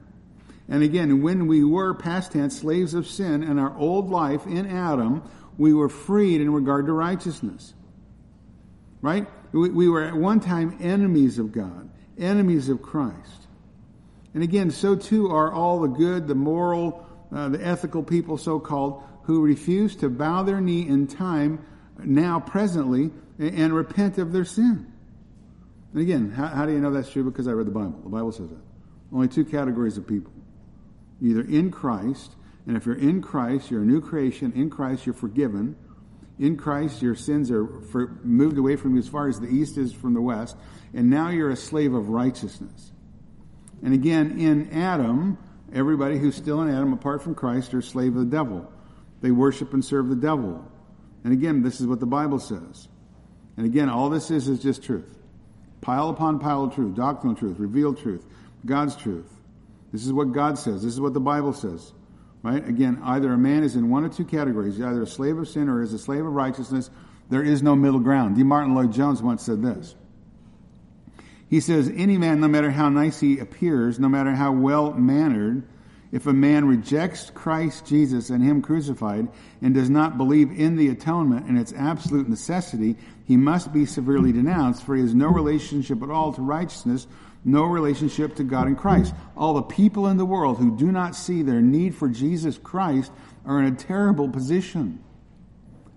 And 0.69 0.83
again, 0.83 1.21
when 1.21 1.47
we 1.47 1.63
were 1.63 1.93
past 1.93 2.31
tense 2.31 2.59
slaves 2.59 2.93
of 2.93 3.07
sin 3.07 3.43
in 3.43 3.59
our 3.59 3.75
old 3.77 4.09
life 4.09 4.45
in 4.45 4.65
Adam, 4.67 5.23
we 5.57 5.73
were 5.73 5.89
freed 5.89 6.39
in 6.39 6.53
regard 6.53 6.85
to 6.85 6.93
righteousness. 6.93 7.73
Right? 9.01 9.27
We, 9.51 9.69
we 9.69 9.89
were 9.89 10.03
at 10.03 10.15
one 10.15 10.39
time 10.39 10.77
enemies 10.79 11.39
of 11.39 11.51
God, 11.51 11.89
enemies 12.17 12.69
of 12.69 12.81
Christ. 12.81 13.47
And 14.33 14.43
again, 14.43 14.71
so 14.71 14.95
too 14.95 15.29
are 15.29 15.51
all 15.51 15.81
the 15.81 15.89
good, 15.89 16.27
the 16.27 16.35
moral, 16.35 17.05
uh, 17.33 17.49
the 17.49 17.65
ethical 17.65 18.03
people, 18.03 18.37
so 18.37 18.59
called, 18.59 19.03
who 19.23 19.41
refuse 19.41 19.95
to 19.97 20.09
bow 20.09 20.43
their 20.43 20.59
knee 20.59 20.87
in 20.87 21.07
time, 21.07 21.65
now 22.03 22.39
presently, 22.39 23.11
and 23.39 23.73
repent 23.73 24.17
of 24.17 24.31
their 24.31 24.45
sin. 24.45 24.91
And 25.93 26.01
again, 26.01 26.31
how, 26.31 26.47
how 26.47 26.65
do 26.65 26.71
you 26.71 26.79
know 26.79 26.91
that's 26.91 27.11
true? 27.11 27.23
Because 27.23 27.47
I 27.47 27.51
read 27.51 27.67
the 27.67 27.71
Bible. 27.71 27.99
The 28.03 28.09
Bible 28.09 28.31
says 28.31 28.49
that. 28.49 28.61
Only 29.13 29.27
two 29.27 29.45
categories 29.45 29.97
of 29.97 30.07
people. 30.07 30.31
Either 31.21 31.41
in 31.41 31.71
Christ, 31.71 32.31
and 32.65 32.77
if 32.77 32.85
you're 32.85 32.95
in 32.95 33.21
Christ, 33.21 33.71
you're 33.71 33.81
a 33.81 33.85
new 33.85 34.01
creation. 34.01 34.53
In 34.53 34.69
Christ, 34.69 35.05
you're 35.05 35.15
forgiven. 35.15 35.75
In 36.39 36.57
Christ, 36.57 37.01
your 37.01 37.15
sins 37.15 37.51
are 37.51 37.67
for, 37.91 38.19
moved 38.23 38.57
away 38.57 38.75
from 38.75 38.93
you 38.93 38.99
as 38.99 39.07
far 39.07 39.27
as 39.27 39.39
the 39.39 39.47
east 39.47 39.77
is 39.77 39.93
from 39.93 40.13
the 40.13 40.21
west. 40.21 40.55
And 40.93 41.09
now 41.09 41.29
you're 41.29 41.51
a 41.51 41.55
slave 41.55 41.93
of 41.93 42.09
righteousness. 42.09 42.91
And 43.83 43.93
again, 43.93 44.39
in 44.39 44.71
Adam, 44.71 45.37
everybody 45.73 46.17
who's 46.17 46.35
still 46.35 46.61
in 46.61 46.69
Adam 46.69 46.93
apart 46.93 47.21
from 47.21 47.35
Christ 47.35 47.73
are 47.73 47.81
slave 47.81 48.15
of 48.15 48.29
the 48.29 48.37
devil. 48.37 48.71
They 49.21 49.31
worship 49.31 49.73
and 49.73 49.83
serve 49.83 50.09
the 50.09 50.15
devil. 50.15 50.65
And 51.23 51.33
again, 51.33 51.61
this 51.61 51.79
is 51.79 51.87
what 51.87 51.99
the 51.99 52.05
Bible 52.05 52.39
says. 52.39 52.87
And 53.57 53.65
again, 53.65 53.89
all 53.89 54.09
this 54.09 54.31
is 54.31 54.47
is 54.47 54.61
just 54.61 54.83
truth. 54.83 55.17
Pile 55.81 56.09
upon 56.09 56.39
pile 56.39 56.63
of 56.65 56.75
truth, 56.75 56.95
doctrinal 56.95 57.35
truth, 57.35 57.59
revealed 57.59 57.99
truth, 57.99 58.25
God's 58.65 58.95
truth. 58.95 59.31
This 59.91 60.05
is 60.05 60.13
what 60.13 60.31
God 60.31 60.57
says. 60.57 60.83
This 60.83 60.93
is 60.93 61.01
what 61.01 61.13
the 61.13 61.19
Bible 61.19 61.53
says. 61.53 61.91
Right? 62.43 62.67
Again, 62.67 62.99
either 63.03 63.31
a 63.33 63.37
man 63.37 63.63
is 63.63 63.75
in 63.75 63.89
one 63.89 64.03
or 64.03 64.09
two 64.09 64.25
categories. 64.25 64.81
Either 64.81 65.03
a 65.03 65.07
slave 65.07 65.37
of 65.37 65.47
sin 65.47 65.69
or 65.69 65.81
is 65.81 65.93
a 65.93 65.99
slave 65.99 66.25
of 66.25 66.33
righteousness. 66.33 66.89
There 67.29 67.43
is 67.43 67.61
no 67.61 67.75
middle 67.75 67.99
ground. 67.99 68.35
D. 68.35 68.43
Martyn 68.43 68.73
Lloyd 68.73 68.91
Jones 68.91 69.21
once 69.21 69.43
said 69.43 69.61
this. 69.61 69.95
He 71.51 71.59
says, 71.59 71.91
any 71.93 72.17
man, 72.17 72.39
no 72.39 72.47
matter 72.47 72.71
how 72.71 72.87
nice 72.87 73.19
he 73.19 73.37
appears, 73.37 73.99
no 73.99 74.07
matter 74.07 74.31
how 74.31 74.53
well 74.53 74.93
mannered, 74.93 75.63
if 76.13 76.25
a 76.25 76.31
man 76.31 76.65
rejects 76.65 77.29
Christ 77.29 77.85
Jesus 77.85 78.29
and 78.29 78.41
Him 78.41 78.61
crucified 78.61 79.27
and 79.61 79.73
does 79.73 79.89
not 79.89 80.17
believe 80.17 80.49
in 80.49 80.77
the 80.77 80.87
atonement 80.87 81.47
and 81.47 81.59
its 81.59 81.73
absolute 81.73 82.29
necessity, 82.29 82.95
he 83.25 83.35
must 83.35 83.73
be 83.73 83.85
severely 83.85 84.31
denounced, 84.31 84.83
for 84.83 84.95
he 84.95 85.01
has 85.01 85.13
no 85.13 85.27
relationship 85.27 86.01
at 86.01 86.09
all 86.09 86.31
to 86.31 86.41
righteousness, 86.41 87.05
no 87.43 87.65
relationship 87.65 88.35
to 88.35 88.45
God 88.45 88.67
and 88.67 88.77
Christ. 88.77 89.13
All 89.35 89.53
the 89.53 89.61
people 89.61 90.07
in 90.07 90.15
the 90.15 90.25
world 90.25 90.57
who 90.57 90.77
do 90.77 90.89
not 90.89 91.17
see 91.17 91.43
their 91.43 91.61
need 91.61 91.95
for 91.95 92.07
Jesus 92.07 92.57
Christ 92.57 93.11
are 93.45 93.59
in 93.59 93.73
a 93.73 93.77
terrible 93.77 94.29
position. 94.29 95.03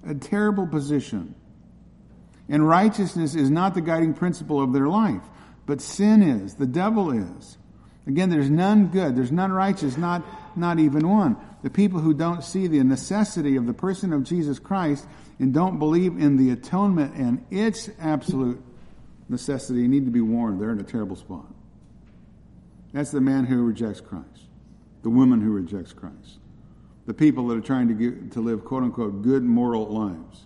A 0.04 0.16
terrible 0.16 0.66
position. 0.66 1.36
And 2.48 2.66
righteousness 2.66 3.36
is 3.36 3.50
not 3.50 3.74
the 3.74 3.80
guiding 3.80 4.14
principle 4.14 4.60
of 4.60 4.72
their 4.72 4.88
life, 4.88 5.22
but 5.66 5.80
sin 5.80 6.22
is, 6.22 6.54
the 6.54 6.66
devil 6.66 7.10
is. 7.10 7.58
Again, 8.06 8.28
there's 8.28 8.50
none 8.50 8.88
good, 8.88 9.16
there's 9.16 9.32
none 9.32 9.50
righteous, 9.50 9.96
not, 9.96 10.24
not 10.56 10.78
even 10.78 11.08
one. 11.08 11.36
The 11.62 11.70
people 11.70 12.00
who 12.00 12.12
don't 12.12 12.44
see 12.44 12.66
the 12.66 12.82
necessity 12.84 13.56
of 13.56 13.66
the 13.66 13.72
person 13.72 14.12
of 14.12 14.24
Jesus 14.24 14.58
Christ 14.58 15.06
and 15.38 15.54
don't 15.54 15.78
believe 15.78 16.18
in 16.18 16.36
the 16.36 16.50
atonement 16.50 17.14
and 17.14 17.44
its 17.50 17.88
absolute 17.98 18.62
necessity 19.28 19.88
need 19.88 20.04
to 20.04 20.10
be 20.10 20.20
warned. 20.20 20.60
They're 20.60 20.72
in 20.72 20.80
a 20.80 20.84
terrible 20.84 21.16
spot. 21.16 21.46
That's 22.92 23.10
the 23.10 23.22
man 23.22 23.44
who 23.46 23.62
rejects 23.64 24.00
Christ, 24.00 24.48
the 25.02 25.10
woman 25.10 25.40
who 25.40 25.50
rejects 25.50 25.92
Christ, 25.92 26.38
the 27.06 27.14
people 27.14 27.48
that 27.48 27.56
are 27.56 27.62
trying 27.62 27.88
to, 27.88 27.94
get, 27.94 28.32
to 28.32 28.40
live, 28.40 28.64
quote 28.64 28.82
unquote, 28.82 29.22
good 29.22 29.42
moral 29.42 29.86
lives. 29.86 30.44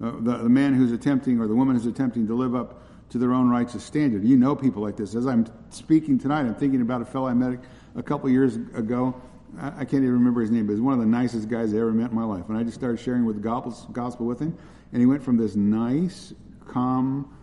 Uh, 0.00 0.12
the, 0.20 0.36
the 0.38 0.48
man 0.48 0.74
who's 0.74 0.92
attempting, 0.92 1.40
or 1.40 1.46
the 1.46 1.54
woman 1.54 1.76
who's 1.76 1.86
attempting 1.86 2.26
to 2.26 2.34
live 2.34 2.54
up 2.54 2.82
to 3.10 3.18
their 3.18 3.32
own 3.32 3.48
righteous 3.48 3.84
standard. 3.84 4.24
You 4.24 4.36
know 4.36 4.54
people 4.54 4.82
like 4.82 4.96
this. 4.96 5.14
As 5.14 5.26
I'm 5.26 5.46
speaking 5.70 6.18
tonight, 6.18 6.40
I'm 6.40 6.54
thinking 6.54 6.82
about 6.82 7.02
a 7.02 7.04
fellow 7.04 7.26
I 7.26 7.34
met 7.34 7.58
a 7.96 8.02
couple 8.02 8.28
years 8.28 8.56
ago. 8.56 9.20
I, 9.58 9.84
can't 9.84 10.02
even 10.02 10.12
remember 10.12 10.42
his 10.42 10.50
name, 10.50 10.66
but 10.66 10.74
he's 10.74 10.82
one 10.82 10.92
of 10.92 11.00
the 11.00 11.06
nicest 11.06 11.48
guys 11.48 11.72
I 11.72 11.78
ever 11.78 11.92
met 11.92 12.10
in 12.10 12.16
my 12.16 12.24
life. 12.24 12.48
And 12.48 12.58
I 12.58 12.62
just 12.62 12.76
started 12.76 13.00
sharing 13.00 13.24
with 13.24 13.36
the 13.36 13.42
gospel, 13.42 13.72
gospel 13.92 14.26
with 14.26 14.40
him, 14.40 14.56
and 14.92 15.00
he 15.00 15.06
went 15.06 15.22
from 15.22 15.38
this 15.38 15.56
nice, 15.56 16.34
calm 16.66 17.34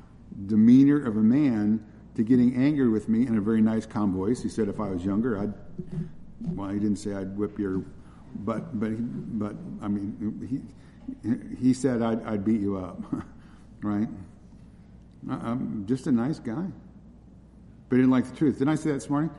demeanor 0.46 1.04
of 1.04 1.18
a 1.18 1.22
man 1.22 1.84
to 2.16 2.24
getting 2.24 2.56
angry 2.56 2.90
with 2.90 3.10
me 3.10 3.26
in 3.26 3.38
a 3.38 3.42
very 3.42 3.62
nice, 3.62 3.86
calm 3.86 4.14
voice. 4.14 4.42
He 4.42 4.50
said, 4.50 4.70
if 4.70 4.80
I 4.80 4.90
was 4.90 5.04
younger, 5.04 5.40
I'd, 5.40 5.54
well, 6.56 6.70
he 6.70 6.80
didn't 6.80 6.98
say 6.98 7.14
I'd 7.14 7.36
whip 7.36 7.58
your, 7.58 7.84
but, 8.36 8.80
but, 8.80 8.92
but, 9.40 9.56
I 9.82 9.88
mean, 9.88 10.64
he, 11.24 11.56
he 11.60 11.74
said 11.74 12.04
I'd, 12.04 12.24
I'd 12.24 12.46
beat 12.46 12.62
you 12.62 12.78
up, 12.78 13.02
right? 13.82 14.08
I'm 15.30 15.86
just 15.88 16.08
a 16.08 16.12
nice 16.12 16.40
guy. 16.40 16.66
But 17.90 17.96
he 17.96 18.02
didn't 18.02 18.12
like 18.12 18.30
the 18.30 18.36
truth. 18.36 18.60
Didn't 18.60 18.70
I 18.70 18.76
say 18.76 18.90
that 18.90 18.96
this 18.96 19.10
morning? 19.10 19.32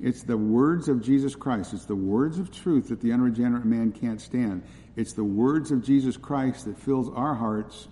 It's 0.00 0.22
the 0.22 0.36
words 0.36 0.88
of 0.88 1.02
Jesus 1.02 1.34
Christ. 1.34 1.72
It's 1.74 1.84
the 1.84 1.96
words 1.96 2.38
of 2.38 2.52
truth 2.52 2.88
that 2.88 3.00
the 3.00 3.12
unregenerate 3.12 3.64
man 3.64 3.90
can't 3.90 4.20
stand. 4.20 4.62
It's 4.96 5.12
the 5.12 5.24
words 5.24 5.72
of 5.72 5.82
Jesus 5.82 6.16
Christ 6.16 6.66
that 6.66 6.78
fills 6.78 7.08
our 7.10 7.34
hearts 7.34 7.88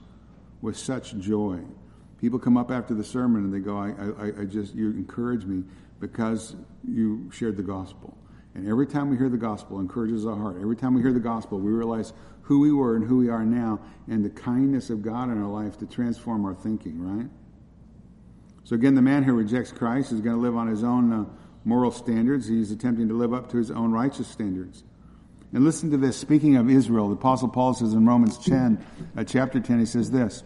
with 0.62 0.76
such 0.76 1.16
joy. 1.18 1.60
People 2.20 2.38
come 2.38 2.56
up 2.56 2.70
after 2.70 2.94
the 2.94 3.04
sermon 3.04 3.44
and 3.44 3.52
they 3.52 3.58
go, 3.58 3.76
I, 3.76 3.90
I, 4.24 4.42
I 4.42 4.44
just, 4.44 4.74
you 4.74 4.90
encourage 4.90 5.44
me 5.44 5.64
because 6.00 6.54
you 6.86 7.30
shared 7.32 7.56
the 7.56 7.62
gospel. 7.62 8.15
And 8.56 8.66
every 8.66 8.86
time 8.86 9.10
we 9.10 9.18
hear 9.18 9.28
the 9.28 9.36
gospel, 9.36 9.80
encourages 9.80 10.24
our 10.24 10.34
heart. 10.34 10.56
Every 10.62 10.76
time 10.76 10.94
we 10.94 11.02
hear 11.02 11.12
the 11.12 11.20
gospel, 11.20 11.58
we 11.58 11.70
realize 11.70 12.14
who 12.40 12.60
we 12.60 12.72
were 12.72 12.96
and 12.96 13.06
who 13.06 13.18
we 13.18 13.28
are 13.28 13.44
now 13.44 13.80
and 14.08 14.24
the 14.24 14.30
kindness 14.30 14.88
of 14.88 15.02
God 15.02 15.24
in 15.24 15.42
our 15.42 15.48
life 15.48 15.78
to 15.80 15.86
transform 15.86 16.46
our 16.46 16.54
thinking, 16.54 16.98
right? 16.98 17.28
So 18.64 18.74
again, 18.74 18.94
the 18.94 19.02
man 19.02 19.24
who 19.24 19.34
rejects 19.34 19.72
Christ 19.72 20.10
is 20.10 20.22
going 20.22 20.36
to 20.36 20.40
live 20.40 20.56
on 20.56 20.68
his 20.68 20.82
own 20.82 21.12
uh, 21.12 21.26
moral 21.66 21.90
standards. 21.90 22.48
He's 22.48 22.70
attempting 22.70 23.08
to 23.08 23.14
live 23.14 23.34
up 23.34 23.50
to 23.50 23.58
his 23.58 23.70
own 23.70 23.92
righteous 23.92 24.26
standards. 24.26 24.84
And 25.52 25.62
listen 25.62 25.90
to 25.90 25.98
this. 25.98 26.16
Speaking 26.16 26.56
of 26.56 26.70
Israel, 26.70 27.08
the 27.08 27.14
Apostle 27.14 27.48
Paul 27.48 27.74
says 27.74 27.92
in 27.92 28.06
Romans 28.06 28.38
10, 28.38 28.82
uh, 29.18 29.24
chapter 29.24 29.60
10, 29.60 29.80
he 29.80 29.86
says 29.86 30.10
this. 30.10 30.42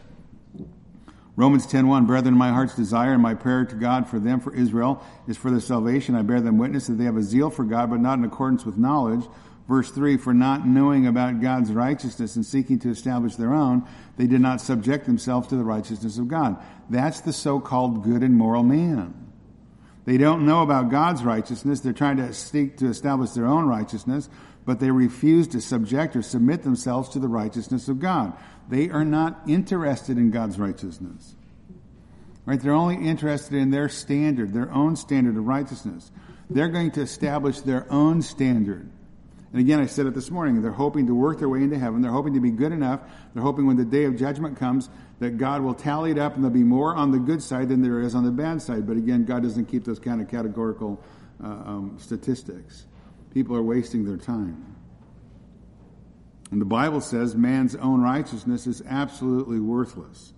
Romans 1.37 1.67
10.1, 1.67 2.07
Brethren, 2.07 2.35
my 2.35 2.51
heart's 2.51 2.75
desire 2.75 3.13
and 3.13 3.23
my 3.23 3.35
prayer 3.35 3.65
to 3.65 3.75
God 3.75 4.09
for 4.09 4.19
them, 4.19 4.41
for 4.41 4.55
Israel, 4.55 5.03
is 5.29 5.37
for 5.37 5.51
their 5.51 5.61
salvation. 5.61 6.15
I 6.15 6.23
bear 6.23 6.41
them 6.41 6.59
witness 6.59 6.89
that 6.89 6.95
they 6.95 7.05
have 7.05 7.17
a 7.17 7.23
zeal 7.23 7.51
for 7.51 7.65
God, 7.65 7.91
but 7.91 8.01
not 8.01 8.19
in 8.19 8.25
accordance 8.25 8.65
with 8.65 8.77
knowledge. 8.77 9.25
Verse 9.69 9.91
3, 9.91 10.17
For 10.17 10.35
not 10.35 10.67
knowing 10.67 11.07
about 11.07 11.41
God's 11.41 11.71
righteousness 11.73 12.35
and 12.35 12.45
seeking 12.45 12.81
to 12.81 12.91
establish 12.91 13.37
their 13.37 13.55
own, 13.55 13.87
they 14.17 14.27
did 14.27 14.41
not 14.41 14.61
subject 14.61 15.07
themselves 15.07 15.47
to 15.49 15.57
the 15.57 15.63
righteousness 15.63 16.19
of 16.19 16.27
God. 16.27 16.57
That's 16.91 17.21
the 17.21 17.33
so-called 17.33 18.03
good 18.03 18.23
and 18.23 18.35
moral 18.35 18.65
man. 18.65 19.15
They 20.07 20.19
don't 20.19 20.45
know 20.45 20.63
about 20.63 20.91
God's 20.91 21.23
righteousness. 21.23 21.81
They're 21.81 21.93
trying 21.93 22.17
to 22.17 22.35
seek 22.35 22.79
to 22.79 22.89
establish 22.89 23.31
their 23.31 23.47
own 23.47 23.67
righteousness, 23.67 24.29
but 24.65 24.81
they 24.81 24.91
refuse 24.91 25.47
to 25.49 25.61
subject 25.61 26.17
or 26.17 26.23
submit 26.23 26.65
themselves 26.65 27.11
to 27.11 27.21
the 27.21 27.29
righteousness 27.29 27.89
of 27.89 28.01
God. 28.01 28.33
They 28.71 28.89
are 28.89 29.05
not 29.05 29.41
interested 29.49 30.17
in 30.17 30.31
God's 30.31 30.59
righteousness. 30.59 31.35
Right? 32.47 32.61
They're 32.61 32.73
only 32.73 32.97
interested 32.97 33.55
in 33.55 33.71
their 33.71 33.89
standard, 33.89 34.55
their 34.55 34.73
own 34.73 34.97
standard 34.97 35.37
of 35.37 35.47
righteousness. 35.47 36.11
They're 36.49 36.69
going 36.69 36.93
to 36.93 37.03
establish 37.03 37.61
their 37.61 37.87
own 37.93 38.23
standard. 38.23 38.89
And 39.53 39.61
again, 39.61 39.81
I 39.81 39.87
said 39.87 40.07
it 40.07 40.15
this 40.15 40.31
morning, 40.31 40.63
they're 40.63 40.71
hoping 40.71 41.09
to 41.09 41.15
work 41.15 41.41
their 41.41 41.49
way 41.49 41.63
into 41.63 41.79
heaven. 41.79 42.01
They're 42.01 42.13
hoping 42.13 42.35
to 42.35 42.41
be 42.41 42.53
good 42.53 42.71
enough. 42.71 43.01
They're 43.35 43.43
hoping 43.43 43.67
when 43.67 43.77
the 43.77 43.85
day 43.85 44.05
of 44.05 44.17
judgment 44.17 44.57
comes 44.57 44.89
that 45.19 45.37
God 45.37 45.63
will 45.63 45.75
tally 45.75 46.13
it 46.13 46.19
up 46.19 46.35
and 46.35 46.45
there'll 46.45 46.55
be 46.55 46.63
more 46.63 46.95
on 46.95 47.11
the 47.11 47.19
good 47.19 47.43
side 47.43 47.69
than 47.69 47.83
there 47.83 48.01
is 48.01 48.15
on 48.15 48.25
the 48.25 48.31
bad 48.31 48.63
side. 48.63 48.87
But 48.87 48.97
again, 48.97 49.25
God 49.25 49.43
doesn't 49.43 49.67
keep 49.67 49.85
those 49.85 49.99
kind 49.99 50.21
of 50.21 50.29
categorical 50.29 51.03
uh, 51.43 51.47
um, 51.47 51.97
statistics. 51.99 52.87
People 53.35 53.57
are 53.57 53.63
wasting 53.63 54.05
their 54.05 54.17
time. 54.17 54.70
And 56.51 56.61
the 56.61 56.67
Bible 56.67 57.01
says 57.01 57.35
man's 57.35 57.77
own 57.77 58.03
righteousness 58.03 58.67
is 58.67 58.83
absolutely 58.89 59.61
worthless. 59.61 60.33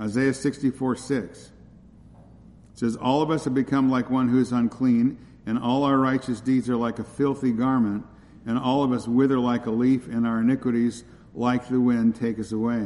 Isaiah 0.00 0.34
64 0.34 0.96
6 0.96 1.52
says, 2.74 2.96
All 2.96 3.20
of 3.20 3.30
us 3.30 3.44
have 3.44 3.54
become 3.54 3.90
like 3.90 4.08
one 4.08 4.28
who 4.28 4.40
is 4.40 4.52
unclean, 4.52 5.18
and 5.46 5.58
all 5.58 5.84
our 5.84 5.98
righteous 5.98 6.40
deeds 6.40 6.70
are 6.70 6.76
like 6.76 6.98
a 6.98 7.04
filthy 7.04 7.52
garment, 7.52 8.04
and 8.46 8.58
all 8.58 8.82
of 8.84 8.92
us 8.92 9.06
wither 9.06 9.38
like 9.38 9.66
a 9.66 9.70
leaf, 9.70 10.06
and 10.06 10.26
our 10.26 10.40
iniquities, 10.40 11.04
like 11.34 11.68
the 11.68 11.80
wind, 11.80 12.14
take 12.16 12.38
us 12.38 12.52
away. 12.52 12.78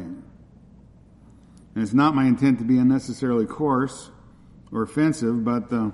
And 1.74 1.82
it's 1.82 1.92
not 1.92 2.14
my 2.14 2.24
intent 2.24 2.58
to 2.58 2.64
be 2.64 2.78
unnecessarily 2.78 3.46
coarse 3.46 4.10
or 4.72 4.82
offensive, 4.82 5.44
but 5.44 5.70
the 5.70 5.92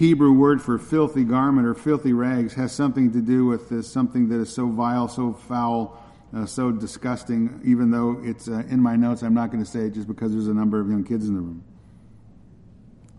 Hebrew 0.00 0.32
word 0.32 0.62
for 0.62 0.78
filthy 0.78 1.24
garment 1.24 1.66
or 1.66 1.74
filthy 1.74 2.14
rags 2.14 2.54
has 2.54 2.72
something 2.72 3.12
to 3.12 3.20
do 3.20 3.44
with 3.44 3.68
this, 3.68 3.92
something 3.92 4.30
that 4.30 4.40
is 4.40 4.50
so 4.50 4.66
vile, 4.66 5.08
so 5.08 5.34
foul, 5.34 6.02
uh, 6.34 6.46
so 6.46 6.70
disgusting, 6.72 7.60
even 7.66 7.90
though 7.90 8.18
it's 8.24 8.48
uh, 8.48 8.62
in 8.70 8.80
my 8.80 8.96
notes, 8.96 9.20
I'm 9.20 9.34
not 9.34 9.50
going 9.50 9.62
to 9.62 9.70
say 9.70 9.80
it 9.80 9.90
just 9.90 10.08
because 10.08 10.32
there's 10.32 10.48
a 10.48 10.54
number 10.54 10.80
of 10.80 10.88
young 10.88 11.04
kids 11.04 11.28
in 11.28 11.34
the 11.34 11.40
room. 11.42 11.62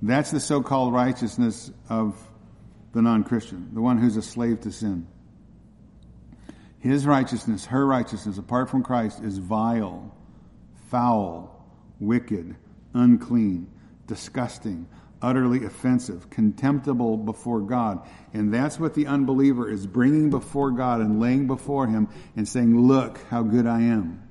That's 0.01 0.31
the 0.31 0.39
so-called 0.39 0.91
righteousness 0.91 1.69
of 1.87 2.19
the 2.93 3.03
non-Christian, 3.03 3.75
the 3.75 3.81
one 3.81 3.99
who's 3.99 4.17
a 4.17 4.23
slave 4.23 4.61
to 4.61 4.71
sin. 4.71 5.05
His 6.79 7.05
righteousness, 7.05 7.65
her 7.65 7.85
righteousness, 7.85 8.39
apart 8.39 8.71
from 8.71 8.81
Christ, 8.81 9.21
is 9.21 9.37
vile, 9.37 10.15
foul, 10.89 11.63
wicked, 11.99 12.55
unclean, 12.95 13.69
disgusting, 14.07 14.87
utterly 15.21 15.65
offensive, 15.65 16.29
contemptible 16.29 17.17
before 17.17 17.61
God. 17.61 18.01
And 18.33 18.53
that's 18.53 18.79
what 18.79 18.93
the 18.93 19.07
unbeliever 19.07 19.69
is 19.69 19.85
bringing 19.85 20.29
before 20.29 20.71
God 20.71 21.01
and 21.01 21.19
laying 21.19 21.47
before 21.47 21.87
Him 21.87 22.07
and 22.35 22.47
saying, 22.47 22.87
look 22.87 23.19
how 23.29 23.43
good 23.43 23.67
I 23.67 23.81
am. 23.81 24.23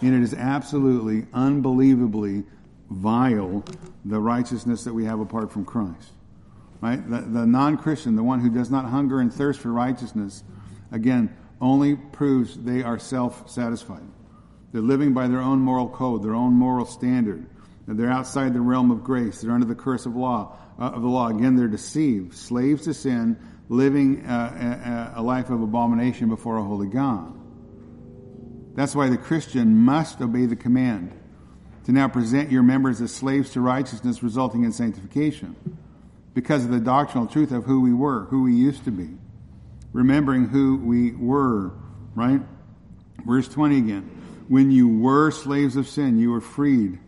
And 0.00 0.14
it 0.14 0.22
is 0.22 0.34
absolutely, 0.34 1.26
unbelievably 1.32 2.44
vile, 2.90 3.64
the 4.04 4.20
righteousness 4.20 4.84
that 4.84 4.92
we 4.92 5.04
have 5.06 5.20
apart 5.20 5.52
from 5.52 5.64
Christ. 5.64 6.10
Right? 6.80 7.08
The, 7.08 7.22
the 7.22 7.46
non-Christian, 7.46 8.14
the 8.14 8.22
one 8.22 8.40
who 8.40 8.50
does 8.50 8.70
not 8.70 8.84
hunger 8.84 9.20
and 9.20 9.32
thirst 9.32 9.60
for 9.60 9.72
righteousness, 9.72 10.44
again, 10.92 11.34
only 11.60 11.96
proves 11.96 12.56
they 12.56 12.82
are 12.82 12.98
self-satisfied. 12.98 14.02
They're 14.72 14.82
living 14.82 15.14
by 15.14 15.28
their 15.28 15.40
own 15.40 15.60
moral 15.60 15.88
code, 15.88 16.22
their 16.22 16.34
own 16.34 16.52
moral 16.52 16.84
standard. 16.84 17.46
They're 17.86 18.10
outside 18.10 18.54
the 18.54 18.60
realm 18.60 18.90
of 18.90 19.04
grace. 19.04 19.40
They're 19.40 19.52
under 19.52 19.66
the 19.66 19.74
curse 19.74 20.06
of 20.06 20.16
law 20.16 20.56
uh, 20.78 20.84
of 20.84 21.02
the 21.02 21.08
law. 21.08 21.28
Again, 21.28 21.56
they're 21.56 21.68
deceived, 21.68 22.34
slaves 22.34 22.84
to 22.84 22.94
sin, 22.94 23.38
living 23.68 24.24
uh, 24.26 25.12
a, 25.14 25.20
a 25.20 25.22
life 25.22 25.50
of 25.50 25.60
abomination 25.60 26.28
before 26.28 26.56
a 26.56 26.62
holy 26.62 26.88
God. 26.88 27.32
That's 28.74 28.94
why 28.94 29.08
the 29.08 29.18
Christian 29.18 29.76
must 29.76 30.20
obey 30.20 30.46
the 30.46 30.56
command 30.56 31.12
to 31.84 31.92
now 31.92 32.08
present 32.08 32.50
your 32.50 32.62
members 32.62 33.00
as 33.02 33.12
slaves 33.12 33.50
to 33.50 33.60
righteousness, 33.60 34.22
resulting 34.22 34.64
in 34.64 34.72
sanctification, 34.72 35.54
because 36.32 36.64
of 36.64 36.70
the 36.70 36.80
doctrinal 36.80 37.28
truth 37.28 37.52
of 37.52 37.64
who 37.64 37.82
we 37.82 37.92
were, 37.92 38.24
who 38.24 38.44
we 38.44 38.54
used 38.54 38.84
to 38.84 38.90
be, 38.90 39.10
remembering 39.92 40.48
who 40.48 40.78
we 40.78 41.12
were. 41.12 41.72
Right? 42.14 42.40
Verse 43.26 43.46
twenty 43.46 43.78
again. 43.78 44.10
When 44.48 44.70
you 44.70 44.88
were 44.88 45.30
slaves 45.30 45.76
of 45.76 45.86
sin, 45.86 46.18
you 46.18 46.30
were 46.30 46.40
freed 46.40 46.98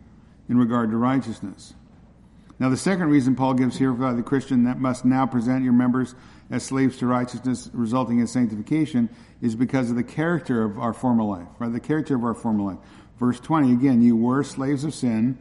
in 0.48 0.58
regard 0.58 0.90
to 0.90 0.96
righteousness. 0.96 1.74
Now, 2.58 2.70
the 2.70 2.76
second 2.76 3.10
reason 3.10 3.36
Paul 3.36 3.54
gives 3.54 3.76
here 3.76 3.94
for 3.94 4.14
the 4.14 4.22
Christian 4.22 4.64
that 4.64 4.78
must 4.78 5.04
now 5.04 5.26
present 5.26 5.62
your 5.62 5.74
members 5.74 6.14
as 6.50 6.62
slaves 6.62 6.96
to 6.98 7.06
righteousness, 7.06 7.68
resulting 7.72 8.18
in 8.18 8.26
sanctification, 8.26 9.10
is 9.42 9.54
because 9.54 9.90
of 9.90 9.96
the 9.96 10.04
character 10.04 10.62
of 10.62 10.78
our 10.78 10.94
former 10.94 11.24
life, 11.24 11.48
right? 11.58 11.72
The 11.72 11.80
character 11.80 12.14
of 12.14 12.24
our 12.24 12.34
former 12.34 12.62
life. 12.62 12.78
Verse 13.18 13.40
20, 13.40 13.72
again, 13.72 14.00
you 14.00 14.16
were 14.16 14.42
slaves 14.42 14.84
of 14.84 14.94
sin. 14.94 15.38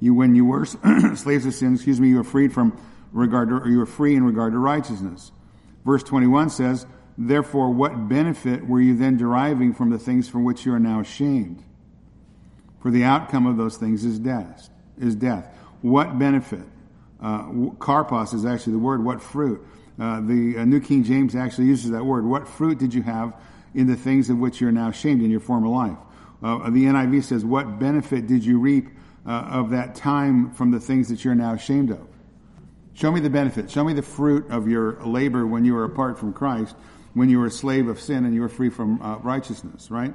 You, 0.00 0.14
when 0.14 0.34
you 0.34 0.44
were 0.44 0.66
slaves 1.14 1.46
of 1.46 1.54
sin, 1.54 1.74
excuse 1.74 2.00
me, 2.00 2.08
you 2.08 2.16
were 2.16 2.24
freed 2.24 2.52
from 2.52 2.78
regard 3.12 3.48
to, 3.48 3.56
or 3.56 3.68
you 3.68 3.78
were 3.78 3.86
free 3.86 4.14
in 4.14 4.24
regard 4.24 4.52
to 4.52 4.58
righteousness. 4.58 5.32
Verse 5.84 6.02
21 6.02 6.50
says, 6.50 6.86
therefore, 7.16 7.70
what 7.70 8.08
benefit 8.08 8.66
were 8.66 8.80
you 8.80 8.96
then 8.96 9.16
deriving 9.16 9.72
from 9.72 9.90
the 9.90 9.98
things 9.98 10.28
from 10.28 10.44
which 10.44 10.66
you 10.66 10.74
are 10.74 10.78
now 10.80 11.00
ashamed? 11.00 11.62
For 12.80 12.90
the 12.90 13.04
outcome 13.04 13.46
of 13.46 13.56
those 13.56 13.76
things 13.76 14.04
is 14.04 14.18
death. 14.18 14.70
Is 14.98 15.14
death. 15.14 15.52
What 15.82 16.18
benefit? 16.18 16.64
Uh, 17.20 17.48
is 18.32 18.44
actually 18.44 18.72
the 18.72 18.78
word. 18.78 19.04
What 19.04 19.20
fruit? 19.20 19.64
Uh, 19.98 20.20
the 20.20 20.58
uh, 20.58 20.64
New 20.64 20.80
King 20.80 21.02
James 21.02 21.34
actually 21.34 21.66
uses 21.66 21.90
that 21.90 22.04
word. 22.04 22.24
What 22.24 22.46
fruit 22.46 22.78
did 22.78 22.94
you 22.94 23.02
have 23.02 23.34
in 23.74 23.88
the 23.88 23.96
things 23.96 24.30
of 24.30 24.38
which 24.38 24.60
you're 24.60 24.72
now 24.72 24.88
ashamed 24.88 25.22
in 25.22 25.30
your 25.30 25.40
former 25.40 25.68
life? 25.68 25.98
Uh, 26.40 26.70
the 26.70 26.84
NIV 26.84 27.24
says, 27.24 27.44
"What 27.44 27.80
benefit 27.80 28.28
did 28.28 28.44
you 28.44 28.60
reap 28.60 28.88
uh, 29.26 29.30
of 29.30 29.70
that 29.70 29.96
time 29.96 30.52
from 30.52 30.70
the 30.70 30.78
things 30.78 31.08
that 31.08 31.24
you're 31.24 31.34
now 31.34 31.54
ashamed 31.54 31.90
of?" 31.90 32.06
Show 32.94 33.10
me 33.10 33.20
the 33.20 33.30
benefit. 33.30 33.70
Show 33.70 33.84
me 33.84 33.92
the 33.92 34.02
fruit 34.02 34.48
of 34.50 34.68
your 34.68 35.00
labor 35.04 35.46
when 35.46 35.64
you 35.64 35.74
were 35.74 35.84
apart 35.84 36.18
from 36.18 36.32
Christ, 36.32 36.76
when 37.14 37.28
you 37.28 37.40
were 37.40 37.46
a 37.46 37.50
slave 37.50 37.88
of 37.88 38.00
sin 38.00 38.24
and 38.24 38.34
you 38.34 38.40
were 38.40 38.48
free 38.48 38.70
from 38.70 39.02
uh, 39.02 39.18
righteousness, 39.18 39.90
right? 39.90 40.14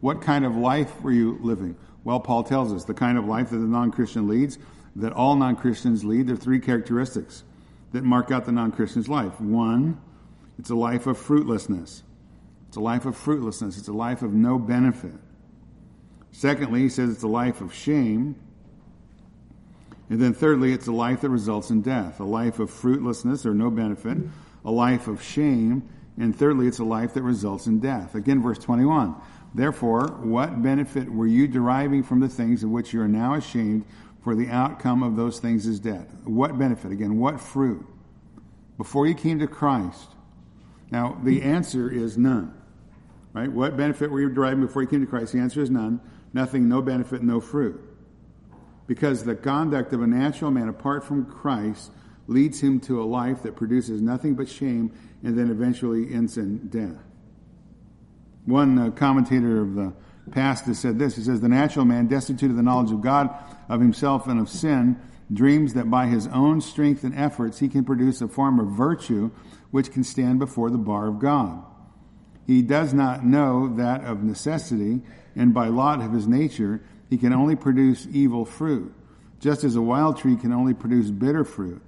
What 0.00 0.20
kind 0.20 0.44
of 0.44 0.56
life 0.56 1.00
were 1.00 1.12
you 1.12 1.38
living? 1.40 1.76
Well, 2.04 2.20
Paul 2.20 2.44
tells 2.44 2.72
us 2.72 2.84
the 2.84 2.94
kind 2.94 3.18
of 3.18 3.24
life 3.24 3.50
that 3.50 3.58
the 3.58 3.66
non 3.66 3.90
Christian 3.90 4.28
leads, 4.28 4.58
that 4.96 5.12
all 5.12 5.34
non 5.36 5.56
Christians 5.56 6.04
lead. 6.04 6.26
There 6.26 6.34
are 6.34 6.38
three 6.38 6.60
characteristics 6.60 7.44
that 7.92 8.04
mark 8.04 8.30
out 8.30 8.44
the 8.44 8.52
non 8.52 8.72
Christian's 8.72 9.08
life. 9.08 9.40
One, 9.40 10.00
it's 10.58 10.70
a 10.70 10.74
life 10.74 11.06
of 11.06 11.18
fruitlessness. 11.18 12.02
It's 12.68 12.76
a 12.76 12.80
life 12.80 13.06
of 13.06 13.16
fruitlessness. 13.16 13.78
It's 13.78 13.88
a 13.88 13.92
life 13.92 14.22
of 14.22 14.32
no 14.32 14.58
benefit. 14.58 15.14
Secondly, 16.32 16.80
he 16.80 16.88
says 16.88 17.10
it's 17.10 17.22
a 17.22 17.28
life 17.28 17.60
of 17.60 17.72
shame. 17.72 18.36
And 20.10 20.20
then 20.20 20.34
thirdly, 20.34 20.72
it's 20.72 20.86
a 20.86 20.92
life 20.92 21.22
that 21.22 21.30
results 21.30 21.70
in 21.70 21.80
death, 21.80 22.20
a 22.20 22.24
life 22.24 22.58
of 22.58 22.70
fruitlessness 22.70 23.46
or 23.46 23.54
no 23.54 23.70
benefit, 23.70 24.18
a 24.64 24.70
life 24.70 25.08
of 25.08 25.22
shame, 25.22 25.88
and 26.16 26.34
thirdly, 26.34 26.66
it's 26.66 26.78
a 26.78 26.84
life 26.84 27.14
that 27.14 27.22
results 27.22 27.66
in 27.66 27.80
death. 27.80 28.14
Again, 28.14 28.40
verse 28.40 28.58
21. 28.58 29.14
Therefore, 29.54 30.08
what 30.22 30.62
benefit 30.62 31.10
were 31.10 31.26
you 31.26 31.46
deriving 31.46 32.02
from 32.02 32.20
the 32.20 32.28
things 32.28 32.64
of 32.64 32.70
which 32.70 32.92
you 32.92 33.00
are 33.00 33.08
now 33.08 33.34
ashamed, 33.34 33.84
for 34.22 34.34
the 34.34 34.48
outcome 34.48 35.02
of 35.02 35.16
those 35.16 35.38
things 35.38 35.66
is 35.66 35.78
death? 35.78 36.08
What 36.24 36.58
benefit? 36.58 36.90
Again, 36.90 37.18
what 37.18 37.40
fruit? 37.40 37.86
Before 38.76 39.06
you 39.06 39.14
came 39.14 39.38
to 39.38 39.46
Christ. 39.46 40.08
Now, 40.90 41.18
the 41.22 41.42
answer 41.42 41.90
is 41.90 42.18
none. 42.18 42.52
Right? 43.32 43.50
What 43.50 43.76
benefit 43.76 44.10
were 44.10 44.20
you 44.20 44.30
deriving 44.30 44.66
before 44.66 44.82
you 44.82 44.88
came 44.88 45.00
to 45.00 45.06
Christ? 45.06 45.32
The 45.32 45.40
answer 45.40 45.60
is 45.60 45.70
none. 45.70 46.00
Nothing, 46.32 46.68
no 46.68 46.82
benefit, 46.82 47.22
no 47.22 47.40
fruit. 47.40 47.80
Because 48.86 49.24
the 49.24 49.36
conduct 49.36 49.92
of 49.92 50.02
a 50.02 50.06
natural 50.06 50.50
man 50.50 50.68
apart 50.68 51.04
from 51.04 51.26
Christ 51.26 51.92
leads 52.26 52.60
him 52.60 52.80
to 52.80 53.02
a 53.02 53.04
life 53.04 53.42
that 53.42 53.54
produces 53.54 54.00
nothing 54.00 54.34
but 54.34 54.48
shame 54.48 54.92
and 55.22 55.38
then 55.38 55.50
eventually 55.50 56.12
ends 56.12 56.36
in 56.36 56.68
death. 56.68 57.02
One 58.46 58.78
uh, 58.78 58.90
commentator 58.90 59.60
of 59.60 59.74
the 59.74 59.92
past 60.30 60.66
has 60.66 60.78
said 60.78 60.98
this. 60.98 61.16
He 61.16 61.22
says, 61.22 61.40
The 61.40 61.48
natural 61.48 61.84
man, 61.84 62.06
destitute 62.06 62.50
of 62.50 62.56
the 62.56 62.62
knowledge 62.62 62.92
of 62.92 63.00
God, 63.00 63.30
of 63.68 63.80
himself, 63.80 64.26
and 64.26 64.40
of 64.40 64.48
sin, 64.48 65.00
dreams 65.32 65.74
that 65.74 65.90
by 65.90 66.06
his 66.06 66.26
own 66.28 66.60
strength 66.60 67.04
and 67.04 67.14
efforts 67.14 67.58
he 67.58 67.68
can 67.68 67.84
produce 67.84 68.20
a 68.20 68.28
form 68.28 68.60
of 68.60 68.68
virtue 68.68 69.30
which 69.70 69.90
can 69.90 70.04
stand 70.04 70.38
before 70.38 70.70
the 70.70 70.78
bar 70.78 71.08
of 71.08 71.18
God. 71.18 71.62
He 72.46 72.62
does 72.62 72.92
not 72.92 73.24
know 73.24 73.74
that 73.76 74.04
of 74.04 74.22
necessity, 74.22 75.00
and 75.34 75.54
by 75.54 75.68
lot 75.68 76.00
of 76.00 76.12
his 76.12 76.28
nature, 76.28 76.82
he 77.08 77.16
can 77.16 77.32
only 77.32 77.56
produce 77.56 78.06
evil 78.10 78.44
fruit, 78.44 78.94
just 79.40 79.64
as 79.64 79.76
a 79.76 79.82
wild 79.82 80.18
tree 80.18 80.36
can 80.36 80.52
only 80.52 80.74
produce 80.74 81.10
bitter 81.10 81.44
fruit. 81.44 81.82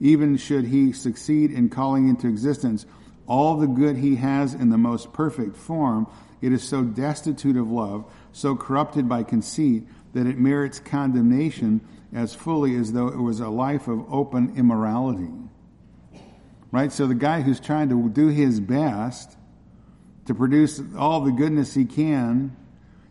Even 0.00 0.36
should 0.36 0.66
he 0.66 0.92
succeed 0.92 1.50
in 1.50 1.70
calling 1.70 2.08
into 2.08 2.28
existence 2.28 2.84
all 3.26 3.56
the 3.56 3.66
good 3.66 3.96
he 3.96 4.16
has 4.16 4.54
in 4.54 4.70
the 4.70 4.78
most 4.78 5.12
perfect 5.12 5.56
form, 5.56 6.06
it 6.40 6.52
is 6.52 6.62
so 6.62 6.82
destitute 6.82 7.56
of 7.56 7.70
love, 7.70 8.04
so 8.32 8.54
corrupted 8.54 9.08
by 9.08 9.22
conceit, 9.22 9.84
that 10.12 10.26
it 10.26 10.38
merits 10.38 10.78
condemnation 10.78 11.80
as 12.12 12.34
fully 12.34 12.76
as 12.76 12.92
though 12.92 13.08
it 13.08 13.18
was 13.18 13.40
a 13.40 13.48
life 13.48 13.88
of 13.88 14.12
open 14.12 14.54
immorality. 14.56 15.32
Right? 16.70 16.92
So 16.92 17.06
the 17.06 17.14
guy 17.14 17.40
who's 17.40 17.60
trying 17.60 17.88
to 17.88 18.08
do 18.08 18.28
his 18.28 18.60
best 18.60 19.36
to 20.26 20.34
produce 20.34 20.80
all 20.96 21.20
the 21.20 21.32
goodness 21.32 21.74
he 21.74 21.84
can, 21.84 22.56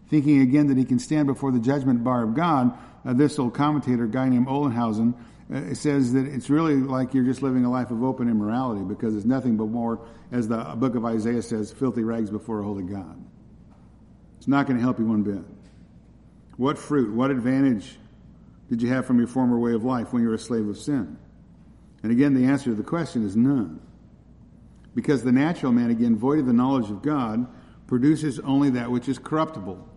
thinking 0.09 0.41
again 0.41 0.67
that 0.67 0.77
he 0.77 0.85
can 0.85 0.99
stand 0.99 1.27
before 1.27 1.51
the 1.51 1.59
judgment 1.59 2.03
bar 2.03 2.23
of 2.23 2.33
God. 2.33 2.77
Uh, 3.05 3.13
this 3.13 3.39
old 3.39 3.53
commentator, 3.53 4.07
guy 4.07 4.29
named 4.29 4.47
Olshausen, 4.47 5.13
uh, 5.53 5.73
says 5.73 6.13
that 6.13 6.25
it's 6.25 6.49
really 6.49 6.75
like 6.75 7.13
you're 7.13 7.23
just 7.23 7.43
living 7.43 7.63
a 7.63 7.69
life 7.69 7.91
of 7.91 8.03
open 8.03 8.27
immorality 8.27 8.83
because 8.83 9.15
it's 9.15 9.25
nothing 9.25 9.55
but 9.55 9.67
more, 9.67 9.99
as 10.31 10.47
the 10.47 10.57
book 10.77 10.95
of 10.95 11.05
Isaiah 11.05 11.43
says, 11.43 11.71
filthy 11.71 12.03
rags 12.03 12.31
before 12.31 12.59
a 12.59 12.63
holy 12.63 12.83
God. 12.83 13.23
It's 14.37 14.47
not 14.47 14.65
going 14.65 14.77
to 14.77 14.83
help 14.83 14.97
you 14.97 15.05
one 15.05 15.21
bit. 15.21 15.43
What 16.57 16.77
fruit, 16.77 17.13
what 17.13 17.29
advantage 17.29 17.97
did 18.69 18.81
you 18.81 18.89
have 18.89 19.05
from 19.05 19.19
your 19.19 19.27
former 19.27 19.59
way 19.59 19.73
of 19.73 19.83
life 19.83 20.11
when 20.11 20.23
you 20.23 20.29
were 20.29 20.35
a 20.35 20.39
slave 20.39 20.67
of 20.67 20.77
sin? 20.77 21.17
And 22.01 22.11
again, 22.11 22.33
the 22.33 22.45
answer 22.45 22.65
to 22.71 22.75
the 22.75 22.83
question 22.83 23.25
is 23.25 23.35
none. 23.35 23.79
Because 24.95 25.23
the 25.23 25.31
natural 25.31 25.71
man, 25.71 25.91
again, 25.91 26.15
void 26.15 26.39
of 26.39 26.45
the 26.45 26.53
knowledge 26.53 26.89
of 26.89 27.01
God, 27.01 27.47
produces 27.87 28.39
only 28.39 28.71
that 28.71 28.89
which 28.89 29.07
is 29.07 29.19
corruptible, 29.19 29.87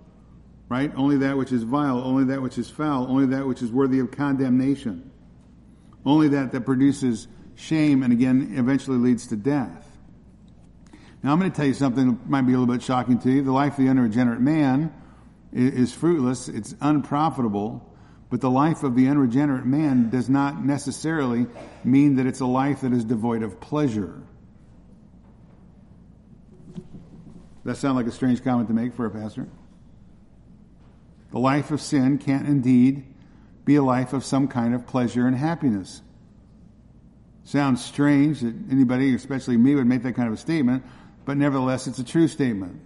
right? 0.68 0.92
Only 0.96 1.16
that 1.18 1.36
which 1.36 1.52
is 1.52 1.62
vile, 1.62 1.98
only 1.98 2.24
that 2.24 2.42
which 2.42 2.58
is 2.58 2.68
foul, 2.68 3.06
only 3.08 3.26
that 3.26 3.46
which 3.46 3.62
is 3.62 3.72
worthy 3.72 3.98
of 3.98 4.10
condemnation, 4.10 5.10
only 6.06 6.28
that 6.28 6.52
that 6.52 6.64
produces 6.64 7.26
shame 7.56 8.02
and 8.02 8.12
again 8.12 8.54
eventually 8.56 8.96
leads 8.96 9.26
to 9.26 9.36
death. 9.36 9.84
Now 11.22 11.32
I'm 11.32 11.40
going 11.40 11.50
to 11.50 11.56
tell 11.56 11.66
you 11.66 11.74
something 11.74 12.06
that 12.06 12.28
might 12.28 12.42
be 12.42 12.52
a 12.52 12.58
little 12.58 12.72
bit 12.72 12.82
shocking 12.82 13.18
to 13.20 13.30
you. 13.30 13.42
The 13.42 13.52
life 13.52 13.72
of 13.72 13.84
the 13.84 13.90
unregenerate 13.90 14.40
man 14.40 14.94
is 15.52 15.92
fruitless, 15.92 16.48
it's 16.48 16.74
unprofitable, 16.80 17.92
but 18.30 18.40
the 18.40 18.50
life 18.50 18.84
of 18.84 18.94
the 18.94 19.08
unregenerate 19.08 19.66
man 19.66 20.10
does 20.10 20.28
not 20.28 20.64
necessarily 20.64 21.46
mean 21.82 22.16
that 22.16 22.26
it's 22.26 22.40
a 22.40 22.46
life 22.46 22.82
that 22.82 22.92
is 22.92 23.04
devoid 23.04 23.42
of 23.42 23.60
pleasure. 23.60 24.22
That 27.64 27.76
sound 27.76 27.96
like 27.96 28.06
a 28.06 28.12
strange 28.12 28.44
comment 28.44 28.68
to 28.68 28.74
make 28.74 28.94
for 28.94 29.06
a 29.06 29.10
pastor? 29.10 29.48
The 31.32 31.38
life 31.40 31.72
of 31.72 31.80
sin 31.80 32.18
can't, 32.18 32.46
indeed 32.46 33.15
be 33.66 33.74
a 33.76 33.82
life 33.82 34.14
of 34.14 34.24
some 34.24 34.48
kind 34.48 34.74
of 34.74 34.86
pleasure 34.86 35.26
and 35.26 35.36
happiness. 35.36 36.00
Sounds 37.44 37.84
strange 37.84 38.40
that 38.40 38.54
anybody, 38.70 39.14
especially 39.14 39.58
me, 39.58 39.74
would 39.74 39.86
make 39.86 40.04
that 40.04 40.14
kind 40.14 40.28
of 40.28 40.34
a 40.34 40.38
statement, 40.38 40.84
but 41.26 41.36
nevertheless, 41.36 41.86
it's 41.86 41.98
a 41.98 42.04
true 42.04 42.28
statement. 42.28 42.80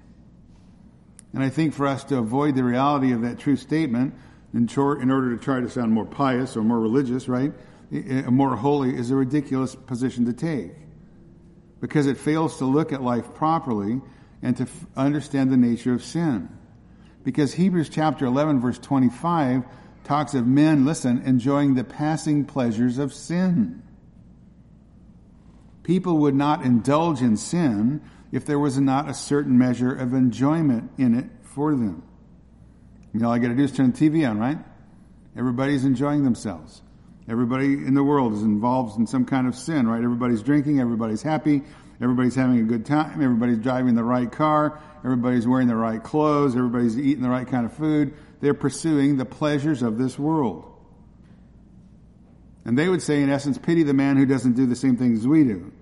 And 1.33 1.43
I 1.43 1.51
think 1.51 1.75
for 1.75 1.87
us 1.87 2.03
to 2.05 2.19
avoid 2.19 2.57
the 2.57 2.65
reality 2.65 3.13
of 3.13 3.23
that 3.23 3.39
true 3.39 3.57
statement, 3.57 4.15
in, 4.53 4.69
in 4.69 5.11
order 5.11 5.37
to 5.37 5.43
try 5.43 5.61
to 5.61 5.69
sound 5.69 5.93
more 5.93 6.07
pious 6.07 6.57
or 6.57 6.63
more 6.63 6.81
religious, 6.81 7.29
right, 7.29 7.53
more 7.91 8.57
holy, 8.57 8.97
is 8.97 9.11
a 9.11 9.17
ridiculous 9.17 9.75
position 9.75 10.25
to 10.27 10.33
take. 10.33 10.73
Because 11.81 12.07
it 12.07 12.17
fails 12.17 12.59
to 12.59 12.65
look 12.65 12.93
at 12.93 13.03
life 13.03 13.35
properly 13.35 14.01
and 14.43 14.57
to 14.57 14.65
f- 14.65 14.87
understand 14.97 15.53
the 15.53 15.57
nature 15.57 15.93
of 15.93 16.03
sin. 16.03 16.49
Because 17.23 17.55
Hebrews 17.55 17.91
chapter 17.91 18.25
11 18.25 18.61
verse 18.61 18.79
25 18.79 19.65
talks 20.11 20.35
of 20.35 20.45
men, 20.45 20.85
listen, 20.85 21.23
enjoying 21.25 21.75
the 21.75 21.85
passing 21.85 22.45
pleasures 22.45 22.99
of 22.99 23.15
sin. 23.15 23.81
People 25.85 26.19
would 26.19 26.35
not 26.35 26.65
indulge 26.65 27.23
in 27.23 27.37
sin 27.37 28.03
if 28.33 28.45
there 28.45 28.59
was 28.59 28.77
not 28.77 29.09
a 29.09 29.15
certain 29.15 29.57
measure 29.57 29.95
of 29.95 30.13
enjoyment 30.13 30.91
in 30.99 31.17
it 31.17 31.27
for 31.43 31.77
them. 31.77 32.03
You 33.15 33.21
know, 33.21 33.29
all 33.29 33.35
I 33.35 33.39
got 33.39 33.49
to 33.49 33.55
do 33.55 33.63
is 33.63 33.71
turn 33.71 33.93
the 33.93 34.11
TV 34.11 34.29
on, 34.29 34.41
right? 34.41 34.59
Everybody's 35.37 35.85
enjoying 35.85 36.25
themselves. 36.25 36.83
Everybody 37.29 37.75
in 37.75 37.95
the 37.95 38.03
world 38.03 38.33
is 38.33 38.43
involved 38.43 38.99
in 38.99 39.07
some 39.07 39.25
kind 39.25 39.47
of 39.47 39.55
sin, 39.55 39.87
right? 39.87 40.03
Everybody's 40.03 40.43
drinking, 40.43 40.81
everybody's 40.81 41.23
happy, 41.23 41.63
Everybody's 42.03 42.35
having 42.35 42.59
a 42.61 42.63
good 42.63 42.87
time. 42.87 43.23
Everybody's 43.23 43.59
driving 43.59 43.95
the 43.95 44.05
right 44.05 44.31
car. 44.31 44.81
Everybody's 45.05 45.47
wearing 45.47 45.69
the 45.69 45.77
right 45.77 46.03
clothes. 46.03 46.57
Everybody's 46.57 46.99
eating 46.99 47.23
the 47.23 47.29
right 47.29 47.47
kind 47.47 47.67
of 47.67 47.75
food. 47.75 48.15
They're 48.41 48.55
pursuing 48.55 49.17
the 49.17 49.25
pleasures 49.25 49.83
of 49.83 49.99
this 49.99 50.19
world. 50.19 50.67
And 52.65 52.79
they 52.79 52.89
would 52.89 53.03
say, 53.03 53.23
in 53.23 53.31
essence, 53.31 53.59
pity 53.59 53.83
the 53.83 53.95
man 53.95 54.17
who 54.17 54.27
doesn't 54.27 54.53
do 54.53 54.67
the 54.67 54.77
same 54.77 54.97
things 54.97 55.27
we 55.27 55.45
do. 55.45 55.73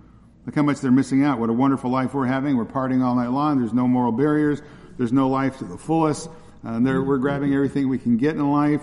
Look 0.47 0.55
how 0.55 0.62
much 0.62 0.81
they're 0.81 0.90
missing 0.90 1.25
out. 1.25 1.38
What 1.38 1.51
a 1.51 1.53
wonderful 1.53 1.90
life 1.90 2.14
we're 2.14 2.27
having. 2.27 2.57
We're 2.57 2.64
partying 2.64 3.05
all 3.05 3.14
night 3.14 3.29
long. 3.29 3.59
There's 3.59 3.75
no 3.75 3.87
moral 3.87 4.12
barriers. 4.12 4.62
There's 4.97 5.12
no 5.12 5.29
life 5.29 5.59
to 5.59 5.64
the 5.64 5.77
fullest. 5.77 6.29
Uh, 6.64 6.81
we're 6.83 7.18
grabbing 7.18 7.55
everything 7.55 7.88
we 7.88 7.99
can 7.99 8.16
get 8.16 8.35
in 8.35 8.51
life. 8.51 8.83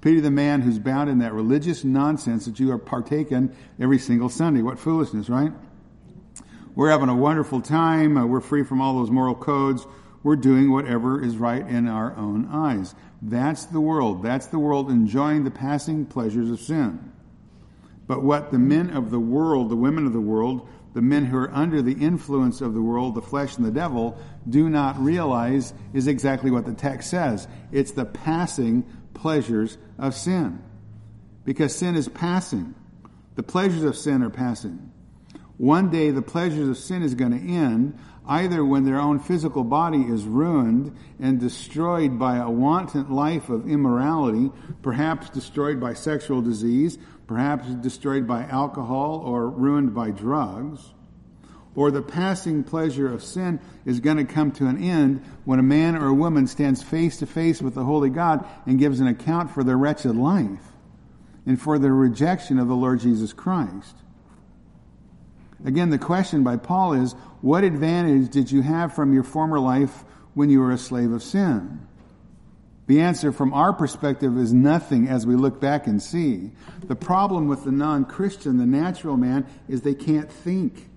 Pity 0.00 0.20
the 0.20 0.30
man 0.30 0.62
who's 0.62 0.78
bound 0.78 1.08
in 1.08 1.18
that 1.18 1.32
religious 1.32 1.84
nonsense 1.84 2.46
that 2.46 2.58
you 2.58 2.72
are 2.72 2.78
partaking 2.78 3.54
every 3.78 3.98
single 3.98 4.28
Sunday. 4.28 4.62
What 4.62 4.78
foolishness, 4.78 5.28
right? 5.28 5.52
We're 6.74 6.90
having 6.90 7.08
a 7.08 7.14
wonderful 7.14 7.60
time. 7.60 8.16
Uh, 8.16 8.26
we're 8.26 8.40
free 8.40 8.64
from 8.64 8.80
all 8.80 8.94
those 8.94 9.10
moral 9.10 9.34
codes. 9.34 9.86
We're 10.22 10.36
doing 10.36 10.72
whatever 10.72 11.22
is 11.22 11.36
right 11.36 11.66
in 11.66 11.88
our 11.88 12.16
own 12.16 12.48
eyes. 12.50 12.94
That's 13.22 13.66
the 13.66 13.80
world. 13.80 14.22
That's 14.22 14.48
the 14.48 14.58
world 14.58 14.90
enjoying 14.90 15.44
the 15.44 15.50
passing 15.50 16.06
pleasures 16.06 16.50
of 16.50 16.60
sin. 16.60 17.12
But 18.08 18.22
what 18.22 18.50
the 18.50 18.58
men 18.58 18.90
of 18.90 19.10
the 19.10 19.20
world, 19.20 19.70
the 19.70 19.76
women 19.76 20.06
of 20.06 20.12
the 20.12 20.20
world, 20.20 20.68
the 20.92 21.02
men 21.02 21.24
who 21.26 21.38
are 21.38 21.50
under 21.52 21.80
the 21.80 21.94
influence 21.94 22.60
of 22.60 22.74
the 22.74 22.82
world, 22.82 23.14
the 23.14 23.22
flesh 23.22 23.56
and 23.56 23.64
the 23.64 23.70
devil, 23.70 24.18
do 24.48 24.68
not 24.68 24.98
realize 24.98 25.72
is 25.94 26.08
exactly 26.08 26.50
what 26.50 26.66
the 26.66 26.74
text 26.74 27.10
says. 27.10 27.46
It's 27.70 27.92
the 27.92 28.04
passing 28.04 28.84
pleasures 29.14 29.78
of 29.98 30.14
sin. 30.14 30.60
Because 31.44 31.74
sin 31.74 31.94
is 31.94 32.08
passing. 32.08 32.74
The 33.36 33.42
pleasures 33.42 33.84
of 33.84 33.96
sin 33.96 34.22
are 34.22 34.30
passing. 34.30 34.92
One 35.56 35.90
day 35.90 36.10
the 36.10 36.22
pleasures 36.22 36.68
of 36.68 36.76
sin 36.76 37.02
is 37.02 37.14
going 37.14 37.32
to 37.32 37.52
end, 37.52 37.98
either 38.26 38.64
when 38.64 38.84
their 38.84 39.00
own 39.00 39.18
physical 39.18 39.64
body 39.64 40.02
is 40.02 40.24
ruined 40.24 40.96
and 41.18 41.40
destroyed 41.40 42.18
by 42.18 42.36
a 42.36 42.50
wanton 42.50 43.10
life 43.10 43.48
of 43.48 43.68
immorality, 43.68 44.50
perhaps 44.82 45.28
destroyed 45.30 45.80
by 45.80 45.92
sexual 45.92 46.40
disease, 46.40 46.98
perhaps 47.26 47.66
destroyed 47.76 48.26
by 48.26 48.44
alcohol 48.44 49.22
or 49.24 49.48
ruined 49.48 49.94
by 49.94 50.10
drugs, 50.10 50.92
or 51.74 51.90
the 51.90 52.02
passing 52.02 52.62
pleasure 52.62 53.12
of 53.12 53.24
sin 53.24 53.58
is 53.84 54.00
going 54.00 54.18
to 54.18 54.24
come 54.24 54.52
to 54.52 54.66
an 54.66 54.82
end 54.82 55.24
when 55.44 55.58
a 55.58 55.62
man 55.62 55.96
or 55.96 56.08
a 56.08 56.14
woman 56.14 56.46
stands 56.46 56.82
face 56.82 57.16
to 57.18 57.26
face 57.26 57.62
with 57.62 57.74
the 57.74 57.84
Holy 57.84 58.10
God 58.10 58.46
and 58.66 58.78
gives 58.78 59.00
an 59.00 59.06
account 59.06 59.50
for 59.50 59.64
their 59.64 59.78
wretched 59.78 60.14
life 60.14 60.60
and 61.46 61.60
for 61.60 61.78
their 61.78 61.94
rejection 61.94 62.58
of 62.58 62.68
the 62.68 62.76
Lord 62.76 63.00
Jesus 63.00 63.32
Christ. 63.32 63.96
Again, 65.64 65.90
the 65.90 65.98
question 65.98 66.42
by 66.42 66.56
Paul 66.56 66.94
is, 66.94 67.14
what 67.42 67.64
advantage 67.64 68.30
did 68.30 68.50
you 68.50 68.62
have 68.62 68.94
from 68.94 69.12
your 69.12 69.24
former 69.24 69.58
life 69.58 70.04
when 70.34 70.48
you 70.48 70.60
were 70.60 70.72
a 70.72 70.78
slave 70.78 71.12
of 71.12 71.22
sin? 71.22 71.86
The 72.86 73.00
answer 73.00 73.32
from 73.32 73.52
our 73.52 73.72
perspective 73.72 74.36
is 74.38 74.52
nothing 74.52 75.08
as 75.08 75.26
we 75.26 75.34
look 75.34 75.60
back 75.60 75.86
and 75.86 76.02
see. 76.02 76.52
The 76.84 76.96
problem 76.96 77.48
with 77.48 77.64
the 77.64 77.72
non-Christian, 77.72 78.58
the 78.58 78.66
natural 78.66 79.16
man, 79.16 79.46
is 79.68 79.82
they 79.82 79.94
can't 79.94 80.30
think. 80.30 80.88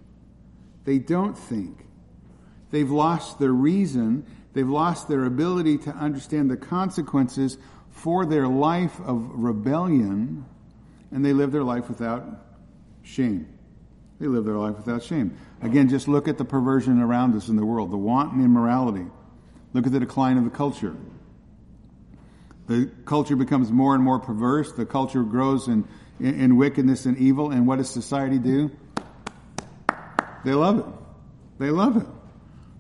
They 0.84 0.99
don't 0.99 1.38
think. 1.38 1.86
They've 2.71 2.89
lost 2.89 3.39
their 3.39 3.51
reason. 3.51 4.25
They've 4.53 4.69
lost 4.69 5.08
their 5.08 5.25
ability 5.25 5.79
to 5.79 5.91
understand 5.91 6.49
the 6.49 6.58
consequences 6.58 7.58
for 7.89 8.25
their 8.25 8.47
life 8.47 8.99
of 9.01 9.31
rebellion, 9.34 10.45
and 11.12 11.25
they 11.25 11.34
live 11.34 11.51
their 11.51 11.63
life 11.63 11.88
without 11.88 12.25
shame. 13.03 13.55
They 14.19 14.28
live 14.28 14.45
their 14.45 14.56
life 14.56 14.78
without 14.78 15.04
shame. 15.04 15.38
Again, 15.62 15.89
just 15.89 16.08
look 16.08 16.28
at 16.28 16.38
the 16.38 16.45
perversion 16.45 17.01
around 17.01 17.36
us 17.36 17.49
in 17.49 17.56
the 17.58 17.65
world, 17.65 17.91
the 17.91 17.97
wanton 17.97 18.43
immorality. 18.43 19.06
Look 19.73 19.86
at 19.86 19.91
the 19.91 19.99
decline 19.99 20.38
of 20.38 20.45
the 20.45 20.49
culture. 20.49 20.95
The 22.67 22.89
culture 23.06 23.36
becomes 23.36 23.71
more 23.71 23.93
and 23.93 24.04
more 24.04 24.19
perverse. 24.19 24.71
The 24.71 24.86
culture 24.86 25.23
grows 25.23 25.67
in, 25.67 25.86
in, 26.19 26.39
in 26.39 26.56
wickedness 26.56 27.06
and 27.06 27.17
evil. 27.17 27.51
And 27.51 27.67
what 27.67 27.78
does 27.78 27.89
society 27.89 28.39
do? 28.39 28.71
They 30.45 30.54
love 30.54 30.80
it. 30.80 30.86
They 31.60 31.69
love 31.69 31.97
it. 31.97 32.08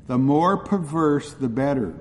The 0.07 0.17
more 0.17 0.57
perverse, 0.57 1.33
the 1.33 1.49
better. 1.49 1.93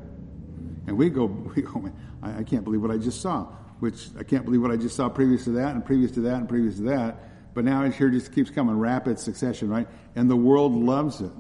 And 0.86 0.96
we 0.96 1.10
go, 1.10 1.24
we 1.56 1.62
go, 1.62 1.90
I, 2.22 2.38
I 2.38 2.42
can't 2.44 2.62
believe 2.62 2.82
what 2.82 2.92
I 2.92 2.98
just 2.98 3.20
saw. 3.20 3.46
Which 3.80 4.08
I 4.18 4.22
can't 4.22 4.44
believe 4.44 4.62
what 4.62 4.70
I 4.70 4.76
just 4.76 4.94
saw 4.94 5.08
previous 5.08 5.44
to 5.44 5.50
that, 5.50 5.74
and 5.74 5.84
previous 5.84 6.12
to 6.12 6.20
that, 6.20 6.34
and 6.36 6.48
previous 6.48 6.76
to 6.76 6.82
that 6.82 7.33
but 7.54 7.64
now 7.64 7.84
it 7.84 7.94
here 7.94 8.10
just 8.10 8.32
keeps 8.34 8.50
coming 8.50 8.76
rapid 8.78 9.18
succession, 9.18 9.68
right? 9.68 9.86
And 10.14 10.28
the 10.28 10.36
world 10.36 10.74
loves 10.74 11.20
it. 11.20 11.32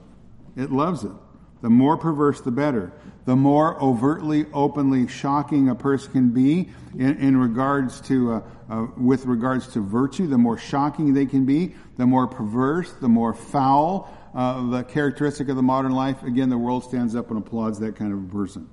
It 0.56 0.70
loves 0.70 1.04
it. 1.04 1.12
The 1.60 1.70
more 1.70 1.96
perverse, 1.96 2.40
the 2.40 2.50
better. 2.50 2.92
The 3.24 3.36
more 3.36 3.82
overtly, 3.82 4.46
openly 4.52 5.08
shocking 5.08 5.68
a 5.68 5.74
person 5.74 6.12
can 6.12 6.28
be 6.30 6.68
in, 6.92 7.16
in 7.18 7.36
regards 7.36 8.00
to, 8.02 8.32
uh, 8.32 8.42
uh, 8.68 8.86
with 8.96 9.24
regards 9.26 9.68
to 9.72 9.80
virtue, 9.80 10.26
the 10.26 10.38
more 10.38 10.58
shocking 10.58 11.14
they 11.14 11.26
can 11.26 11.46
be, 11.46 11.74
the 11.96 12.06
more 12.06 12.26
perverse, 12.26 12.92
the 12.92 13.08
more 13.08 13.32
foul 13.32 14.10
uh, 14.34 14.68
the 14.68 14.82
characteristic 14.82 15.48
of 15.48 15.56
the 15.56 15.62
modern 15.62 15.92
life. 15.92 16.22
Again, 16.22 16.50
the 16.50 16.58
world 16.58 16.84
stands 16.84 17.14
up 17.14 17.30
and 17.30 17.38
applauds 17.38 17.78
that 17.78 17.96
kind 17.96 18.12
of 18.12 18.18
a 18.18 18.36
person. 18.36 18.68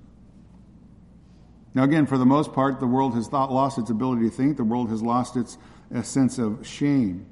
Now, 1.73 1.83
again, 1.83 2.05
for 2.05 2.17
the 2.17 2.25
most 2.25 2.51
part, 2.51 2.79
the 2.79 2.87
world 2.87 3.13
has 3.13 3.31
lost 3.31 3.77
its 3.77 3.89
ability 3.89 4.23
to 4.23 4.35
think. 4.35 4.57
The 4.57 4.63
world 4.63 4.89
has 4.89 5.01
lost 5.01 5.37
its 5.37 5.57
sense 6.03 6.37
of 6.37 6.65
shame. 6.65 7.25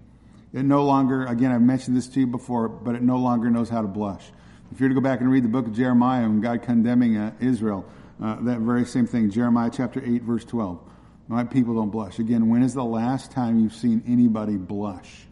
It 0.54 0.64
no 0.64 0.84
longer, 0.84 1.26
again, 1.26 1.52
I've 1.52 1.62
mentioned 1.62 1.96
this 1.96 2.08
to 2.10 2.20
you 2.20 2.28
before, 2.28 2.68
but 2.68 2.96
it 2.96 3.02
no 3.02 3.18
longer 3.18 3.50
knows 3.50 3.70
how 3.70 3.82
to 3.82 3.88
blush. 3.88 4.32
If 4.72 4.80
you're 4.80 4.90
to 4.90 4.96
go 4.96 5.02
back 5.02 5.22
and 5.22 5.32
read 5.32 5.44
the 5.44 5.50
book 5.50 5.68
of 5.68 5.74
Jeremiah 5.74 6.26
and 6.26 6.42
God 6.42 6.62
condemning 6.62 7.18
uh, 7.18 7.34
Israel, 7.40 7.86
uh, 8.22 8.38
that 8.42 8.60
very 8.60 8.86
same 8.86 9.08
thing, 9.08 9.30
Jeremiah 9.30 9.70
chapter 9.72 10.04
8, 10.04 10.24
verse 10.24 10.46
12. 10.46 10.80
My 11.28 11.44
people 11.44 11.76
don't 11.76 11.90
blush. 11.90 12.20
Again, 12.20 12.50
when 12.50 12.64
is 12.64 12.74
the 12.74 12.84
last 12.84 13.32
time 13.32 13.60
you've 13.60 13.74
seen 13.74 14.04
anybody 14.08 14.58
blush? 14.58 15.28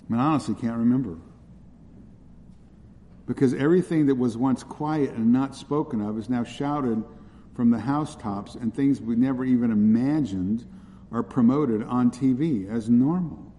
I 0.00 0.12
mean, 0.12 0.20
I 0.20 0.24
honestly 0.24 0.54
can't 0.54 0.76
remember. 0.76 1.16
Because 3.26 3.54
everything 3.54 4.06
that 4.06 4.16
was 4.16 4.36
once 4.36 4.64
quiet 4.64 5.10
and 5.12 5.32
not 5.32 5.54
spoken 5.54 6.00
of 6.00 6.18
is 6.18 6.28
now 6.28 6.42
shouted 6.42 7.02
from 7.54 7.70
the 7.70 7.78
housetops, 7.78 8.54
and 8.54 8.74
things 8.74 9.00
we 9.00 9.14
never 9.14 9.44
even 9.44 9.70
imagined 9.70 10.66
are 11.12 11.22
promoted 11.22 11.82
on 11.84 12.10
TV 12.10 12.68
as 12.70 12.88
normal, 12.88 13.52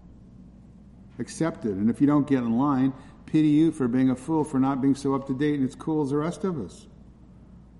accepted. 1.18 1.76
And 1.76 1.88
if 1.88 2.00
you 2.00 2.06
don't 2.06 2.26
get 2.26 2.38
in 2.38 2.58
line, 2.58 2.92
pity 3.26 3.48
you 3.48 3.70
for 3.72 3.88
being 3.88 4.10
a 4.10 4.16
fool 4.16 4.44
for 4.44 4.58
not 4.58 4.80
being 4.80 4.94
so 4.94 5.14
up 5.14 5.26
to 5.28 5.34
date 5.34 5.58
and 5.58 5.68
as 5.68 5.74
cool 5.74 6.02
as 6.02 6.10
the 6.10 6.16
rest 6.16 6.44
of 6.44 6.60
us. 6.60 6.86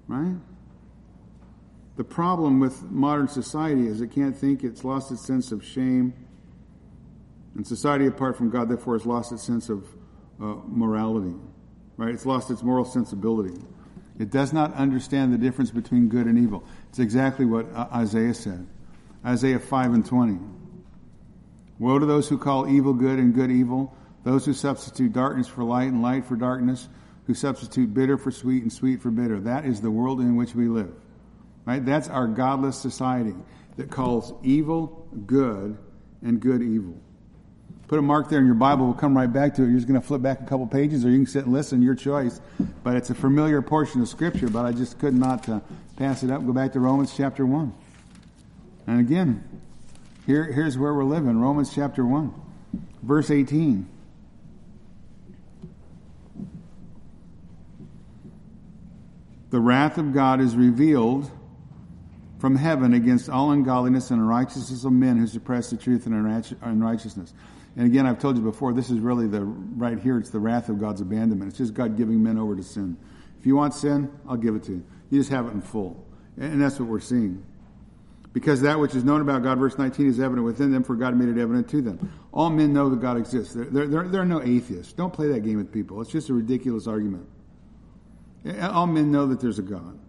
Right? 0.06 0.36
The 1.96 2.04
problem 2.04 2.60
with 2.60 2.82
modern 2.90 3.28
society 3.28 3.86
is 3.86 4.00
it 4.00 4.10
can't 4.10 4.36
think, 4.36 4.64
it's 4.64 4.84
lost 4.84 5.10
its 5.12 5.24
sense 5.24 5.52
of 5.52 5.64
shame. 5.64 6.12
And 7.54 7.66
society 7.66 8.06
apart 8.06 8.36
from 8.36 8.50
God, 8.50 8.68
therefore, 8.68 8.94
has 8.94 9.06
lost 9.06 9.30
its 9.32 9.44
sense 9.44 9.68
of 9.68 9.86
uh, 10.40 10.56
morality. 10.66 11.36
Right? 11.96 12.12
It's 12.12 12.26
lost 12.26 12.50
its 12.50 12.62
moral 12.62 12.84
sensibility. 12.84 13.60
It 14.18 14.30
does 14.30 14.52
not 14.52 14.74
understand 14.74 15.32
the 15.32 15.38
difference 15.38 15.70
between 15.70 16.08
good 16.08 16.26
and 16.26 16.38
evil. 16.38 16.64
It's 16.88 16.98
exactly 16.98 17.44
what 17.44 17.72
uh, 17.72 17.88
Isaiah 17.92 18.34
said. 18.34 18.66
Isaiah 19.24 19.58
5 19.58 19.92
and 19.94 20.06
20. 20.06 20.38
Woe 21.78 21.98
to 21.98 22.06
those 22.06 22.28
who 22.28 22.38
call 22.38 22.68
evil 22.68 22.92
good 22.92 23.18
and 23.18 23.34
good 23.34 23.50
evil, 23.50 23.94
those 24.22 24.44
who 24.44 24.52
substitute 24.52 25.12
darkness 25.12 25.48
for 25.48 25.64
light 25.64 25.88
and 25.88 26.02
light 26.02 26.24
for 26.26 26.36
darkness, 26.36 26.88
who 27.26 27.34
substitute 27.34 27.92
bitter 27.92 28.16
for 28.16 28.30
sweet 28.30 28.62
and 28.62 28.72
sweet 28.72 29.02
for 29.02 29.10
bitter. 29.10 29.40
That 29.40 29.64
is 29.64 29.80
the 29.80 29.90
world 29.90 30.20
in 30.20 30.36
which 30.36 30.54
we 30.54 30.68
live. 30.68 30.92
Right? 31.64 31.84
That's 31.84 32.08
our 32.08 32.26
godless 32.26 32.78
society 32.78 33.34
that 33.76 33.90
calls 33.90 34.32
evil 34.42 35.08
good 35.26 35.78
and 36.22 36.40
good 36.40 36.62
evil. 36.62 36.94
Put 37.88 37.98
a 37.98 38.02
mark 38.02 38.28
there 38.28 38.38
in 38.38 38.46
your 38.46 38.54
Bible. 38.54 38.86
We'll 38.86 38.94
come 38.94 39.16
right 39.16 39.30
back 39.30 39.54
to 39.54 39.62
it. 39.62 39.66
You're 39.66 39.76
just 39.76 39.88
going 39.88 40.00
to 40.00 40.06
flip 40.06 40.22
back 40.22 40.40
a 40.40 40.44
couple 40.44 40.66
pages, 40.66 41.04
or 41.04 41.10
you 41.10 41.18
can 41.18 41.26
sit 41.26 41.44
and 41.44 41.52
listen, 41.52 41.82
your 41.82 41.94
choice. 41.94 42.40
But 42.82 42.96
it's 42.96 43.10
a 43.10 43.14
familiar 43.14 43.60
portion 43.60 44.00
of 44.00 44.08
Scripture, 44.08 44.48
but 44.48 44.64
I 44.64 44.72
just 44.72 44.98
could 44.98 45.14
not 45.14 45.48
uh, 45.48 45.60
pass 45.96 46.22
it 46.22 46.30
up. 46.30 46.44
Go 46.46 46.52
back 46.52 46.72
to 46.72 46.80
Romans 46.80 47.14
chapter 47.14 47.44
1. 47.44 47.72
And 48.86 49.00
again, 49.00 49.44
here, 50.26 50.44
here's 50.44 50.78
where 50.78 50.92
we're 50.92 51.04
living 51.04 51.38
Romans 51.38 51.74
chapter 51.74 52.04
1, 52.04 52.34
verse 53.02 53.30
18. 53.30 53.88
The 59.50 59.60
wrath 59.60 59.98
of 59.98 60.12
God 60.12 60.40
is 60.40 60.56
revealed 60.56 61.30
from 62.38 62.56
heaven 62.56 62.92
against 62.92 63.30
all 63.30 63.52
ungodliness 63.52 64.10
and 64.10 64.20
unrighteousness 64.20 64.84
of 64.84 64.92
men 64.92 65.16
who 65.16 65.26
suppress 65.26 65.70
the 65.70 65.76
truth 65.76 66.06
and 66.06 66.14
unrighteousness. 66.62 67.32
And 67.76 67.86
again, 67.86 68.06
I've 68.06 68.18
told 68.18 68.36
you 68.36 68.42
before, 68.42 68.72
this 68.72 68.90
is 68.90 68.98
really 68.98 69.26
the, 69.26 69.42
right 69.42 69.98
here, 69.98 70.18
it's 70.18 70.30
the 70.30 70.40
wrath 70.40 70.68
of 70.68 70.78
God's 70.78 71.00
abandonment. 71.00 71.50
It's 71.50 71.58
just 71.58 71.74
God 71.74 71.96
giving 71.96 72.22
men 72.22 72.38
over 72.38 72.54
to 72.54 72.62
sin. 72.62 72.96
If 73.38 73.46
you 73.46 73.56
want 73.56 73.74
sin, 73.74 74.12
I'll 74.28 74.36
give 74.36 74.54
it 74.56 74.64
to 74.64 74.72
you. 74.72 74.84
You 75.10 75.20
just 75.20 75.30
have 75.30 75.46
it 75.46 75.52
in 75.52 75.60
full. 75.60 76.04
And 76.36 76.60
that's 76.60 76.78
what 76.78 76.88
we're 76.88 77.00
seeing. 77.00 77.44
Because 78.34 78.62
that 78.62 78.80
which 78.80 78.96
is 78.96 79.04
known 79.04 79.20
about 79.20 79.44
God, 79.44 79.58
verse 79.58 79.78
19, 79.78 80.08
is 80.08 80.18
evident 80.18 80.44
within 80.44 80.72
them, 80.72 80.82
for 80.82 80.96
God 80.96 81.16
made 81.16 81.28
it 81.28 81.40
evident 81.40 81.68
to 81.70 81.80
them. 81.80 82.12
All 82.32 82.50
men 82.50 82.72
know 82.72 82.90
that 82.90 83.00
God 83.00 83.16
exists. 83.16 83.54
There, 83.54 83.86
there, 83.86 84.08
there 84.08 84.20
are 84.20 84.26
no 84.26 84.42
atheists. 84.42 84.92
Don't 84.92 85.12
play 85.12 85.28
that 85.28 85.40
game 85.40 85.56
with 85.56 85.72
people. 85.72 86.00
It's 86.00 86.10
just 86.10 86.28
a 86.30 86.34
ridiculous 86.34 86.88
argument. 86.88 87.28
All 88.60 88.88
men 88.88 89.12
know 89.12 89.26
that 89.28 89.40
there's 89.40 89.60
a 89.60 89.62
God. 89.62 90.00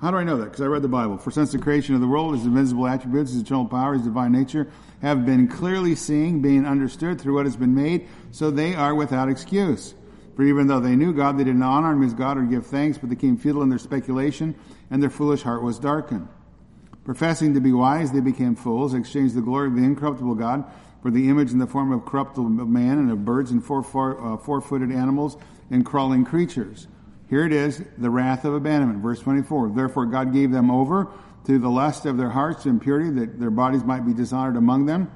How 0.00 0.12
do 0.12 0.16
I 0.18 0.22
know 0.22 0.36
that? 0.38 0.44
Because 0.44 0.60
I 0.60 0.66
read 0.66 0.82
the 0.82 0.88
Bible. 0.88 1.18
For 1.18 1.32
since 1.32 1.50
the 1.50 1.58
creation 1.58 1.96
of 1.96 2.00
the 2.00 2.06
world, 2.06 2.36
his 2.36 2.46
invisible 2.46 2.86
attributes, 2.86 3.32
his 3.32 3.42
eternal 3.42 3.66
power, 3.66 3.94
his 3.94 4.02
divine 4.02 4.30
nature, 4.30 4.70
have 5.02 5.26
been 5.26 5.48
clearly 5.48 5.96
seen, 5.96 6.42
being 6.42 6.66
understood 6.66 7.20
through 7.20 7.34
what 7.34 7.44
has 7.44 7.56
been 7.56 7.74
made, 7.74 8.06
so 8.30 8.52
they 8.52 8.76
are 8.76 8.94
without 8.94 9.28
excuse. 9.28 9.94
For 10.36 10.44
even 10.44 10.68
though 10.68 10.80
they 10.80 10.94
knew 10.94 11.12
God, 11.12 11.38
they 11.38 11.44
did 11.44 11.56
not 11.56 11.72
honor 11.72 11.92
him 11.92 12.04
as 12.04 12.14
God 12.14 12.38
or 12.38 12.42
give 12.42 12.66
thanks, 12.66 12.98
but 12.98 13.08
they 13.08 13.16
became 13.16 13.36
futile 13.36 13.62
in 13.62 13.68
their 13.68 13.78
speculation, 13.78 14.54
and 14.90 15.02
their 15.02 15.10
foolish 15.10 15.42
heart 15.42 15.62
was 15.62 15.80
darkened. 15.80 16.28
Professing 17.04 17.54
to 17.54 17.60
be 17.60 17.72
wise, 17.72 18.12
they 18.12 18.20
became 18.20 18.56
fools, 18.56 18.94
exchanged 18.94 19.34
the 19.34 19.42
glory 19.42 19.68
of 19.68 19.76
the 19.76 19.82
incorruptible 19.82 20.34
God 20.34 20.64
for 21.02 21.10
the 21.10 21.28
image 21.28 21.52
in 21.52 21.58
the 21.58 21.66
form 21.66 21.92
of 21.92 22.06
corruptible 22.06 22.48
man 22.48 22.98
and 22.98 23.10
of 23.10 23.26
birds 23.26 23.50
and 23.50 23.62
four, 23.62 23.82
four, 23.82 24.18
uh, 24.24 24.36
four-footed 24.38 24.90
animals 24.90 25.36
and 25.70 25.84
crawling 25.84 26.24
creatures. 26.24 26.86
Here 27.28 27.44
it 27.44 27.52
is, 27.52 27.82
the 27.98 28.08
wrath 28.08 28.46
of 28.46 28.54
abandonment. 28.54 29.00
Verse 29.00 29.20
24. 29.20 29.70
Therefore 29.70 30.06
God 30.06 30.32
gave 30.32 30.50
them 30.50 30.70
over 30.70 31.08
to 31.44 31.58
the 31.58 31.68
lust 31.68 32.06
of 32.06 32.16
their 32.16 32.30
hearts 32.30 32.64
impurity, 32.64 33.10
that 33.10 33.38
their 33.38 33.50
bodies 33.50 33.84
might 33.84 34.06
be 34.06 34.14
dishonored 34.14 34.56
among 34.56 34.86
them. 34.86 35.10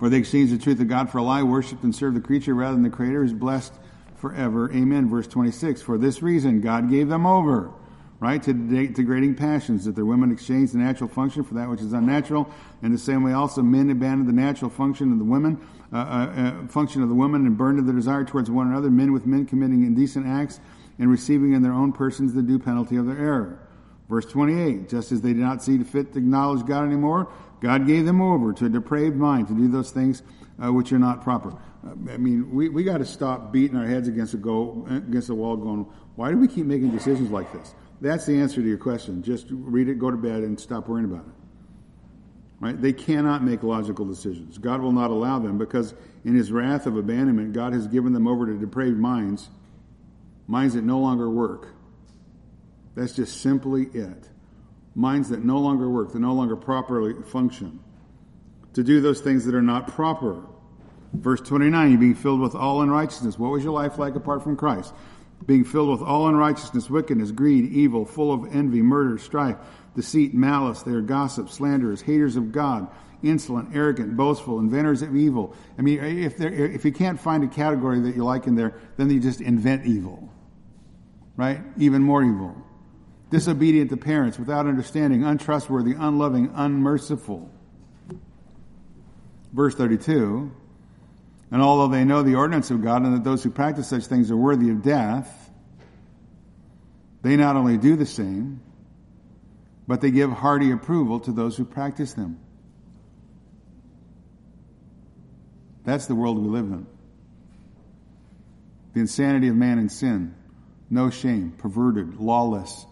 For 0.00 0.08
they 0.08 0.18
exchanged 0.18 0.52
the 0.52 0.58
truth 0.58 0.80
of 0.80 0.88
God 0.88 1.10
for 1.10 1.18
a 1.18 1.22
lie, 1.22 1.44
worshipped 1.44 1.84
and 1.84 1.94
served 1.94 2.16
the 2.16 2.20
creature 2.20 2.54
rather 2.54 2.74
than 2.74 2.82
the 2.82 2.90
Creator, 2.90 3.20
who 3.20 3.26
is 3.26 3.32
blessed 3.32 3.72
forever. 4.16 4.70
Amen. 4.72 5.08
Verse 5.08 5.28
26. 5.28 5.80
For 5.82 5.96
this 5.96 6.22
reason 6.22 6.60
God 6.60 6.90
gave 6.90 7.08
them 7.08 7.24
over 7.24 7.72
right? 8.20 8.42
To 8.42 8.52
degrading 8.52 9.34
passions, 9.34 9.84
that 9.84 9.94
their 9.94 10.04
women 10.04 10.32
exchange 10.32 10.72
the 10.72 10.78
natural 10.78 11.08
function 11.08 11.44
for 11.44 11.54
that 11.54 11.68
which 11.68 11.80
is 11.80 11.92
unnatural. 11.92 12.48
In 12.82 12.92
the 12.92 12.98
same 12.98 13.22
way, 13.22 13.32
also 13.32 13.62
men 13.62 13.90
abandon 13.90 14.26
the 14.26 14.32
natural 14.32 14.70
function 14.70 15.12
of 15.12 15.18
the 15.18 15.24
women, 15.24 15.60
uh, 15.92 15.96
uh, 15.96 16.00
uh, 16.00 16.66
function 16.68 17.02
of 17.02 17.08
the 17.08 17.14
woman, 17.14 17.46
and 17.46 17.58
burn 17.58 17.76
to 17.76 17.82
the 17.82 17.92
desire 17.92 18.24
towards 18.24 18.50
one 18.50 18.68
another. 18.68 18.90
Men 18.90 19.12
with 19.12 19.26
men 19.26 19.46
committing 19.46 19.84
indecent 19.84 20.26
acts 20.26 20.60
and 20.98 21.10
receiving 21.10 21.52
in 21.52 21.62
their 21.62 21.72
own 21.72 21.92
persons 21.92 22.32
the 22.32 22.42
due 22.42 22.58
penalty 22.58 22.96
of 22.96 23.06
their 23.06 23.18
error. 23.18 23.60
Verse 24.08 24.24
28, 24.26 24.88
just 24.88 25.12
as 25.12 25.20
they 25.20 25.32
did 25.32 25.42
not 25.42 25.62
see 25.62 25.82
fit 25.82 26.12
to 26.12 26.18
acknowledge 26.18 26.64
God 26.64 26.84
anymore, 26.84 27.28
God 27.60 27.86
gave 27.86 28.06
them 28.06 28.22
over 28.22 28.52
to 28.52 28.66
a 28.66 28.68
depraved 28.68 29.16
mind 29.16 29.48
to 29.48 29.54
do 29.54 29.68
those 29.68 29.90
things 29.90 30.22
uh, 30.62 30.72
which 30.72 30.92
are 30.92 30.98
not 30.98 31.22
proper. 31.22 31.50
Uh, 31.84 31.90
I 32.12 32.16
mean, 32.16 32.50
we, 32.54 32.68
we 32.68 32.84
got 32.84 32.98
to 32.98 33.04
stop 33.04 33.52
beating 33.52 33.76
our 33.76 33.86
heads 33.86 34.08
against 34.08 34.34
a 34.34 34.36
go 34.36 34.86
against 34.88 35.28
the 35.28 35.34
wall, 35.34 35.56
going, 35.56 35.86
"Why 36.14 36.30
do 36.30 36.38
we 36.38 36.48
keep 36.48 36.66
making 36.66 36.90
decisions 36.90 37.30
like 37.30 37.52
this?" 37.52 37.74
That's 38.00 38.26
the 38.26 38.38
answer 38.38 38.60
to 38.60 38.68
your 38.68 38.78
question. 38.78 39.22
Just 39.22 39.46
read 39.50 39.88
it, 39.88 39.98
go 39.98 40.10
to 40.10 40.16
bed, 40.16 40.42
and 40.42 40.58
stop 40.60 40.88
worrying 40.88 41.10
about 41.10 41.26
it. 41.26 41.32
Right? 42.60 42.80
They 42.80 42.92
cannot 42.92 43.42
make 43.42 43.62
logical 43.62 44.06
decisions. 44.06 44.58
God 44.58 44.80
will 44.80 44.92
not 44.92 45.10
allow 45.10 45.38
them 45.38 45.58
because, 45.58 45.94
in 46.24 46.34
His 46.34 46.50
wrath 46.50 46.86
of 46.86 46.96
abandonment, 46.96 47.52
God 47.52 47.72
has 47.72 47.86
given 47.86 48.12
them 48.12 48.26
over 48.26 48.46
to 48.46 48.54
depraved 48.54 48.98
minds, 48.98 49.48
minds 50.46 50.74
that 50.74 50.82
no 50.82 50.98
longer 50.98 51.28
work. 51.28 51.68
That's 52.94 53.12
just 53.12 53.40
simply 53.42 53.84
it. 53.92 54.28
Minds 54.94 55.28
that 55.28 55.44
no 55.44 55.58
longer 55.58 55.88
work, 55.88 56.12
that 56.12 56.20
no 56.20 56.32
longer 56.32 56.56
properly 56.56 57.14
function. 57.24 57.80
To 58.72 58.82
do 58.82 59.00
those 59.02 59.20
things 59.20 59.44
that 59.44 59.54
are 59.54 59.62
not 59.62 59.88
proper. 59.88 60.42
Verse 61.12 61.40
29, 61.42 61.92
you 61.92 61.98
being 61.98 62.14
filled 62.14 62.40
with 62.40 62.54
all 62.54 62.80
unrighteousness. 62.80 63.38
What 63.38 63.50
was 63.50 63.62
your 63.62 63.72
life 63.72 63.98
like 63.98 64.14
apart 64.16 64.42
from 64.42 64.56
Christ? 64.56 64.94
Being 65.44 65.64
filled 65.64 65.90
with 65.90 66.02
all 66.02 66.28
unrighteousness, 66.28 66.88
wickedness, 66.88 67.30
greed, 67.30 67.70
evil, 67.72 68.04
full 68.04 68.32
of 68.32 68.54
envy, 68.54 68.82
murder, 68.82 69.18
strife, 69.18 69.56
deceit, 69.94 70.34
malice. 70.34 70.82
They 70.82 70.92
are 70.92 71.02
gossips, 71.02 71.54
slanderers, 71.54 72.00
haters 72.00 72.36
of 72.36 72.52
God, 72.52 72.88
insolent, 73.22 73.74
arrogant, 73.74 74.16
boastful, 74.16 74.58
inventors 74.58 75.02
of 75.02 75.14
evil. 75.14 75.54
I 75.78 75.82
mean, 75.82 75.98
if, 75.98 76.40
if 76.40 76.84
you 76.84 76.92
can't 76.92 77.20
find 77.20 77.44
a 77.44 77.48
category 77.48 78.00
that 78.00 78.16
you 78.16 78.24
like 78.24 78.46
in 78.46 78.54
there, 78.54 78.74
then 78.96 79.10
you 79.10 79.20
just 79.20 79.40
invent 79.40 79.86
evil. 79.86 80.32
Right? 81.36 81.60
Even 81.76 82.02
more 82.02 82.24
evil. 82.24 82.56
Disobedient 83.30 83.90
to 83.90 83.96
parents, 83.96 84.38
without 84.38 84.66
understanding, 84.66 85.24
untrustworthy, 85.24 85.92
unloving, 85.92 86.50
unmerciful. 86.54 87.50
Verse 89.52 89.74
32 89.74 90.50
and 91.50 91.62
although 91.62 91.88
they 91.88 92.04
know 92.04 92.22
the 92.22 92.34
ordinance 92.34 92.70
of 92.70 92.82
God 92.82 93.02
and 93.02 93.14
that 93.14 93.24
those 93.24 93.42
who 93.42 93.50
practice 93.50 93.88
such 93.88 94.06
things 94.06 94.30
are 94.30 94.36
worthy 94.36 94.70
of 94.70 94.82
death, 94.82 95.50
they 97.22 97.36
not 97.36 97.56
only 97.56 97.76
do 97.78 97.96
the 97.96 98.06
same, 98.06 98.60
but 99.86 100.00
they 100.00 100.10
give 100.10 100.30
hearty 100.30 100.72
approval 100.72 101.20
to 101.20 101.32
those 101.32 101.56
who 101.56 101.64
practice 101.64 102.14
them. 102.14 102.40
That's 105.84 106.06
the 106.06 106.16
world 106.16 106.38
we 106.38 106.48
live 106.48 106.66
in. 106.66 106.86
The 108.94 109.00
insanity 109.00 109.48
of 109.48 109.54
man 109.54 109.78
in 109.78 109.88
sin, 109.88 110.34
no 110.90 111.10
shame, 111.10 111.52
perverted, 111.56 112.16
lawless, 112.16 112.86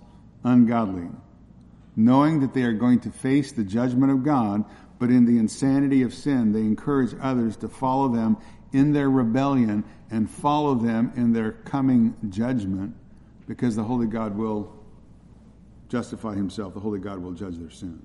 ungodly, 0.45 1.09
knowing 1.97 2.41
that 2.41 2.55
they 2.55 2.63
are 2.63 2.73
going 2.73 3.01
to 3.01 3.11
face 3.11 3.51
the 3.51 3.65
judgment 3.65 4.13
of 4.13 4.23
God 4.23 4.65
but 4.99 5.11
in 5.11 5.25
the 5.25 5.39
insanity 5.39 6.03
of 6.03 6.15
sin, 6.15 6.53
they 6.53 6.61
encourage 6.61 7.15
others 7.21 7.57
to 7.59 7.69
follow 7.69 8.09
them 8.09 8.37
in 8.73 8.93
their 8.93 9.11
rebellion 9.11 9.85
and 10.11 10.31
follow 10.31 10.75
them 10.75 11.13
in 11.17 11.33
their 11.33 11.53
coming 11.53 12.15
judgment 12.29 12.95
because 13.47 13.77
the 13.77 13.85
Holy 13.85 14.07
God 14.07 14.37
will 14.37 14.73
justify 15.89 16.35
himself. 16.35 16.75
The 16.75 16.81
Holy 16.81 16.99
God 16.99 17.19
will 17.19 17.33
judge 17.33 17.57
their 17.57 17.71
sin. 17.71 18.01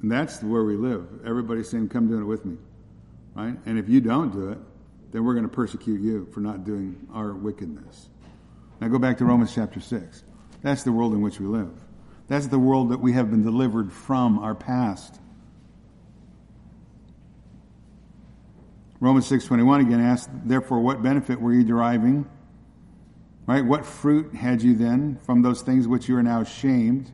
And 0.00 0.10
that's 0.10 0.42
where 0.42 0.64
we 0.64 0.76
live. 0.76 1.06
Everybody's 1.24 1.70
saying, 1.70 1.88
come 1.88 2.08
do 2.08 2.20
it 2.20 2.24
with 2.24 2.44
me. 2.44 2.56
Right? 3.34 3.56
And 3.66 3.78
if 3.78 3.88
you 3.88 4.00
don't 4.00 4.32
do 4.32 4.50
it, 4.50 4.58
then 5.12 5.24
we're 5.24 5.34
going 5.34 5.48
to 5.48 5.54
persecute 5.54 6.00
you 6.00 6.26
for 6.32 6.40
not 6.40 6.64
doing 6.64 7.06
our 7.12 7.32
wickedness. 7.32 8.08
Now 8.80 8.88
go 8.88 8.98
back 8.98 9.18
to 9.18 9.24
Romans 9.24 9.54
chapter 9.54 9.80
6. 9.80 10.24
That's 10.62 10.82
the 10.82 10.92
world 10.92 11.12
in 11.12 11.20
which 11.20 11.38
we 11.38 11.46
live. 11.46 11.70
That's 12.32 12.46
the 12.46 12.58
world 12.58 12.88
that 12.92 13.00
we 13.02 13.12
have 13.12 13.30
been 13.30 13.42
delivered 13.42 13.92
from, 13.92 14.38
our 14.38 14.54
past. 14.54 15.20
Romans 19.00 19.26
6:21 19.26 19.82
again 19.82 20.00
asks, 20.00 20.32
"Therefore 20.42 20.80
what 20.80 21.02
benefit 21.02 21.42
were 21.42 21.52
you 21.52 21.62
deriving? 21.62 22.24
Right? 23.46 23.62
What 23.62 23.84
fruit 23.84 24.34
had 24.34 24.62
you 24.62 24.74
then 24.74 25.18
from 25.24 25.42
those 25.42 25.60
things 25.60 25.86
which 25.86 26.08
you 26.08 26.16
are 26.16 26.22
now 26.22 26.40
ashamed? 26.40 27.10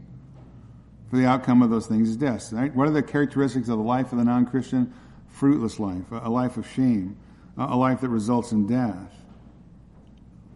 For 1.11 1.17
the 1.17 1.27
outcome 1.27 1.63
of 1.63 1.71
those 1.71 1.89
things 1.89 2.11
is 2.11 2.17
death." 2.17 2.53
Right? 2.53 2.73
What 2.73 2.87
are 2.87 2.93
the 2.93 3.03
characteristics 3.03 3.69
of 3.69 3.77
the 3.77 3.83
life 3.83 4.13
of 4.13 4.19
the 4.19 4.25
non-Christian? 4.25 4.93
Fruitless 5.27 5.81
life, 5.81 6.13
a 6.13 6.31
life 6.31 6.57
of 6.57 6.65
shame, 6.65 7.17
a 7.57 7.77
life 7.77 8.03
that 8.03 8.09
results 8.11 8.53
in 8.53 8.69
death 8.69 9.19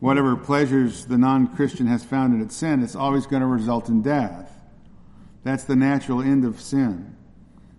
whatever 0.03 0.35
pleasures 0.35 1.07
the 1.07 1.17
non 1.17 1.47
Christian 1.47 1.87
has 1.87 2.05
found 2.05 2.35
in 2.35 2.41
its 2.41 2.57
sin, 2.57 2.83
it's 2.83 2.97
always 2.97 3.25
going 3.25 3.41
to 3.41 3.47
result 3.47 3.89
in 3.89 4.03
death. 4.03 4.52
That's 5.45 5.65
the 5.65 5.77
natural 5.77 6.23
end 6.23 6.45
of 6.45 6.61
sin. 6.61 7.17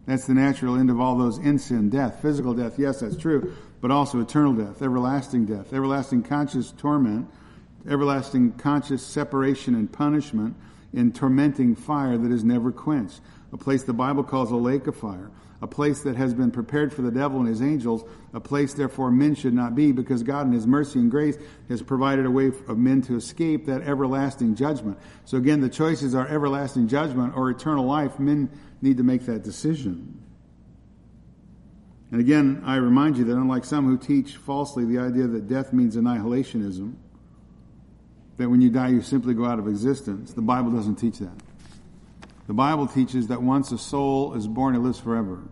That's 0.05 0.27
the 0.27 0.33
natural 0.33 0.75
end 0.75 0.89
of 0.89 0.99
all 0.99 1.17
those 1.17 1.37
in 1.37 1.59
sin 1.59 1.89
death. 1.89 2.21
Physical 2.21 2.53
death, 2.53 2.77
yes, 2.77 2.99
that's 2.99 3.15
true, 3.15 3.55
but 3.79 3.91
also 3.91 4.19
eternal 4.19 4.53
death, 4.53 4.81
everlasting 4.81 5.45
death, 5.45 5.71
everlasting 5.73 6.23
conscious 6.23 6.71
torment, 6.71 7.29
everlasting 7.89 8.51
conscious 8.53 9.05
separation 9.05 9.75
and 9.75 9.91
punishment 9.91 10.55
in 10.93 11.11
tormenting 11.11 11.75
fire 11.75 12.17
that 12.17 12.31
is 12.31 12.43
never 12.43 12.71
quenched. 12.71 13.21
A 13.53 13.57
place 13.57 13.83
the 13.83 13.93
Bible 13.93 14.23
calls 14.23 14.51
a 14.51 14.55
lake 14.55 14.87
of 14.87 14.95
fire 14.95 15.31
a 15.63 15.67
place 15.67 16.01
that 16.01 16.17
has 16.17 16.33
been 16.33 16.51
prepared 16.51 16.93
for 16.93 17.03
the 17.03 17.09
devil 17.09 17.39
and 17.39 17.47
his 17.47 17.61
angels, 17.61 18.03
a 18.33 18.39
place 18.41 18.73
therefore 18.73 19.09
men 19.09 19.33
should 19.33 19.53
not 19.53 19.73
be, 19.75 19.93
because 19.93 20.21
God 20.21 20.45
in 20.45 20.51
his 20.51 20.67
mercy 20.67 20.99
and 20.99 21.09
grace 21.09 21.37
has 21.69 21.81
provided 21.81 22.25
a 22.25 22.29
way 22.29 22.47
of 22.47 22.77
men 22.77 23.01
to 23.03 23.15
escape 23.15 23.65
that 23.67 23.81
everlasting 23.83 24.55
judgment. 24.55 24.99
So 25.23 25.37
again, 25.37 25.61
the 25.61 25.69
choices 25.69 26.15
are 26.15 26.27
everlasting 26.27 26.89
judgment 26.89 27.37
or 27.37 27.49
eternal 27.49 27.85
life. 27.85 28.19
Men 28.19 28.49
need 28.81 28.97
to 28.97 29.03
make 29.03 29.25
that 29.27 29.43
decision. 29.43 30.21
And 32.11 32.19
again, 32.19 32.61
I 32.65 32.75
remind 32.75 33.17
you 33.17 33.23
that 33.23 33.33
unlike 33.37 33.63
some 33.63 33.85
who 33.85 33.97
teach 33.97 34.35
falsely 34.35 34.83
the 34.83 34.99
idea 34.99 35.27
that 35.27 35.47
death 35.47 35.71
means 35.71 35.95
annihilationism, 35.95 36.93
that 38.35 38.49
when 38.49 38.59
you 38.59 38.69
die 38.69 38.89
you 38.89 39.01
simply 39.01 39.33
go 39.33 39.45
out 39.45 39.59
of 39.59 39.69
existence, 39.69 40.33
the 40.33 40.41
Bible 40.41 40.71
doesn't 40.71 40.95
teach 40.95 41.19
that. 41.19 41.41
The 42.47 42.53
Bible 42.53 42.87
teaches 42.87 43.27
that 43.27 43.41
once 43.41 43.71
a 43.71 43.77
soul 43.77 44.33
is 44.33 44.45
born, 44.45 44.75
it 44.75 44.79
lives 44.79 44.99
forever. 44.99 45.43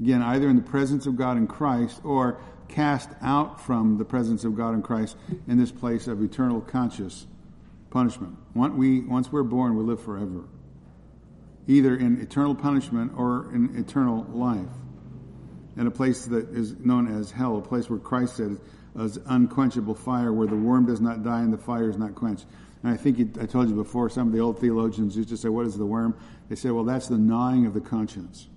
Again, 0.00 0.22
either 0.22 0.48
in 0.48 0.56
the 0.56 0.62
presence 0.62 1.06
of 1.06 1.16
God 1.16 1.36
in 1.36 1.46
Christ 1.46 2.00
or 2.04 2.40
cast 2.68 3.10
out 3.20 3.60
from 3.60 3.98
the 3.98 4.04
presence 4.04 4.44
of 4.44 4.56
God 4.56 4.74
in 4.74 4.82
Christ 4.82 5.16
in 5.46 5.58
this 5.58 5.70
place 5.70 6.06
of 6.06 6.22
eternal 6.22 6.60
conscious 6.60 7.26
punishment. 7.90 8.36
Once, 8.54 8.74
we, 8.74 9.00
once 9.00 9.30
we're 9.30 9.42
born, 9.42 9.76
we 9.76 9.82
live 9.82 10.02
forever. 10.02 10.44
Either 11.66 11.96
in 11.96 12.20
eternal 12.20 12.54
punishment 12.54 13.12
or 13.16 13.52
in 13.52 13.76
eternal 13.76 14.24
life. 14.30 14.68
In 15.76 15.86
a 15.86 15.90
place 15.90 16.24
that 16.26 16.48
is 16.50 16.76
known 16.78 17.06
as 17.06 17.30
hell, 17.30 17.58
a 17.58 17.62
place 17.62 17.90
where 17.90 17.98
Christ 17.98 18.36
said 18.36 18.58
is 18.98 19.18
unquenchable 19.26 19.94
fire, 19.94 20.32
where 20.32 20.48
the 20.48 20.56
worm 20.56 20.86
does 20.86 21.00
not 21.00 21.22
die 21.22 21.40
and 21.40 21.52
the 21.52 21.58
fire 21.58 21.88
is 21.88 21.96
not 21.96 22.14
quenched. 22.14 22.46
And 22.82 22.92
I 22.92 22.96
think 22.96 23.38
I 23.38 23.46
told 23.46 23.68
you 23.68 23.74
before, 23.74 24.08
some 24.08 24.28
of 24.28 24.32
the 24.32 24.40
old 24.40 24.58
theologians 24.58 25.16
used 25.16 25.28
to 25.28 25.36
say, 25.36 25.48
What 25.48 25.66
is 25.66 25.76
the 25.76 25.86
worm? 25.86 26.16
They 26.48 26.56
said, 26.56 26.72
Well, 26.72 26.84
that's 26.84 27.08
the 27.08 27.18
gnawing 27.18 27.66
of 27.66 27.74
the 27.74 27.80
conscience. 27.80 28.48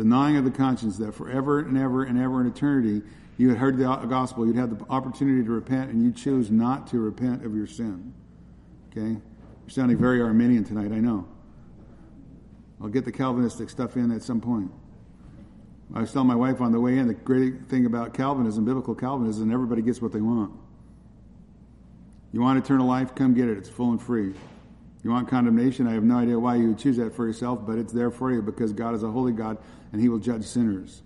The 0.00 0.06
gnawing 0.06 0.38
of 0.38 0.46
the 0.46 0.50
conscience 0.50 0.96
that 0.96 1.12
forever 1.12 1.58
and 1.58 1.76
ever 1.76 2.04
and 2.04 2.18
ever 2.18 2.40
in 2.40 2.46
eternity, 2.46 3.02
you 3.36 3.50
had 3.50 3.58
heard 3.58 3.76
the 3.76 3.84
gospel, 4.06 4.46
you'd 4.46 4.56
had 4.56 4.70
the 4.70 4.82
opportunity 4.88 5.44
to 5.44 5.50
repent, 5.50 5.90
and 5.90 6.02
you 6.02 6.10
chose 6.10 6.50
not 6.50 6.86
to 6.86 6.98
repent 6.98 7.44
of 7.44 7.54
your 7.54 7.66
sin. 7.66 8.14
Okay? 8.90 9.10
You're 9.10 9.20
sounding 9.68 9.98
very 9.98 10.22
Arminian 10.22 10.64
tonight, 10.64 10.90
I 10.90 11.00
know. 11.00 11.28
I'll 12.80 12.88
get 12.88 13.04
the 13.04 13.12
Calvinistic 13.12 13.68
stuff 13.68 13.96
in 13.96 14.10
at 14.10 14.22
some 14.22 14.40
point. 14.40 14.70
I 15.92 16.00
was 16.00 16.10
telling 16.10 16.28
my 16.28 16.34
wife 16.34 16.62
on 16.62 16.72
the 16.72 16.80
way 16.80 16.96
in 16.96 17.06
the 17.06 17.12
great 17.12 17.68
thing 17.68 17.84
about 17.84 18.14
Calvinism, 18.14 18.64
biblical 18.64 18.94
Calvinism, 18.94 19.52
everybody 19.52 19.82
gets 19.82 20.00
what 20.00 20.12
they 20.12 20.22
want. 20.22 20.50
You 22.32 22.40
want 22.40 22.58
eternal 22.58 22.86
life? 22.86 23.14
Come 23.14 23.34
get 23.34 23.50
it. 23.50 23.58
It's 23.58 23.68
full 23.68 23.90
and 23.90 24.00
free. 24.00 24.32
You 25.02 25.10
want 25.10 25.28
condemnation? 25.28 25.86
I 25.86 25.94
have 25.94 26.02
no 26.02 26.18
idea 26.18 26.38
why 26.38 26.56
you 26.56 26.68
would 26.68 26.78
choose 26.78 26.96
that 26.98 27.14
for 27.14 27.26
yourself, 27.26 27.60
but 27.66 27.78
it's 27.78 27.92
there 27.92 28.10
for 28.10 28.30
you 28.30 28.42
because 28.42 28.72
God 28.72 28.94
is 28.94 29.02
a 29.02 29.10
holy 29.10 29.32
God 29.32 29.56
and 29.92 30.00
He 30.00 30.08
will 30.08 30.18
judge 30.18 30.44
sinners. 30.44 31.02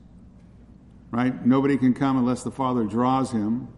Right? 1.11 1.47
Nobody 1.47 1.77
can 1.79 1.95
come 1.95 2.17
unless 2.17 2.43
the 2.43 2.51
Father 2.51 2.85
draws 2.85 3.31
him, 3.31 3.69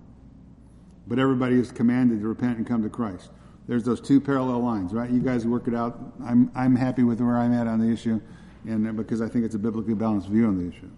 but 1.07 1.19
everybody 1.19 1.57
is 1.57 1.71
commanded 1.71 2.21
to 2.23 2.29
repent 2.29 2.57
and 2.57 2.67
come 2.67 2.83
to 2.83 2.89
Christ. 2.89 3.31
There's 3.69 3.85
those 3.85 4.01
two 4.01 4.21
parallel 4.21 4.61
lines, 4.61 4.95
right? 4.95 5.11
You 5.11 5.21
guys 5.21 5.47
work 5.47 5.69
it 5.69 5.75
out. 5.75 5.99
I'm, 6.25 6.51
I'm 6.55 6.75
happy 6.75 7.03
with 7.03 7.21
where 7.21 7.37
I'm 7.37 7.53
at 7.53 7.67
on 7.67 7.81
the 7.81 7.93
issue, 7.93 8.21
and 8.65 8.89
uh, 8.89 8.93
because 8.93 9.21
I 9.21 9.29
think 9.29 9.45
it's 9.45 9.55
a 9.55 9.59
biblically 9.59 9.93
balanced 9.93 10.29
view 10.29 10.47
on 10.47 10.57
the 10.57 10.75
issue. 10.75 10.89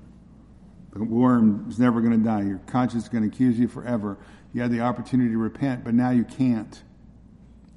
The 0.93 1.03
worm 1.03 1.67
is 1.69 1.79
never 1.79 2.01
going 2.01 2.17
to 2.17 2.25
die. 2.25 2.43
Your 2.43 2.59
conscience 2.67 3.05
is 3.05 3.09
going 3.09 3.29
to 3.29 3.35
accuse 3.35 3.59
you 3.59 3.69
forever. 3.69 4.17
You 4.53 4.63
had 4.63 4.71
the 4.71 4.81
opportunity 4.81 5.31
to 5.31 5.39
repent, 5.39 5.83
but 5.83 5.95
now 5.95 6.11
you 6.11 6.25
can't. 6.25 6.83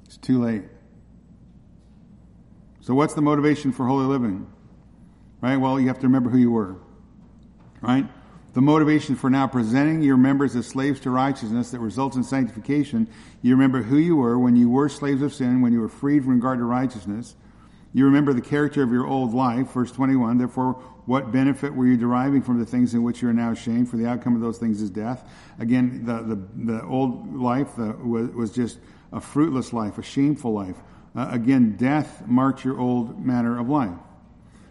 It's 0.04 0.16
too 0.16 0.40
late. 0.40 0.62
So, 2.82 2.94
what's 2.94 3.14
the 3.14 3.22
motivation 3.22 3.70
for 3.70 3.86
holy 3.86 4.06
living? 4.06 4.46
Right? 5.40 5.56
Well, 5.56 5.78
you 5.80 5.86
have 5.86 6.00
to 6.00 6.06
remember 6.06 6.30
who 6.30 6.38
you 6.38 6.50
were. 6.50 6.76
Right? 7.80 8.06
The 8.54 8.60
motivation 8.60 9.14
for 9.14 9.30
now 9.30 9.46
presenting 9.46 10.02
your 10.02 10.16
members 10.16 10.54
as 10.56 10.66
slaves 10.66 11.00
to 11.00 11.10
righteousness 11.10 11.70
that 11.70 11.78
results 11.78 12.16
in 12.16 12.24
sanctification. 12.24 13.08
You 13.40 13.54
remember 13.54 13.82
who 13.82 13.96
you 13.96 14.16
were 14.16 14.38
when 14.38 14.56
you 14.56 14.68
were 14.68 14.88
slaves 14.88 15.22
of 15.22 15.32
sin, 15.32 15.62
when 15.62 15.72
you 15.72 15.80
were 15.80 15.88
freed 15.88 16.24
from 16.24 16.34
regard 16.34 16.58
to 16.58 16.64
righteousness. 16.64 17.36
You 17.94 18.04
remember 18.04 18.32
the 18.32 18.42
character 18.42 18.82
of 18.82 18.90
your 18.90 19.06
old 19.06 19.32
life, 19.32 19.70
verse 19.70 19.92
21. 19.92 20.38
Therefore, 20.38 20.72
what 21.06 21.30
benefit 21.30 21.74
were 21.74 21.86
you 21.86 21.96
deriving 21.96 22.42
from 22.42 22.58
the 22.58 22.66
things 22.66 22.94
in 22.94 23.02
which 23.02 23.22
you 23.22 23.28
are 23.28 23.32
now 23.32 23.52
ashamed? 23.52 23.90
For 23.90 23.96
the 23.96 24.06
outcome 24.06 24.34
of 24.34 24.40
those 24.40 24.58
things 24.58 24.82
is 24.82 24.90
death. 24.90 25.28
Again, 25.58 26.04
the, 26.04 26.22
the, 26.22 26.74
the 26.74 26.82
old 26.84 27.34
life 27.36 27.76
the, 27.76 27.92
was, 27.92 28.28
was 28.30 28.52
just 28.52 28.78
a 29.12 29.20
fruitless 29.20 29.72
life, 29.72 29.98
a 29.98 30.02
shameful 30.02 30.52
life. 30.52 30.76
Uh, 31.14 31.28
again, 31.30 31.76
death 31.76 32.26
marks 32.26 32.64
your 32.64 32.78
old 32.78 33.24
manner 33.24 33.58
of 33.58 33.68
life. 33.68 33.98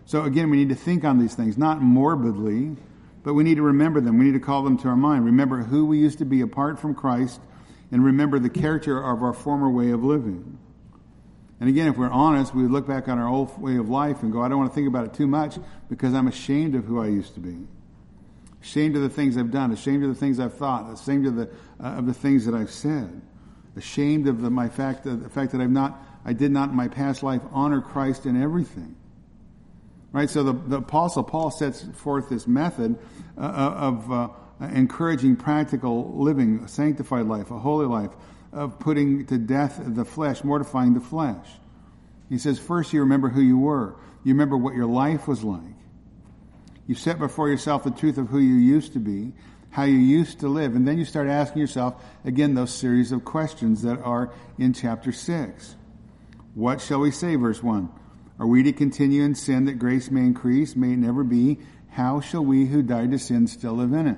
So 0.05 0.23
again, 0.23 0.49
we 0.49 0.57
need 0.57 0.69
to 0.69 0.75
think 0.75 1.03
on 1.03 1.19
these 1.19 1.35
things, 1.35 1.57
not 1.57 1.81
morbidly, 1.81 2.75
but 3.23 3.33
we 3.33 3.43
need 3.43 3.55
to 3.55 3.61
remember 3.61 4.01
them. 4.01 4.17
We 4.17 4.25
need 4.25 4.33
to 4.33 4.39
call 4.39 4.63
them 4.63 4.77
to 4.79 4.87
our 4.87 4.95
mind. 4.95 5.25
Remember 5.25 5.57
who 5.57 5.85
we 5.85 5.99
used 5.99 6.17
to 6.19 6.25
be 6.25 6.41
apart 6.41 6.79
from 6.79 6.95
Christ, 6.95 7.39
and 7.91 8.03
remember 8.03 8.39
the 8.39 8.49
character 8.49 8.97
of 8.97 9.21
our 9.21 9.33
former 9.33 9.69
way 9.69 9.91
of 9.91 10.03
living. 10.03 10.57
And 11.59 11.69
again, 11.69 11.87
if 11.87 11.95
we're 11.95 12.09
honest, 12.09 12.55
we 12.55 12.63
would 12.63 12.71
look 12.71 12.87
back 12.87 13.07
on 13.07 13.19
our 13.19 13.27
old 13.27 13.61
way 13.61 13.77
of 13.77 13.87
life 13.87 14.23
and 14.23 14.31
go, 14.31 14.41
I 14.41 14.49
don't 14.49 14.57
want 14.57 14.71
to 14.71 14.75
think 14.75 14.87
about 14.87 15.05
it 15.05 15.13
too 15.13 15.27
much 15.27 15.59
because 15.89 16.15
I'm 16.15 16.27
ashamed 16.27 16.73
of 16.73 16.85
who 16.85 16.99
I 16.99 17.05
used 17.05 17.35
to 17.35 17.39
be. 17.39 17.55
Ashamed 18.63 18.95
of 18.95 19.03
the 19.03 19.09
things 19.09 19.37
I've 19.37 19.51
done, 19.51 19.71
ashamed 19.71 20.03
of 20.03 20.09
the 20.09 20.15
things 20.15 20.39
I've 20.39 20.55
thought, 20.55 20.91
ashamed 20.91 21.27
of 21.27 21.35
the, 21.35 21.49
uh, 21.79 21.97
of 21.97 22.07
the 22.07 22.13
things 22.15 22.45
that 22.47 22.55
I've 22.55 22.71
said, 22.71 23.21
ashamed 23.75 24.27
of 24.27 24.41
the, 24.41 24.49
my 24.49 24.69
fact, 24.69 25.03
the 25.03 25.29
fact 25.29 25.51
that 25.51 25.61
I've 25.61 25.69
not, 25.69 26.03
I 26.25 26.33
did 26.33 26.51
not 26.51 26.69
in 26.69 26.75
my 26.75 26.87
past 26.87 27.23
life 27.23 27.41
honor 27.51 27.81
Christ 27.81 28.25
in 28.25 28.41
everything. 28.41 28.95
Right? 30.11 30.29
So 30.29 30.43
the, 30.43 30.53
the 30.53 30.77
apostle 30.77 31.23
Paul 31.23 31.51
sets 31.51 31.85
forth 31.95 32.29
this 32.29 32.47
method 32.47 32.97
uh, 33.37 33.41
uh 33.41 33.43
of 33.45 34.11
uh, 34.11 34.29
encouraging 34.59 35.37
practical 35.37 36.21
living, 36.21 36.61
a 36.63 36.67
sanctified 36.67 37.25
life, 37.25 37.49
a 37.49 37.57
holy 37.57 37.87
life, 37.87 38.11
of 38.51 38.79
putting 38.79 39.25
to 39.27 39.37
death 39.37 39.81
the 39.83 40.05
flesh, 40.05 40.43
mortifying 40.43 40.93
the 40.93 40.99
flesh. 40.99 41.47
He 42.29 42.37
says, 42.37 42.59
first 42.59 42.93
you 42.93 43.01
remember 43.01 43.29
who 43.29 43.41
you 43.41 43.57
were. 43.57 43.95
You 44.23 44.33
remember 44.33 44.57
what 44.57 44.75
your 44.75 44.85
life 44.85 45.27
was 45.27 45.43
like. 45.43 45.61
You 46.87 46.95
set 46.95 47.19
before 47.19 47.49
yourself 47.49 47.83
the 47.83 47.91
truth 47.91 48.17
of 48.17 48.27
who 48.27 48.39
you 48.39 48.55
used 48.55 48.93
to 48.93 48.99
be, 48.99 49.33
how 49.69 49.83
you 49.83 49.97
used 49.97 50.41
to 50.41 50.49
live, 50.49 50.75
and 50.75 50.87
then 50.87 50.97
you 50.97 51.05
start 51.05 51.27
asking 51.27 51.61
yourself, 51.61 52.03
again, 52.25 52.53
those 52.53 52.73
series 52.73 53.11
of 53.11 53.23
questions 53.23 53.83
that 53.83 53.99
are 54.01 54.33
in 54.57 54.73
chapter 54.73 55.11
6. 55.11 55.75
What 56.53 56.81
shall 56.81 56.99
we 56.99 57.11
say, 57.11 57.35
verse 57.35 57.63
1? 57.63 57.89
Are 58.39 58.47
we 58.47 58.63
to 58.63 58.73
continue 58.73 59.23
in 59.23 59.35
sin 59.35 59.65
that 59.65 59.79
grace 59.79 60.11
may 60.11 60.21
increase? 60.21 60.75
May 60.75 60.93
it 60.93 60.97
never 60.97 61.23
be? 61.23 61.59
How 61.91 62.19
shall 62.21 62.43
we 62.43 62.65
who 62.65 62.81
died 62.81 63.11
to 63.11 63.19
sin 63.19 63.47
still 63.47 63.73
live 63.73 63.93
in 63.93 64.07
it? 64.07 64.17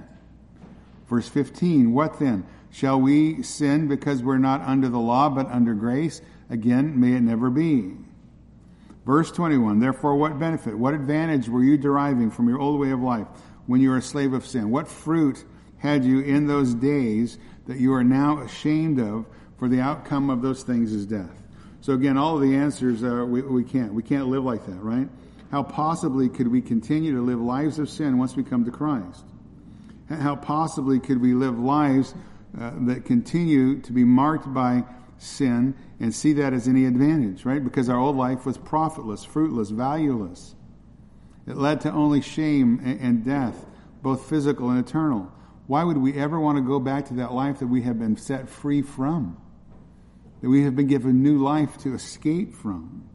Verse 1.07 1.27
15, 1.27 1.93
what 1.93 2.19
then? 2.19 2.45
Shall 2.71 2.99
we 2.99 3.43
sin 3.43 3.87
because 3.87 4.23
we're 4.23 4.37
not 4.37 4.61
under 4.61 4.89
the 4.89 4.99
law 4.99 5.29
but 5.29 5.47
under 5.47 5.73
grace? 5.73 6.21
Again, 6.49 6.99
may 6.99 7.13
it 7.13 7.21
never 7.21 7.49
be. 7.49 7.93
Verse 9.05 9.31
21, 9.31 9.79
therefore 9.79 10.15
what 10.15 10.39
benefit, 10.39 10.77
what 10.77 10.93
advantage 10.93 11.49
were 11.49 11.63
you 11.63 11.77
deriving 11.77 12.31
from 12.31 12.47
your 12.47 12.59
old 12.59 12.79
way 12.79 12.91
of 12.91 13.01
life 13.01 13.27
when 13.67 13.81
you 13.81 13.89
were 13.89 13.97
a 13.97 14.01
slave 14.01 14.33
of 14.33 14.45
sin? 14.45 14.71
What 14.71 14.87
fruit 14.87 15.43
had 15.77 16.05
you 16.05 16.21
in 16.21 16.47
those 16.47 16.73
days 16.73 17.37
that 17.67 17.77
you 17.77 17.93
are 17.93 18.03
now 18.03 18.41
ashamed 18.41 18.99
of 18.99 19.25
for 19.59 19.67
the 19.67 19.81
outcome 19.81 20.29
of 20.29 20.41
those 20.41 20.63
things 20.63 20.93
is 20.93 21.05
death? 21.05 21.42
So 21.83 21.91
again, 21.91 22.17
all 22.17 22.37
of 22.37 22.41
the 22.41 22.55
answers 22.55 23.03
are 23.03 23.25
we, 23.25 23.41
we 23.41 23.65
can't. 23.65 23.93
We 23.93 24.03
can't 24.03 24.27
live 24.29 24.45
like 24.45 24.65
that, 24.67 24.81
right? 24.81 25.09
How 25.51 25.63
possibly 25.63 26.29
could 26.29 26.47
we 26.47 26.61
continue 26.61 27.13
to 27.15 27.21
live 27.21 27.41
lives 27.41 27.77
of 27.77 27.89
sin 27.89 28.17
once 28.17 28.37
we 28.37 28.43
come 28.45 28.63
to 28.63 28.71
Christ? 28.71 29.25
How 30.07 30.37
possibly 30.37 31.01
could 31.01 31.19
we 31.19 31.33
live 31.33 31.59
lives 31.59 32.15
uh, 32.57 32.71
that 32.85 33.03
continue 33.03 33.81
to 33.81 33.91
be 33.91 34.05
marked 34.05 34.53
by 34.53 34.85
sin 35.17 35.75
and 35.99 36.15
see 36.15 36.31
that 36.33 36.53
as 36.53 36.69
any 36.69 36.85
advantage, 36.85 37.43
right? 37.43 37.61
Because 37.61 37.89
our 37.89 37.99
old 37.99 38.15
life 38.15 38.45
was 38.45 38.57
profitless, 38.57 39.25
fruitless, 39.25 39.69
valueless. 39.69 40.55
It 41.45 41.57
led 41.57 41.81
to 41.81 41.91
only 41.91 42.21
shame 42.21 42.79
and, 42.81 43.01
and 43.01 43.25
death, 43.25 43.57
both 44.01 44.29
physical 44.29 44.69
and 44.69 44.79
eternal. 44.79 45.29
Why 45.67 45.83
would 45.83 45.97
we 45.97 46.13
ever 46.13 46.39
want 46.39 46.57
to 46.59 46.61
go 46.61 46.79
back 46.79 47.07
to 47.07 47.15
that 47.15 47.33
life 47.33 47.59
that 47.59 47.67
we 47.67 47.81
have 47.81 47.99
been 47.99 48.15
set 48.15 48.47
free 48.47 48.81
from? 48.81 49.35
That 50.43 50.49
we 50.49 50.61
have 50.65 50.75
been 50.75 50.85
given 50.85 51.23
new 51.23 51.39
life 51.39 51.79
to 51.79 51.95
escape 51.95 52.53
from? 52.53 53.09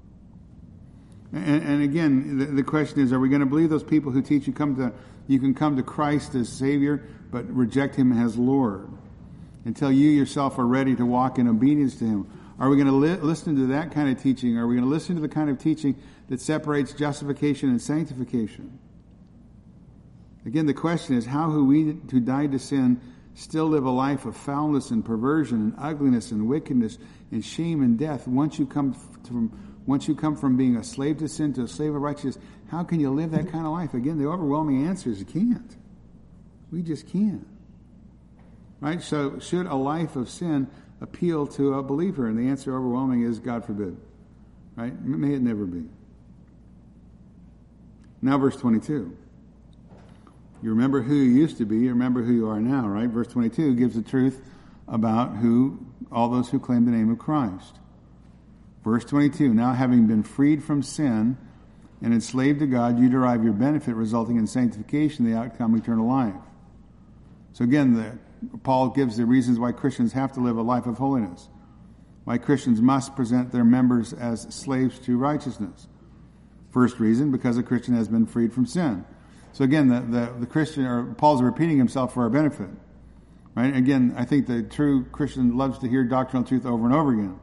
And, 1.32 1.62
and 1.62 1.82
again, 1.82 2.38
the, 2.38 2.46
the, 2.46 2.62
question 2.64 3.00
is: 3.00 3.12
Are 3.12 3.20
we 3.20 3.28
going 3.28 3.40
to 3.40 3.46
believe 3.46 3.70
those 3.70 3.84
people 3.84 4.10
who 4.10 4.22
teach 4.22 4.48
you 4.48 4.52
come 4.52 4.74
to 4.74 4.92
you 5.28 5.38
can 5.38 5.54
come 5.54 5.76
to 5.76 5.84
Christ 5.84 6.34
as 6.34 6.48
Savior, 6.48 7.04
but 7.30 7.48
reject 7.54 7.94
Him 7.94 8.12
as 8.12 8.36
Lord? 8.36 8.88
until 9.68 9.92
you 9.92 10.08
yourself 10.08 10.58
are 10.58 10.66
ready 10.66 10.96
to 10.96 11.04
walk 11.04 11.38
in 11.38 11.46
obedience 11.46 11.96
to 11.96 12.04
Him? 12.06 12.26
Are 12.58 12.68
we 12.70 12.76
going 12.76 12.88
to 12.88 12.94
li- 12.94 13.16
listen 13.16 13.54
to 13.56 13.66
that 13.68 13.92
kind 13.92 14.08
of 14.08 14.20
teaching? 14.20 14.56
Are 14.56 14.66
we 14.66 14.74
going 14.74 14.84
to 14.84 14.90
listen 14.90 15.14
to 15.14 15.20
the 15.20 15.28
kind 15.28 15.50
of 15.50 15.58
teaching 15.58 15.94
that 16.28 16.40
separates 16.40 16.92
justification 16.92 17.68
and 17.68 17.80
sanctification? 17.80 18.78
Again, 20.46 20.66
the 20.66 20.74
question 20.74 21.16
is 21.16 21.26
how 21.26 21.50
who 21.50 21.66
we 21.66 21.98
who 22.10 22.20
died 22.20 22.52
to 22.52 22.58
sin 22.58 23.00
still 23.38 23.66
live 23.66 23.84
a 23.84 23.90
life 23.90 24.24
of 24.24 24.36
foulness 24.36 24.90
and 24.90 25.04
perversion 25.04 25.56
and 25.58 25.74
ugliness 25.78 26.32
and 26.32 26.48
wickedness 26.48 26.98
and 27.30 27.44
shame 27.44 27.82
and 27.82 27.98
death 27.98 28.26
once 28.26 28.58
you 28.58 28.66
come 28.66 28.92
from 29.26 29.52
once 29.86 30.06
you 30.06 30.14
come 30.14 30.36
from 30.36 30.56
being 30.56 30.76
a 30.76 30.84
slave 30.84 31.16
to 31.18 31.28
sin 31.28 31.52
to 31.52 31.62
a 31.62 31.68
slave 31.68 31.94
of 31.94 32.02
righteousness 32.02 32.38
how 32.70 32.82
can 32.82 33.00
you 33.00 33.10
live 33.10 33.30
that 33.30 33.50
kind 33.50 33.64
of 33.64 33.72
life 33.72 33.94
again 33.94 34.18
the 34.18 34.26
overwhelming 34.26 34.86
answer 34.86 35.08
is 35.10 35.20
you 35.20 35.24
can't 35.24 35.76
we 36.70 36.82
just 36.82 37.06
can't 37.08 37.46
Right? 38.80 39.02
So, 39.02 39.38
should 39.38 39.66
a 39.66 39.74
life 39.74 40.16
of 40.16 40.28
sin 40.28 40.68
appeal 41.00 41.46
to 41.48 41.74
a 41.74 41.82
believer? 41.82 42.28
And 42.28 42.38
the 42.38 42.48
answer 42.48 42.76
overwhelming 42.76 43.22
is 43.22 43.38
God 43.38 43.64
forbid. 43.64 43.96
Right? 44.76 44.98
May 45.02 45.34
it 45.34 45.42
never 45.42 45.66
be. 45.66 45.84
Now, 48.22 48.38
verse 48.38 48.56
22. 48.56 49.16
You 50.62 50.70
remember 50.70 51.02
who 51.02 51.14
you 51.14 51.30
used 51.30 51.58
to 51.58 51.64
be, 51.64 51.76
you 51.78 51.90
remember 51.90 52.22
who 52.22 52.32
you 52.32 52.48
are 52.48 52.60
now, 52.60 52.88
right? 52.88 53.08
Verse 53.08 53.28
22 53.28 53.74
gives 53.74 53.94
the 53.94 54.02
truth 54.02 54.42
about 54.88 55.36
who, 55.36 55.78
all 56.10 56.28
those 56.28 56.48
who 56.48 56.58
claim 56.58 56.84
the 56.84 56.90
name 56.90 57.10
of 57.10 57.18
Christ. 57.18 57.78
Verse 58.82 59.04
22 59.04 59.54
Now, 59.54 59.72
having 59.72 60.06
been 60.06 60.22
freed 60.22 60.64
from 60.64 60.82
sin 60.82 61.36
and 62.02 62.12
enslaved 62.12 62.60
to 62.60 62.66
God, 62.66 62.98
you 62.98 63.08
derive 63.08 63.44
your 63.44 63.52
benefit 63.52 63.94
resulting 63.94 64.36
in 64.36 64.46
sanctification, 64.46 65.24
the 65.24 65.36
outcome, 65.36 65.76
eternal 65.76 66.08
life. 66.08 66.34
So, 67.52 67.64
again, 67.64 67.94
the 67.94 68.18
Paul 68.62 68.90
gives 68.90 69.16
the 69.16 69.26
reasons 69.26 69.58
why 69.58 69.72
Christians 69.72 70.12
have 70.12 70.32
to 70.34 70.40
live 70.40 70.56
a 70.56 70.62
life 70.62 70.86
of 70.86 70.98
holiness, 70.98 71.48
why 72.24 72.38
Christians 72.38 72.80
must 72.80 73.16
present 73.16 73.52
their 73.52 73.64
members 73.64 74.12
as 74.12 74.42
slaves 74.54 74.98
to 75.00 75.16
righteousness. 75.18 75.88
First 76.70 77.00
reason, 77.00 77.32
because 77.32 77.56
a 77.56 77.62
Christian 77.62 77.94
has 77.94 78.08
been 78.08 78.26
freed 78.26 78.52
from 78.52 78.66
sin. 78.66 79.04
So 79.58 79.64
again, 79.64 79.88
the, 79.88 80.00
the, 80.02 80.32
the 80.38 80.46
Christian, 80.46 80.86
or 80.86 81.14
Paul's 81.14 81.42
repeating 81.42 81.78
himself 81.78 82.14
for 82.14 82.22
our 82.22 82.30
benefit. 82.30 82.68
Right? 83.56 83.74
Again, 83.74 84.14
I 84.16 84.24
think 84.24 84.46
the 84.46 84.62
true 84.62 85.04
Christian 85.06 85.56
loves 85.56 85.80
to 85.80 85.88
hear 85.88 86.04
doctrinal 86.04 86.46
truth 86.46 86.64
over 86.64 86.86
and 86.86 86.94
over 86.94 87.12
again. 87.12 87.40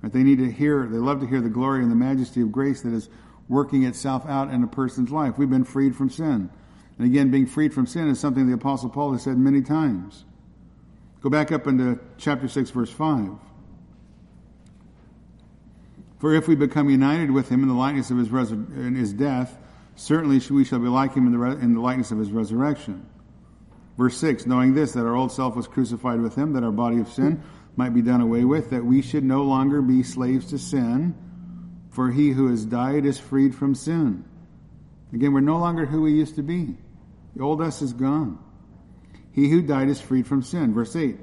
Right? 0.00 0.10
They 0.10 0.22
need 0.22 0.38
to 0.38 0.50
hear, 0.50 0.86
they 0.86 0.96
love 0.96 1.20
to 1.20 1.26
hear 1.26 1.42
the 1.42 1.50
glory 1.50 1.82
and 1.82 1.90
the 1.90 1.96
majesty 1.96 2.40
of 2.40 2.50
grace 2.50 2.80
that 2.80 2.94
is 2.94 3.10
working 3.46 3.82
itself 3.82 4.24
out 4.26 4.50
in 4.50 4.64
a 4.64 4.66
person's 4.66 5.10
life. 5.10 5.36
We've 5.36 5.50
been 5.50 5.64
freed 5.64 5.94
from 5.94 6.08
sin. 6.08 6.48
And 6.96 7.06
again, 7.06 7.30
being 7.30 7.46
freed 7.46 7.74
from 7.74 7.86
sin 7.86 8.08
is 8.08 8.18
something 8.18 8.46
the 8.46 8.54
Apostle 8.54 8.88
Paul 8.88 9.12
has 9.12 9.24
said 9.24 9.36
many 9.36 9.60
times. 9.60 10.24
Go 11.20 11.28
back 11.28 11.52
up 11.52 11.66
into 11.66 12.00
chapter 12.16 12.48
6, 12.48 12.70
verse 12.70 12.90
5. 12.90 13.32
For 16.20 16.34
if 16.34 16.48
we 16.48 16.54
become 16.54 16.88
united 16.88 17.30
with 17.30 17.50
him 17.50 17.62
in 17.62 17.68
the 17.68 17.74
likeness 17.74 18.10
of 18.10 18.16
his, 18.16 18.50
in 18.50 18.94
his 18.94 19.12
death, 19.12 19.58
certainly 20.00 20.40
we 20.50 20.64
shall 20.64 20.78
be 20.78 20.88
like 20.88 21.14
him 21.14 21.26
in 21.26 21.32
the, 21.32 21.38
re- 21.38 21.52
in 21.52 21.74
the 21.74 21.80
likeness 21.80 22.10
of 22.10 22.18
his 22.18 22.32
resurrection. 22.32 23.06
Verse 23.96 24.16
6 24.16 24.46
Knowing 24.46 24.74
this, 24.74 24.92
that 24.92 25.04
our 25.04 25.14
old 25.14 25.30
self 25.30 25.54
was 25.54 25.68
crucified 25.68 26.20
with 26.20 26.34
him, 26.34 26.54
that 26.54 26.64
our 26.64 26.72
body 26.72 27.00
of 27.00 27.08
sin 27.08 27.42
might 27.76 27.94
be 27.94 28.02
done 28.02 28.20
away 28.20 28.44
with, 28.44 28.70
that 28.70 28.84
we 28.84 29.02
should 29.02 29.24
no 29.24 29.42
longer 29.42 29.82
be 29.82 30.02
slaves 30.02 30.46
to 30.46 30.58
sin, 30.58 31.14
for 31.90 32.10
he 32.10 32.30
who 32.30 32.48
has 32.48 32.64
died 32.64 33.04
is 33.04 33.18
freed 33.18 33.54
from 33.54 33.74
sin. 33.74 34.24
Again, 35.12 35.32
we're 35.32 35.40
no 35.40 35.58
longer 35.58 35.86
who 35.86 36.02
we 36.02 36.12
used 36.12 36.36
to 36.36 36.42
be. 36.42 36.76
The 37.36 37.42
old 37.42 37.60
us 37.60 37.82
is 37.82 37.92
gone. 37.92 38.38
He 39.32 39.48
who 39.48 39.62
died 39.62 39.88
is 39.88 40.00
freed 40.00 40.26
from 40.26 40.42
sin. 40.42 40.72
Verse 40.72 40.96
8. 40.96 41.16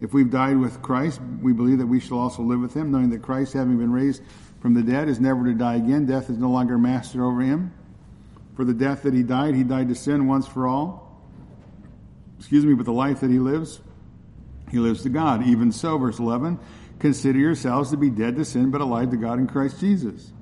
If 0.00 0.12
we've 0.12 0.30
died 0.30 0.56
with 0.56 0.82
Christ, 0.82 1.20
we 1.40 1.52
believe 1.52 1.78
that 1.78 1.86
we 1.86 2.00
shall 2.00 2.18
also 2.18 2.42
live 2.42 2.60
with 2.60 2.74
him, 2.74 2.90
knowing 2.90 3.10
that 3.10 3.22
Christ, 3.22 3.52
having 3.52 3.78
been 3.78 3.92
raised 3.92 4.22
from 4.60 4.74
the 4.74 4.82
dead, 4.82 5.08
is 5.08 5.20
never 5.20 5.44
to 5.44 5.54
die 5.54 5.76
again. 5.76 6.06
Death 6.06 6.28
is 6.28 6.38
no 6.38 6.48
longer 6.48 6.78
master 6.78 7.24
over 7.24 7.40
him. 7.40 7.72
For 8.54 8.64
the 8.64 8.74
death 8.74 9.02
that 9.02 9.14
he 9.14 9.22
died, 9.22 9.54
he 9.54 9.64
died 9.64 9.88
to 9.88 9.94
sin 9.94 10.26
once 10.26 10.46
for 10.46 10.66
all. 10.66 11.22
excuse 12.38 12.66
me, 12.66 12.74
but 12.74 12.84
the 12.84 12.92
life 12.92 13.20
that 13.20 13.30
he 13.30 13.38
lives, 13.38 13.80
he 14.70 14.78
lives 14.78 15.02
to 15.02 15.08
God. 15.08 15.46
Even 15.46 15.72
so, 15.72 15.96
verse 15.98 16.18
11, 16.18 16.58
consider 16.98 17.38
yourselves 17.38 17.90
to 17.90 17.96
be 17.96 18.10
dead 18.10 18.36
to 18.36 18.44
sin, 18.44 18.70
but 18.70 18.80
alive 18.80 19.10
to 19.10 19.16
God 19.16 19.38
in 19.38 19.46
Christ 19.46 19.80
Jesus. 19.80 20.32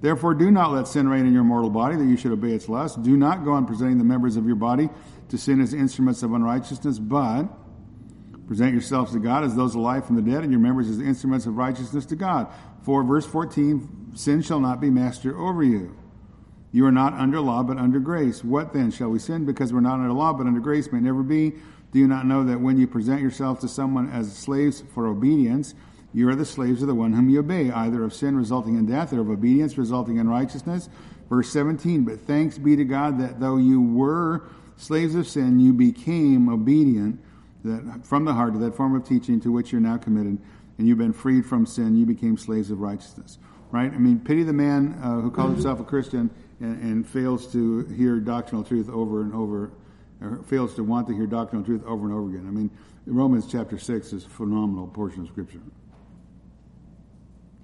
Therefore, 0.00 0.34
do 0.34 0.50
not 0.50 0.72
let 0.72 0.88
sin 0.88 1.08
reign 1.08 1.26
in 1.26 1.32
your 1.32 1.44
mortal 1.44 1.70
body, 1.70 1.96
that 1.96 2.04
you 2.04 2.16
should 2.16 2.32
obey 2.32 2.50
its 2.50 2.68
lusts. 2.68 2.98
Do 2.98 3.16
not 3.16 3.44
go 3.44 3.52
on 3.52 3.66
presenting 3.66 3.98
the 3.98 4.04
members 4.04 4.36
of 4.36 4.46
your 4.46 4.56
body 4.56 4.88
to 5.28 5.38
sin 5.38 5.60
as 5.60 5.74
instruments 5.74 6.22
of 6.22 6.32
unrighteousness, 6.32 6.98
but 6.98 7.44
present 8.46 8.72
yourselves 8.72 9.12
to 9.12 9.20
God 9.20 9.44
as 9.44 9.54
those 9.54 9.74
alive 9.74 10.04
from 10.04 10.16
the 10.16 10.22
dead, 10.22 10.42
and 10.42 10.52
your 10.52 10.60
members 10.60 10.88
as 10.88 11.00
instruments 11.00 11.46
of 11.46 11.56
righteousness 11.56 12.04
to 12.06 12.16
God. 12.16 12.48
For, 12.82 13.04
verse 13.04 13.24
14, 13.26 14.12
sin 14.14 14.42
shall 14.42 14.60
not 14.60 14.80
be 14.80 14.90
master 14.90 15.38
over 15.38 15.62
you. 15.62 15.96
You 16.72 16.86
are 16.86 16.92
not 16.92 17.12
under 17.12 17.38
law, 17.40 17.62
but 17.62 17.76
under 17.76 18.00
grace. 18.00 18.42
What 18.42 18.72
then? 18.72 18.90
Shall 18.90 19.10
we 19.10 19.18
sin 19.18 19.44
because 19.44 19.72
we're 19.72 19.80
not 19.80 20.00
under 20.00 20.12
law, 20.12 20.32
but 20.32 20.46
under 20.46 20.60
grace 20.60 20.90
may 20.90 21.00
never 21.00 21.22
be? 21.22 21.52
Do 21.92 21.98
you 21.98 22.08
not 22.08 22.26
know 22.26 22.44
that 22.44 22.60
when 22.60 22.78
you 22.78 22.86
present 22.86 23.20
yourself 23.20 23.60
to 23.60 23.68
someone 23.68 24.10
as 24.10 24.34
slaves 24.34 24.82
for 24.94 25.06
obedience, 25.06 25.74
you 26.14 26.28
are 26.30 26.34
the 26.34 26.46
slaves 26.46 26.80
of 26.80 26.88
the 26.88 26.94
one 26.94 27.12
whom 27.12 27.28
you 27.28 27.40
obey, 27.40 27.70
either 27.70 28.02
of 28.02 28.14
sin 28.14 28.36
resulting 28.36 28.76
in 28.76 28.86
death 28.86 29.12
or 29.12 29.20
of 29.20 29.28
obedience 29.28 29.76
resulting 29.76 30.16
in 30.16 30.28
righteousness? 30.28 30.88
Verse 31.28 31.50
17, 31.50 32.04
but 32.04 32.20
thanks 32.20 32.56
be 32.56 32.76
to 32.76 32.84
God 32.84 33.20
that 33.20 33.40
though 33.40 33.58
you 33.58 33.80
were 33.80 34.42
slaves 34.76 35.14
of 35.14 35.28
sin, 35.28 35.60
you 35.60 35.74
became 35.74 36.48
obedient 36.48 37.20
that 37.64 38.04
from 38.04 38.24
the 38.24 38.32
heart 38.32 38.54
to 38.54 38.58
that 38.60 38.74
form 38.74 38.94
of 38.94 39.06
teaching 39.06 39.40
to 39.40 39.52
which 39.52 39.72
you're 39.72 39.80
now 39.80 39.96
committed, 39.96 40.38
and 40.78 40.88
you've 40.88 40.98
been 40.98 41.12
freed 41.12 41.46
from 41.46 41.66
sin, 41.66 41.96
you 41.96 42.06
became 42.06 42.36
slaves 42.36 42.70
of 42.70 42.80
righteousness. 42.80 43.38
Right? 43.70 43.92
I 43.92 43.98
mean, 43.98 44.18
pity 44.20 44.42
the 44.42 44.52
man 44.52 44.98
uh, 45.02 45.20
who 45.20 45.30
calls 45.30 45.52
himself 45.52 45.80
a 45.80 45.84
Christian 45.84 46.30
and, 46.62 46.82
and, 46.82 47.06
fails 47.06 47.50
to 47.52 47.84
hear 47.86 48.20
doctrinal 48.20 48.64
truth 48.64 48.88
over 48.88 49.22
and 49.22 49.34
over, 49.34 49.72
or 50.20 50.42
fails 50.44 50.74
to 50.76 50.84
want 50.84 51.08
to 51.08 51.14
hear 51.14 51.26
doctrinal 51.26 51.64
truth 51.64 51.84
over 51.84 52.06
and 52.06 52.14
over 52.14 52.28
again. 52.30 52.46
I 52.46 52.50
mean, 52.50 52.70
Romans 53.06 53.46
chapter 53.50 53.78
6 53.78 54.12
is 54.12 54.24
a 54.24 54.28
phenomenal 54.28 54.86
portion 54.86 55.22
of 55.22 55.28
Scripture. 55.28 55.60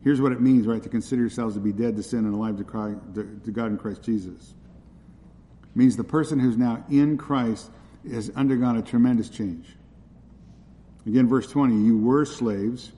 Here's 0.03 0.21
what 0.21 0.33
it 0.33 0.41
means, 0.41 0.67
right, 0.67 0.83
to 0.83 0.89
consider 0.89 1.23
yourselves 1.23 1.55
to 1.55 1.61
be 1.61 1.73
dead 1.73 1.97
to 1.97 2.03
sin 2.03 2.21
and 2.21 2.35
alive 2.35 2.57
to, 2.59 2.65
Christ, 2.65 2.99
to 3.15 3.51
God 3.51 3.67
in 3.67 3.79
Christ 3.79 4.03
Jesus. 4.03 4.55
It 5.63 5.77
means 5.77 5.97
the 5.97 6.05
person 6.05 6.39
who's 6.39 6.57
now 6.57 6.85
in 6.91 7.17
Christ 7.17 7.71
has 8.11 8.31
undergone 8.31 8.77
a 8.77 8.83
tremendous 8.83 9.29
change. 9.29 9.77
Again, 11.07 11.29
verse 11.29 11.51
20, 11.51 11.75
you 11.75 11.99
were 11.99 12.25
slaves. 12.25 12.93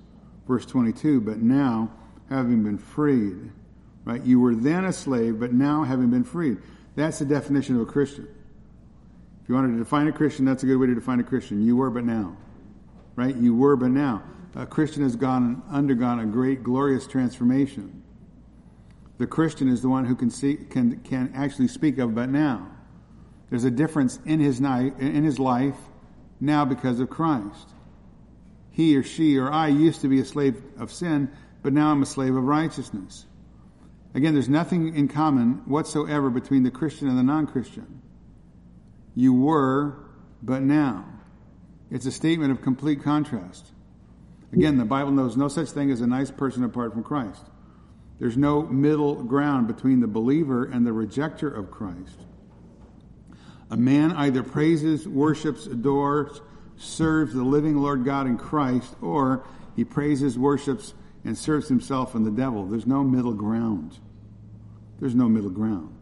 Verse 0.46 0.66
22, 0.66 1.20
but 1.20 1.38
now, 1.38 1.92
having 2.28 2.64
been 2.64 2.76
freed, 2.76 3.52
right? 4.04 4.22
You 4.22 4.40
were 4.40 4.54
then 4.54 4.84
a 4.84 4.92
slave, 4.92 5.40
but 5.40 5.52
now 5.52 5.84
having 5.84 6.10
been 6.10 6.24
freed. 6.24 6.58
That's 6.96 7.18
the 7.18 7.24
definition 7.24 7.76
of 7.76 7.82
a 7.82 7.86
Christian. 7.86 8.28
If 9.42 9.48
you 9.48 9.54
wanted 9.54 9.72
to 9.72 9.78
define 9.78 10.08
a 10.08 10.12
Christian, 10.12 10.44
that's 10.44 10.62
a 10.62 10.66
good 10.66 10.76
way 10.76 10.86
to 10.86 10.94
define 10.94 11.20
a 11.20 11.24
Christian. 11.24 11.64
You 11.64 11.76
were, 11.76 11.90
but 11.90 12.04
now, 12.04 12.36
right? 13.16 13.34
You 13.36 13.54
were, 13.54 13.76
but 13.76 13.90
now 13.90 14.22
a 14.54 14.66
Christian 14.66 15.02
has 15.02 15.16
gone 15.16 15.62
undergone 15.70 16.20
a 16.20 16.26
great 16.26 16.62
glorious 16.62 17.06
transformation. 17.06 18.02
The 19.18 19.26
Christian 19.26 19.68
is 19.68 19.82
the 19.82 19.88
one 19.88 20.06
who 20.06 20.16
can 20.16 20.30
see 20.30 20.56
can 20.56 21.00
can 21.00 21.32
actually 21.34 21.68
speak 21.68 21.98
of 21.98 22.14
but 22.14 22.30
now. 22.30 22.66
There's 23.48 23.64
a 23.64 23.70
difference 23.70 24.18
in 24.24 24.40
his 24.40 24.60
night 24.60 24.98
in 24.98 25.24
his 25.24 25.38
life 25.38 25.76
now 26.40 26.64
because 26.64 27.00
of 27.00 27.10
Christ. 27.10 27.68
He 28.70 28.96
or 28.96 29.02
she 29.02 29.36
or 29.36 29.52
I 29.52 29.68
used 29.68 30.00
to 30.02 30.08
be 30.08 30.20
a 30.20 30.24
slave 30.24 30.60
of 30.78 30.92
sin, 30.92 31.30
but 31.62 31.72
now 31.72 31.90
I'm 31.90 32.02
a 32.02 32.06
slave 32.06 32.34
of 32.34 32.44
righteousness. 32.44 33.26
Again, 34.14 34.34
there's 34.34 34.48
nothing 34.48 34.94
in 34.96 35.08
common 35.08 35.62
whatsoever 35.66 36.30
between 36.30 36.62
the 36.64 36.70
Christian 36.70 37.08
and 37.08 37.18
the 37.18 37.22
non-Christian. 37.22 38.02
You 39.14 39.34
were, 39.34 39.96
but 40.42 40.62
now. 40.62 41.04
It's 41.90 42.06
a 42.06 42.12
statement 42.12 42.52
of 42.52 42.62
complete 42.62 43.02
contrast. 43.02 43.66
Again, 44.52 44.78
the 44.78 44.84
Bible 44.84 45.12
knows 45.12 45.36
no 45.36 45.48
such 45.48 45.70
thing 45.70 45.90
as 45.90 46.00
a 46.00 46.06
nice 46.06 46.30
person 46.30 46.64
apart 46.64 46.92
from 46.92 47.04
Christ. 47.04 47.44
There's 48.18 48.36
no 48.36 48.62
middle 48.62 49.22
ground 49.22 49.66
between 49.66 50.00
the 50.00 50.06
believer 50.06 50.64
and 50.64 50.86
the 50.86 50.90
rejecter 50.90 51.56
of 51.56 51.70
Christ. 51.70 52.18
A 53.70 53.76
man 53.76 54.12
either 54.12 54.42
praises, 54.42 55.06
worships, 55.06 55.66
adores, 55.66 56.40
serves 56.76 57.32
the 57.32 57.44
living 57.44 57.76
Lord 57.76 58.04
God 58.04 58.26
in 58.26 58.36
Christ, 58.36 58.94
or 59.00 59.44
he 59.76 59.84
praises, 59.84 60.38
worships, 60.38 60.94
and 61.24 61.36
serves 61.36 61.68
himself 61.68 62.14
and 62.14 62.24
the 62.24 62.30
devil. 62.30 62.66
There's 62.66 62.86
no 62.86 63.04
middle 63.04 63.34
ground. 63.34 63.98
There's 64.98 65.14
no 65.14 65.28
middle 65.28 65.50
ground. 65.50 65.94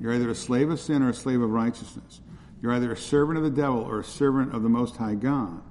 You're 0.00 0.14
either 0.14 0.30
a 0.30 0.34
slave 0.34 0.70
of 0.70 0.80
sin 0.80 1.02
or 1.02 1.10
a 1.10 1.14
slave 1.14 1.40
of 1.40 1.50
righteousness. 1.50 2.20
You're 2.60 2.72
either 2.72 2.92
a 2.92 2.96
servant 2.96 3.38
of 3.38 3.44
the 3.44 3.50
devil 3.50 3.80
or 3.80 4.00
a 4.00 4.04
servant 4.04 4.54
of 4.54 4.62
the 4.62 4.68
Most 4.68 4.96
High 4.96 5.14
God. 5.14 5.62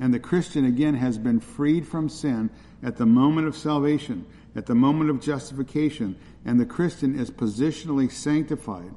And 0.00 0.12
the 0.12 0.18
Christian, 0.18 0.64
again, 0.64 0.94
has 0.94 1.18
been 1.18 1.40
freed 1.40 1.86
from 1.86 2.08
sin 2.08 2.50
at 2.82 2.96
the 2.96 3.06
moment 3.06 3.46
of 3.46 3.56
salvation, 3.56 4.26
at 4.56 4.66
the 4.66 4.74
moment 4.74 5.10
of 5.10 5.20
justification. 5.20 6.16
And 6.44 6.58
the 6.58 6.66
Christian 6.66 7.18
is 7.18 7.30
positionally 7.30 8.10
sanctified, 8.10 8.94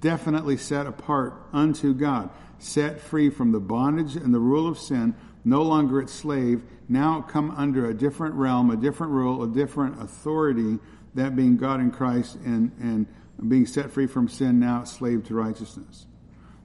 definitely 0.00 0.56
set 0.56 0.86
apart 0.86 1.34
unto 1.52 1.94
God, 1.94 2.30
set 2.58 3.00
free 3.00 3.30
from 3.30 3.52
the 3.52 3.60
bondage 3.60 4.16
and 4.16 4.34
the 4.34 4.40
rule 4.40 4.68
of 4.68 4.78
sin, 4.78 5.14
no 5.44 5.62
longer 5.62 6.00
its 6.00 6.12
slave, 6.12 6.62
now 6.88 7.20
come 7.22 7.50
under 7.52 7.88
a 7.88 7.94
different 7.94 8.34
realm, 8.34 8.70
a 8.70 8.76
different 8.76 9.12
rule, 9.12 9.42
a 9.42 9.48
different 9.48 10.00
authority, 10.00 10.78
that 11.14 11.36
being 11.36 11.56
God 11.56 11.80
in 11.80 11.90
Christ 11.90 12.36
and, 12.44 12.72
and 12.80 13.06
being 13.48 13.66
set 13.66 13.90
free 13.90 14.06
from 14.06 14.28
sin, 14.28 14.60
now 14.60 14.84
slave 14.84 15.24
to 15.24 15.34
righteousness. 15.34 16.06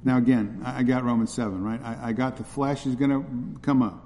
Now, 0.04 0.18
again, 0.18 0.62
I 0.64 0.84
got 0.84 1.04
Romans 1.04 1.34
7, 1.34 1.62
right? 1.62 1.82
I, 1.84 2.10
I 2.10 2.14
got 2.14 2.38
the 2.38 2.44
flesh 2.44 2.86
is 2.86 2.96
going 2.96 3.10
to 3.10 3.60
come 3.62 3.82
up. 3.82 4.06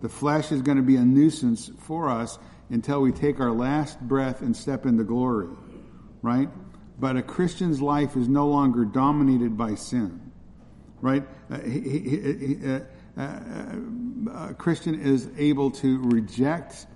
The 0.00 0.08
flesh 0.08 0.52
is 0.52 0.62
going 0.62 0.76
to 0.76 0.82
be 0.82 0.96
a 0.96 1.04
nuisance 1.04 1.70
for 1.80 2.08
us 2.08 2.38
until 2.70 3.00
we 3.00 3.10
take 3.10 3.40
our 3.40 3.50
last 3.50 4.00
breath 4.00 4.42
and 4.42 4.56
step 4.56 4.86
into 4.86 5.02
glory, 5.02 5.48
right? 6.22 6.48
But 7.00 7.16
a 7.16 7.22
Christian's 7.22 7.80
life 7.80 8.16
is 8.16 8.28
no 8.28 8.46
longer 8.48 8.84
dominated 8.84 9.56
by 9.56 9.74
sin, 9.74 10.32
right? 11.00 11.26
Uh, 11.50 11.60
he, 11.60 11.80
he, 11.80 12.18
he, 12.18 12.70
uh, 12.70 12.80
a 13.18 14.54
Christian 14.56 15.00
is 15.00 15.28
able 15.36 15.70
to 15.72 15.98
reject 16.02 16.86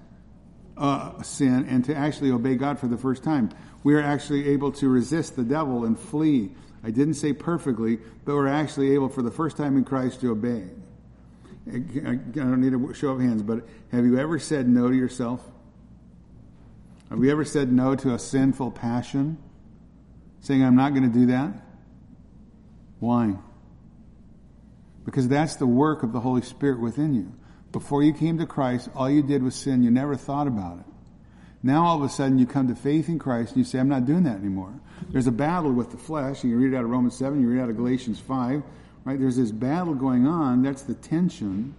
uh, 0.76 1.22
sin 1.22 1.66
and 1.68 1.84
to 1.86 1.94
actually 1.94 2.30
obey 2.30 2.54
God 2.54 2.78
for 2.78 2.86
the 2.86 2.96
first 2.96 3.22
time. 3.22 3.50
We 3.84 3.94
are 3.94 4.02
actually 4.02 4.48
able 4.50 4.72
to 4.72 4.88
resist 4.88 5.36
the 5.36 5.42
devil 5.42 5.84
and 5.84 5.98
flee 5.98 6.52
I 6.84 6.90
didn't 6.90 7.14
say 7.14 7.32
perfectly, 7.32 7.98
but 8.24 8.34
we're 8.34 8.48
actually 8.48 8.94
able 8.94 9.08
for 9.08 9.22
the 9.22 9.30
first 9.30 9.56
time 9.56 9.76
in 9.76 9.84
Christ 9.84 10.20
to 10.22 10.32
obey. 10.32 10.64
I 11.68 11.78
don't 11.78 12.60
need 12.60 12.74
a 12.74 12.94
show 12.94 13.10
of 13.10 13.20
hands, 13.20 13.42
but 13.42 13.64
have 13.92 14.04
you 14.04 14.18
ever 14.18 14.40
said 14.40 14.68
no 14.68 14.88
to 14.88 14.96
yourself? 14.96 15.46
Have 17.08 17.22
you 17.22 17.30
ever 17.30 17.44
said 17.44 17.72
no 17.72 17.94
to 17.94 18.14
a 18.14 18.18
sinful 18.18 18.72
passion? 18.72 19.38
Saying, 20.40 20.64
I'm 20.64 20.74
not 20.74 20.92
going 20.92 21.04
to 21.04 21.18
do 21.18 21.26
that? 21.26 21.52
Why? 22.98 23.36
Because 25.04 25.28
that's 25.28 25.56
the 25.56 25.66
work 25.66 26.02
of 26.02 26.12
the 26.12 26.20
Holy 26.20 26.42
Spirit 26.42 26.80
within 26.80 27.14
you. 27.14 27.32
Before 27.72 28.02
you 28.02 28.12
came 28.12 28.38
to 28.38 28.46
Christ, 28.46 28.90
all 28.94 29.10
you 29.10 29.22
did 29.22 29.42
was 29.42 29.54
sin. 29.54 29.82
You 29.82 29.90
never 29.90 30.14
thought 30.14 30.46
about 30.46 30.78
it. 30.78 30.84
Now 31.62 31.84
all 31.84 31.96
of 31.96 32.02
a 32.02 32.08
sudden 32.08 32.38
you 32.38 32.46
come 32.46 32.68
to 32.68 32.74
faith 32.74 33.08
in 33.08 33.18
Christ 33.18 33.50
and 33.50 33.58
you 33.58 33.64
say, 33.64 33.78
I'm 33.78 33.88
not 33.88 34.04
doing 34.04 34.24
that 34.24 34.36
anymore. 34.36 34.74
There's 35.10 35.26
a 35.26 35.32
battle 35.32 35.72
with 35.72 35.90
the 35.90 35.96
flesh. 35.96 36.44
You 36.44 36.56
read 36.56 36.72
it 36.72 36.76
out 36.76 36.84
of 36.84 36.90
Romans 36.90 37.16
7, 37.16 37.40
you 37.40 37.48
read 37.48 37.60
it 37.60 37.62
out 37.62 37.70
of 37.70 37.76
Galatians 37.76 38.18
5, 38.20 38.62
right? 39.04 39.18
There's 39.18 39.36
this 39.36 39.52
battle 39.52 39.94
going 39.94 40.26
on. 40.26 40.62
That's 40.62 40.82
the 40.82 40.94
tension. 40.94 41.74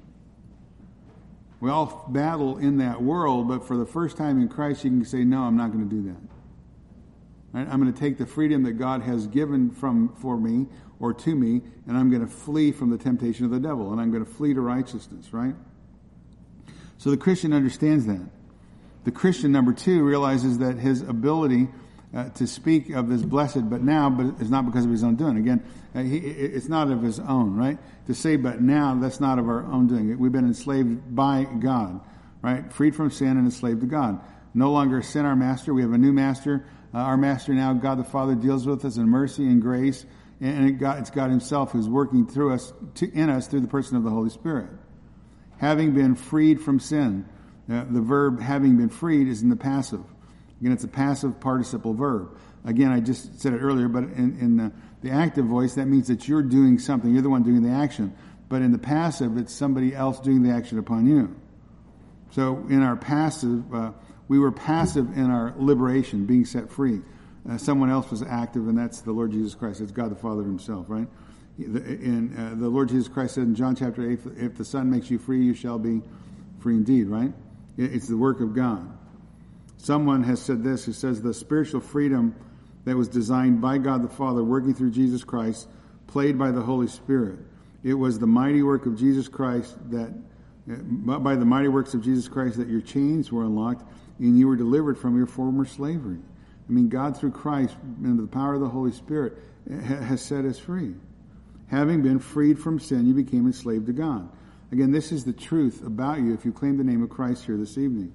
We 1.59 1.69
all 1.69 2.05
battle 2.09 2.57
in 2.57 2.77
that 2.77 3.01
world, 3.01 3.47
but 3.47 3.67
for 3.67 3.77
the 3.77 3.85
first 3.85 4.17
time 4.17 4.41
in 4.41 4.49
Christ, 4.49 4.83
you 4.83 4.89
can 4.89 5.05
say, 5.05 5.23
No, 5.23 5.43
I'm 5.43 5.55
not 5.55 5.71
going 5.71 5.87
to 5.87 5.95
do 5.95 6.03
that. 6.09 6.21
Right? 7.53 7.67
I'm 7.69 7.79
going 7.79 7.93
to 7.93 7.97
take 7.97 8.17
the 8.17 8.25
freedom 8.25 8.63
that 8.63 8.73
God 8.73 9.01
has 9.03 9.27
given 9.27 9.71
from 9.71 10.13
for 10.15 10.37
me 10.37 10.67
or 11.03 11.13
to 11.13 11.35
me, 11.35 11.59
and 11.85 11.97
I'm 11.97 12.09
going 12.09 12.25
to 12.25 12.33
flee 12.33 12.71
from 12.71 12.89
the 12.89 12.97
temptation 12.97 13.43
of 13.43 13.51
the 13.51 13.59
devil, 13.59 13.91
and 13.91 13.99
I'm 13.99 14.09
going 14.09 14.23
to 14.23 14.31
flee 14.31 14.53
to 14.53 14.61
righteousness, 14.61 15.33
right? 15.33 15.53
So 16.97 17.11
the 17.11 17.17
Christian 17.17 17.51
understands 17.51 18.05
that. 18.05 18.25
The 19.03 19.11
Christian, 19.11 19.51
number 19.51 19.73
two, 19.73 20.01
realizes 20.01 20.59
that 20.59 20.77
his 20.77 21.01
ability 21.01 21.67
uh, 22.15 22.29
to 22.29 22.47
speak 22.47 22.91
of 22.91 23.09
this 23.09 23.21
blessed 23.21 23.69
but 23.69 23.81
now, 23.81 24.09
but 24.09 24.27
it's 24.39 24.49
not 24.49 24.65
because 24.65 24.85
of 24.85 24.91
his 24.91 25.03
own 25.03 25.17
doing. 25.17 25.35
Again, 25.35 25.65
uh, 25.93 26.03
he, 26.03 26.19
it's 26.19 26.69
not 26.69 26.89
of 26.89 27.01
his 27.01 27.19
own, 27.19 27.57
right? 27.57 27.77
To 28.07 28.15
say 28.15 28.37
but 28.37 28.61
now, 28.61 28.95
that's 28.95 29.19
not 29.19 29.39
of 29.39 29.49
our 29.49 29.65
own 29.65 29.87
doing. 29.87 30.17
We've 30.17 30.31
been 30.31 30.45
enslaved 30.45 31.13
by 31.13 31.43
God, 31.59 31.99
right? 32.41 32.71
Freed 32.71 32.95
from 32.95 33.11
sin 33.11 33.31
and 33.31 33.39
enslaved 33.39 33.81
to 33.81 33.87
God. 33.87 34.21
No 34.53 34.71
longer 34.71 35.01
sin 35.01 35.25
our 35.25 35.35
master. 35.35 35.73
We 35.73 35.81
have 35.81 35.91
a 35.91 35.97
new 35.97 36.13
master. 36.13 36.65
Uh, 36.93 36.99
our 36.99 37.17
master 37.17 37.53
now, 37.53 37.73
God 37.73 37.99
the 37.99 38.05
Father, 38.05 38.35
deals 38.35 38.65
with 38.65 38.85
us 38.85 38.95
in 38.95 39.09
mercy 39.09 39.43
and 39.43 39.61
grace. 39.61 40.05
And 40.43 40.77
God, 40.77 40.99
it's 40.99 41.09
God 41.09 41.29
himself 41.29 41.71
who's 41.71 41.87
working 41.87 42.27
through 42.27 42.53
us, 42.53 42.73
to, 42.95 43.09
in 43.09 43.29
us, 43.29 43.47
through 43.47 43.61
the 43.61 43.67
person 43.69 43.95
of 43.95 44.03
the 44.03 44.09
Holy 44.09 44.29
Spirit. 44.29 44.69
Having 45.57 45.93
been 45.93 46.15
freed 46.15 46.59
from 46.59 46.81
sin, 46.81 47.25
uh, 47.71 47.85
the 47.89 48.01
verb 48.01 48.41
having 48.41 48.75
been 48.75 48.89
freed 48.89 49.29
is 49.29 49.41
in 49.41 49.47
the 49.47 49.55
passive. 49.55 50.01
Again, 50.59 50.73
it's 50.73 50.83
a 50.83 50.89
passive 50.89 51.39
participle 51.39 51.93
verb. 51.93 52.37
Again, 52.65 52.91
I 52.91 52.99
just 52.99 53.39
said 53.39 53.53
it 53.53 53.59
earlier, 53.59 53.87
but 53.87 54.03
in, 54.03 54.37
in 54.37 54.57
the, 54.57 54.73
the 55.01 55.11
active 55.11 55.45
voice, 55.45 55.75
that 55.75 55.85
means 55.85 56.09
that 56.09 56.27
you're 56.27 56.43
doing 56.43 56.77
something. 56.77 57.13
You're 57.13 57.21
the 57.21 57.29
one 57.29 57.43
doing 57.43 57.63
the 57.63 57.71
action. 57.71 58.13
But 58.49 58.61
in 58.61 58.73
the 58.73 58.77
passive, 58.77 59.37
it's 59.37 59.53
somebody 59.53 59.95
else 59.95 60.19
doing 60.19 60.43
the 60.43 60.51
action 60.51 60.77
upon 60.77 61.07
you. 61.07 61.33
So 62.31 62.65
in 62.69 62.83
our 62.83 62.97
passive, 62.97 63.73
uh, 63.73 63.91
we 64.27 64.39
were 64.39 64.51
passive 64.51 65.17
in 65.17 65.31
our 65.31 65.53
liberation, 65.57 66.25
being 66.25 66.43
set 66.43 66.69
free. 66.69 66.99
Uh, 67.49 67.57
someone 67.57 67.89
else 67.89 68.09
was 68.09 68.23
active, 68.23 68.67
and 68.67 68.77
that's 68.77 69.01
the 69.01 69.11
Lord 69.11 69.31
Jesus 69.31 69.53
Christ. 69.53 69.81
It's 69.81 69.91
God 69.91 70.11
the 70.11 70.15
Father 70.15 70.43
Himself, 70.43 70.85
right? 70.87 71.07
And 71.57 72.37
uh, 72.37 72.55
the 72.55 72.69
Lord 72.69 72.89
Jesus 72.89 73.07
Christ 73.07 73.35
said 73.35 73.43
in 73.43 73.55
John 73.55 73.75
chapter 73.75 74.09
8, 74.09 74.19
if 74.37 74.55
the 74.55 74.65
Son 74.65 74.89
makes 74.89 75.11
you 75.11 75.19
free, 75.19 75.43
you 75.43 75.53
shall 75.53 75.77
be 75.77 76.01
free 76.59 76.75
indeed, 76.75 77.07
right? 77.07 77.31
It's 77.77 78.07
the 78.07 78.17
work 78.17 78.39
of 78.39 78.55
God. 78.55 78.97
Someone 79.77 80.23
has 80.23 80.41
said 80.41 80.63
this, 80.63 80.85
who 80.85 80.93
says 80.93 81.21
the 81.21 81.33
spiritual 81.33 81.81
freedom 81.81 82.35
that 82.85 82.95
was 82.95 83.07
designed 83.07 83.61
by 83.61 83.77
God 83.77 84.03
the 84.03 84.07
Father, 84.07 84.43
working 84.43 84.73
through 84.73 84.91
Jesus 84.91 85.23
Christ, 85.23 85.67
played 86.07 86.39
by 86.39 86.51
the 86.51 86.61
Holy 86.61 86.87
Spirit. 86.87 87.39
It 87.83 87.93
was 87.93 88.17
the 88.17 88.27
mighty 88.27 88.63
work 88.63 88.85
of 88.85 88.97
Jesus 88.97 89.27
Christ 89.27 89.75
that, 89.91 90.13
by 90.65 91.35
the 91.35 91.45
mighty 91.45 91.67
works 91.67 91.93
of 91.93 92.01
Jesus 92.01 92.27
Christ, 92.27 92.57
that 92.57 92.69
your 92.69 92.81
chains 92.81 93.31
were 93.31 93.43
unlocked 93.43 93.83
and 94.19 94.39
you 94.39 94.47
were 94.47 94.55
delivered 94.55 94.97
from 94.97 95.17
your 95.17 95.25
former 95.27 95.65
slavery. 95.65 96.19
I 96.67 96.71
mean, 96.71 96.89
God 96.89 97.17
through 97.17 97.31
Christ 97.31 97.75
and 98.03 98.17
the 98.17 98.27
power 98.27 98.55
of 98.55 98.61
the 98.61 98.69
Holy 98.69 98.91
Spirit 98.91 99.37
has 99.69 100.21
set 100.21 100.45
us 100.45 100.57
free. 100.57 100.93
Having 101.67 102.03
been 102.03 102.19
freed 102.19 102.59
from 102.59 102.79
sin, 102.79 103.05
you 103.05 103.13
became 103.13 103.45
enslaved 103.45 103.87
to 103.87 103.93
God. 103.93 104.29
Again, 104.71 104.91
this 104.91 105.11
is 105.11 105.23
the 105.23 105.33
truth 105.33 105.85
about 105.85 106.19
you 106.19 106.33
if 106.33 106.45
you 106.45 106.51
claim 106.51 106.77
the 106.77 106.83
name 106.83 107.03
of 107.03 107.09
Christ 107.09 107.45
here 107.45 107.57
this 107.57 107.77
evening. 107.77 108.13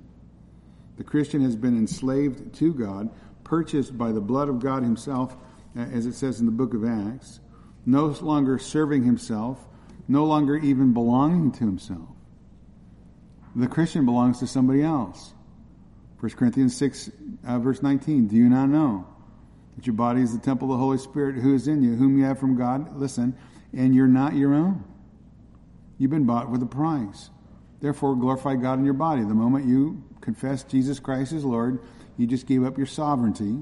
The 0.97 1.05
Christian 1.05 1.43
has 1.43 1.57
been 1.57 1.77
enslaved 1.77 2.55
to 2.57 2.75
God, 2.75 3.11
purchased 3.45 3.97
by 3.97 4.13
the 4.13 4.21
blood 4.21 4.49
of 4.49 4.59
God 4.59 4.83
Himself, 4.83 5.37
as 5.77 6.07
it 6.07 6.15
says 6.15 6.41
in 6.41 6.47
the 6.47 6.53
book 6.53 6.75
of 6.75 6.85
Acts, 6.85 7.41
no 7.87 8.07
longer 8.07 8.59
serving 8.59 9.05
Himself, 9.05 9.67
no 10.09 10.25
longer 10.25 10.57
even 10.57 10.93
belonging 10.93 11.53
to 11.53 11.61
Himself. 11.61 12.09
The 13.55 13.69
Christian 13.69 14.05
belongs 14.05 14.41
to 14.41 14.47
somebody 14.47 14.83
else. 14.83 15.35
1 16.21 16.31
Corinthians 16.33 16.77
6, 16.77 17.11
uh, 17.47 17.59
verse 17.59 17.83
19. 17.83 18.27
Do 18.27 18.37
you 18.37 18.49
not 18.49 18.69
know 18.69 19.07
that 19.77 19.87
your 19.87 19.95
body 19.95 20.21
is 20.21 20.33
the 20.33 20.41
temple 20.41 20.73
of 20.73 20.79
the 20.79 20.85
Holy 20.85 20.99
Spirit 20.99 21.37
who 21.37 21.55
is 21.55 21.69
in 21.69 21.83
you, 21.83 21.95
whom 21.95 22.19
you 22.19 22.25
have 22.25 22.39
from 22.39 22.57
God? 22.57 22.97
Listen, 22.97 23.37
and 23.73 23.95
you're 23.95 24.09
not 24.09 24.35
your 24.35 24.55
own. 24.55 24.83
You've 25.99 26.11
been 26.11 26.27
bought 26.27 26.51
with 26.51 26.63
a 26.63 26.67
price. 26.67 27.31
Therefore, 27.81 28.17
glorify 28.17 28.57
God 28.57 28.79
in 28.79 28.85
your 28.85 28.95
body. 28.95 29.23
The 29.23 29.35
moment 29.35 29.67
you 29.67 30.03
confess 30.21 30.65
Jesus 30.65 30.99
Christ 30.99 31.33
as 31.33 31.45
Lord, 31.45 31.81
you 32.17 32.27
just 32.27 32.47
gave 32.47 32.65
up 32.65 32.77
your 32.77 32.87
sovereignty 32.87 33.59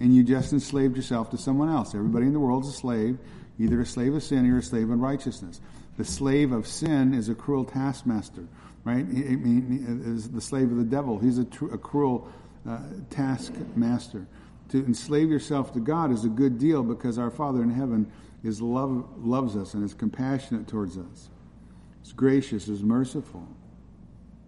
and 0.00 0.14
you 0.14 0.24
just 0.24 0.52
enslaved 0.52 0.96
yourself 0.96 1.30
to 1.30 1.38
someone 1.38 1.68
else. 1.68 1.94
Everybody 1.94 2.26
in 2.26 2.32
the 2.32 2.40
world 2.40 2.64
is 2.64 2.70
a 2.70 2.72
slave, 2.72 3.18
either 3.58 3.80
a 3.80 3.86
slave 3.86 4.14
of 4.14 4.22
sin 4.22 4.50
or 4.50 4.58
a 4.58 4.62
slave 4.62 4.90
of 4.90 4.98
righteousness. 4.98 5.60
The 5.96 6.04
slave 6.04 6.52
of 6.52 6.66
sin 6.66 7.14
is 7.14 7.28
a 7.28 7.34
cruel 7.34 7.64
taskmaster, 7.64 8.48
right? 8.84 9.04
I 9.04 9.36
mean, 9.36 10.04
is 10.04 10.30
the 10.30 10.40
slave 10.40 10.70
of 10.70 10.76
the 10.76 10.84
devil. 10.84 11.18
He's 11.18 11.38
a, 11.38 11.44
tr- 11.44 11.72
a 11.72 11.78
cruel 11.78 12.28
uh, 12.68 12.78
taskmaster. 13.10 14.26
To 14.70 14.78
enslave 14.84 15.30
yourself 15.30 15.72
to 15.74 15.80
God 15.80 16.12
is 16.12 16.24
a 16.24 16.28
good 16.28 16.58
deal 16.58 16.82
because 16.82 17.18
our 17.18 17.30
Father 17.30 17.62
in 17.62 17.70
heaven 17.70 18.10
is 18.42 18.60
love, 18.60 19.04
loves 19.18 19.56
us 19.56 19.74
and 19.74 19.84
is 19.84 19.94
compassionate 19.94 20.66
towards 20.66 20.96
us. 20.96 21.28
Is 22.04 22.12
gracious, 22.12 22.68
is 22.68 22.82
merciful. 22.82 23.46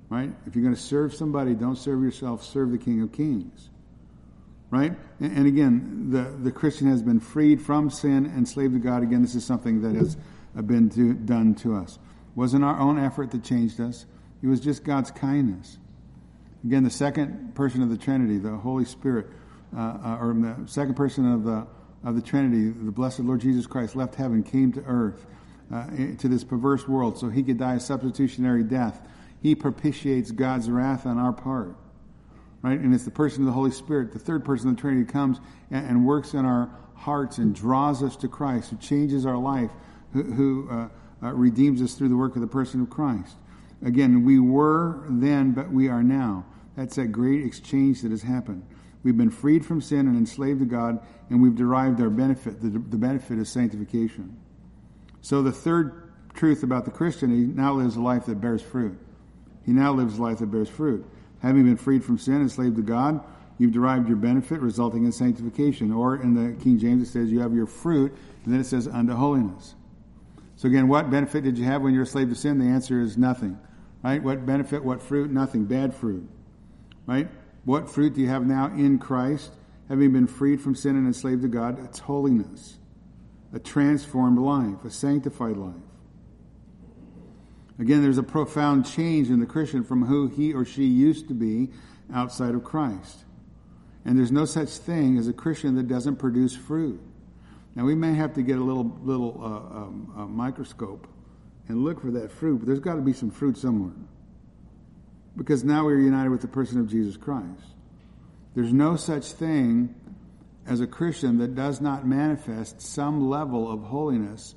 Right? 0.08 0.32
If 0.46 0.54
you're 0.54 0.64
going 0.64 0.74
to 0.74 0.80
serve 0.80 1.14
somebody, 1.14 1.54
don't 1.54 1.76
serve 1.76 2.02
yourself, 2.02 2.44
serve 2.44 2.70
the 2.70 2.78
King 2.78 3.02
of 3.02 3.12
Kings. 3.12 3.70
Right? 4.70 4.92
And, 5.20 5.46
again, 5.46 6.10
the, 6.10 6.22
the 6.42 6.50
Christian 6.50 6.88
has 6.88 7.02
been 7.02 7.20
freed 7.20 7.62
from 7.62 7.90
sin 7.90 8.26
and 8.26 8.48
slave 8.48 8.72
to 8.72 8.78
God. 8.78 9.02
Again, 9.02 9.22
this 9.22 9.36
is 9.36 9.44
something 9.44 9.82
that 9.82 9.94
has 9.94 10.16
been 10.66 10.90
to, 10.90 11.14
done 11.14 11.54
to 11.56 11.76
us. 11.76 11.94
It 11.94 12.36
wasn't 12.36 12.64
our 12.64 12.78
own 12.80 12.98
effort 12.98 13.30
that 13.30 13.44
changed 13.44 13.80
us. 13.80 14.06
It 14.44 14.48
was 14.48 14.60
just 14.60 14.84
God's 14.84 15.10
kindness. 15.10 15.78
Again, 16.66 16.84
the 16.84 16.90
second 16.90 17.54
person 17.54 17.82
of 17.82 17.88
the 17.88 17.96
Trinity, 17.96 18.36
the 18.36 18.50
Holy 18.50 18.84
Spirit, 18.84 19.28
uh, 19.74 19.80
uh, 19.80 20.18
or 20.20 20.34
the 20.34 20.68
second 20.68 20.96
person 20.96 21.32
of 21.32 21.44
the 21.44 21.66
of 22.04 22.14
the 22.14 22.20
Trinity, 22.20 22.68
the 22.68 22.92
blessed 22.92 23.20
Lord 23.20 23.40
Jesus 23.40 23.66
Christ, 23.66 23.96
left 23.96 24.14
heaven, 24.14 24.42
came 24.42 24.70
to 24.72 24.82
earth, 24.82 25.24
uh, 25.72 25.86
to 26.18 26.28
this 26.28 26.44
perverse 26.44 26.86
world, 26.86 27.16
so 27.16 27.30
he 27.30 27.42
could 27.42 27.56
die 27.56 27.76
a 27.76 27.80
substitutionary 27.80 28.62
death. 28.62 29.00
He 29.40 29.54
propitiates 29.54 30.30
God's 30.30 30.68
wrath 30.68 31.06
on 31.06 31.16
our 31.16 31.32
part. 31.32 31.74
Right? 32.60 32.78
And 32.78 32.94
it's 32.94 33.06
the 33.06 33.10
person 33.10 33.40
of 33.40 33.46
the 33.46 33.52
Holy 33.52 33.70
Spirit, 33.70 34.12
the 34.12 34.18
third 34.18 34.44
person 34.44 34.68
of 34.68 34.76
the 34.76 34.80
Trinity, 34.82 35.10
comes 35.10 35.38
and, 35.70 35.86
and 35.86 36.06
works 36.06 36.34
in 36.34 36.44
our 36.44 36.68
hearts 36.94 37.38
and 37.38 37.54
draws 37.54 38.02
us 38.02 38.16
to 38.16 38.28
Christ, 38.28 38.68
who 38.68 38.76
changes 38.76 39.24
our 39.24 39.38
life, 39.38 39.70
who, 40.12 40.22
who 40.22 40.68
uh, 40.70 40.88
uh, 41.22 41.32
redeems 41.32 41.80
us 41.80 41.94
through 41.94 42.10
the 42.10 42.16
work 42.16 42.34
of 42.34 42.42
the 42.42 42.46
person 42.46 42.82
of 42.82 42.90
Christ. 42.90 43.36
Again, 43.84 44.24
we 44.24 44.38
were 44.38 45.04
then, 45.08 45.52
but 45.52 45.70
we 45.70 45.88
are 45.88 46.02
now. 46.02 46.46
That's 46.76 46.96
that 46.96 47.08
great 47.08 47.44
exchange 47.44 48.02
that 48.02 48.10
has 48.10 48.22
happened. 48.22 48.66
We've 49.02 49.16
been 49.16 49.30
freed 49.30 49.66
from 49.66 49.82
sin 49.82 50.08
and 50.08 50.16
enslaved 50.16 50.60
to 50.60 50.64
God, 50.64 50.98
and 51.28 51.42
we've 51.42 51.54
derived 51.54 52.00
our 52.00 52.08
benefit. 52.08 52.62
The, 52.62 52.70
the 52.70 52.96
benefit 52.96 53.38
is 53.38 53.50
sanctification. 53.50 54.36
So 55.20 55.42
the 55.42 55.52
third 55.52 56.12
truth 56.32 56.62
about 56.62 56.86
the 56.86 56.90
Christian, 56.90 57.30
he 57.30 57.44
now 57.44 57.74
lives 57.74 57.96
a 57.96 58.00
life 58.00 58.26
that 58.26 58.40
bears 58.40 58.62
fruit. 58.62 58.98
He 59.66 59.72
now 59.72 59.92
lives 59.92 60.18
a 60.18 60.22
life 60.22 60.38
that 60.38 60.50
bears 60.50 60.70
fruit. 60.70 61.06
Having 61.40 61.64
been 61.64 61.76
freed 61.76 62.02
from 62.02 62.18
sin 62.18 62.34
and 62.34 62.44
enslaved 62.44 62.76
to 62.76 62.82
God, 62.82 63.22
you've 63.58 63.72
derived 63.72 64.08
your 64.08 64.16
benefit, 64.16 64.60
resulting 64.60 65.04
in 65.04 65.12
sanctification. 65.12 65.92
Or 65.92 66.16
in 66.16 66.34
the 66.34 66.60
King 66.62 66.78
James, 66.78 67.06
it 67.06 67.12
says 67.12 67.30
you 67.30 67.40
have 67.40 67.54
your 67.54 67.66
fruit, 67.66 68.16
and 68.44 68.52
then 68.52 68.60
it 68.60 68.64
says 68.64 68.88
unto 68.88 69.12
holiness. 69.12 69.74
So 70.56 70.68
again, 70.68 70.88
what 70.88 71.10
benefit 71.10 71.44
did 71.44 71.58
you 71.58 71.64
have 71.64 71.82
when 71.82 71.92
you 71.92 71.98
were 71.98 72.04
a 72.04 72.06
slave 72.06 72.30
to 72.30 72.34
sin? 72.34 72.58
The 72.58 72.66
answer 72.66 73.00
is 73.00 73.18
nothing. 73.18 73.58
Right? 74.04 74.22
What 74.22 74.44
benefit, 74.44 74.84
what 74.84 75.02
fruit? 75.02 75.30
Nothing. 75.30 75.64
Bad 75.64 75.94
fruit. 75.94 76.28
Right? 77.06 77.26
What 77.64 77.88
fruit 77.88 78.14
do 78.14 78.20
you 78.20 78.28
have 78.28 78.46
now 78.46 78.66
in 78.66 78.98
Christ? 78.98 79.50
Having 79.88 80.12
been 80.12 80.26
freed 80.26 80.60
from 80.60 80.74
sin 80.74 80.96
and 80.96 81.06
enslaved 81.06 81.40
to 81.42 81.48
God, 81.48 81.82
it's 81.82 81.98
holiness, 81.98 82.76
a 83.54 83.58
transformed 83.58 84.38
life, 84.38 84.84
a 84.84 84.90
sanctified 84.90 85.56
life. 85.56 85.74
Again, 87.78 88.02
there's 88.02 88.18
a 88.18 88.22
profound 88.22 88.86
change 88.86 89.30
in 89.30 89.40
the 89.40 89.46
Christian 89.46 89.82
from 89.82 90.04
who 90.04 90.28
he 90.28 90.52
or 90.52 90.66
she 90.66 90.84
used 90.84 91.28
to 91.28 91.34
be 91.34 91.70
outside 92.12 92.54
of 92.54 92.62
Christ. 92.62 93.24
And 94.04 94.18
there's 94.18 94.32
no 94.32 94.44
such 94.44 94.68
thing 94.68 95.16
as 95.16 95.28
a 95.28 95.32
Christian 95.32 95.76
that 95.76 95.88
doesn't 95.88 96.16
produce 96.16 96.54
fruit. 96.54 97.00
Now, 97.74 97.84
we 97.84 97.94
may 97.94 98.14
have 98.14 98.34
to 98.34 98.42
get 98.42 98.58
a 98.58 98.62
little, 98.62 98.98
little 99.02 99.40
uh, 99.42 100.22
um, 100.22 100.34
microscope 100.36 101.08
and 101.68 101.84
look 101.84 102.00
for 102.00 102.10
that 102.10 102.30
fruit, 102.30 102.58
but 102.58 102.66
there's 102.66 102.80
got 102.80 102.94
to 102.94 103.00
be 103.00 103.12
some 103.12 103.30
fruit 103.30 103.56
somewhere 103.56 103.94
because 105.36 105.64
now 105.64 105.84
we're 105.84 105.98
united 105.98 106.30
with 106.30 106.40
the 106.40 106.48
person 106.48 106.78
of 106.78 106.88
Jesus 106.88 107.16
Christ. 107.16 107.62
There's 108.54 108.72
no 108.72 108.96
such 108.96 109.32
thing 109.32 109.94
as 110.66 110.80
a 110.80 110.86
Christian 110.86 111.38
that 111.38 111.54
does 111.54 111.80
not 111.80 112.06
manifest 112.06 112.80
some 112.80 113.28
level 113.28 113.70
of 113.70 113.82
holiness, 113.82 114.54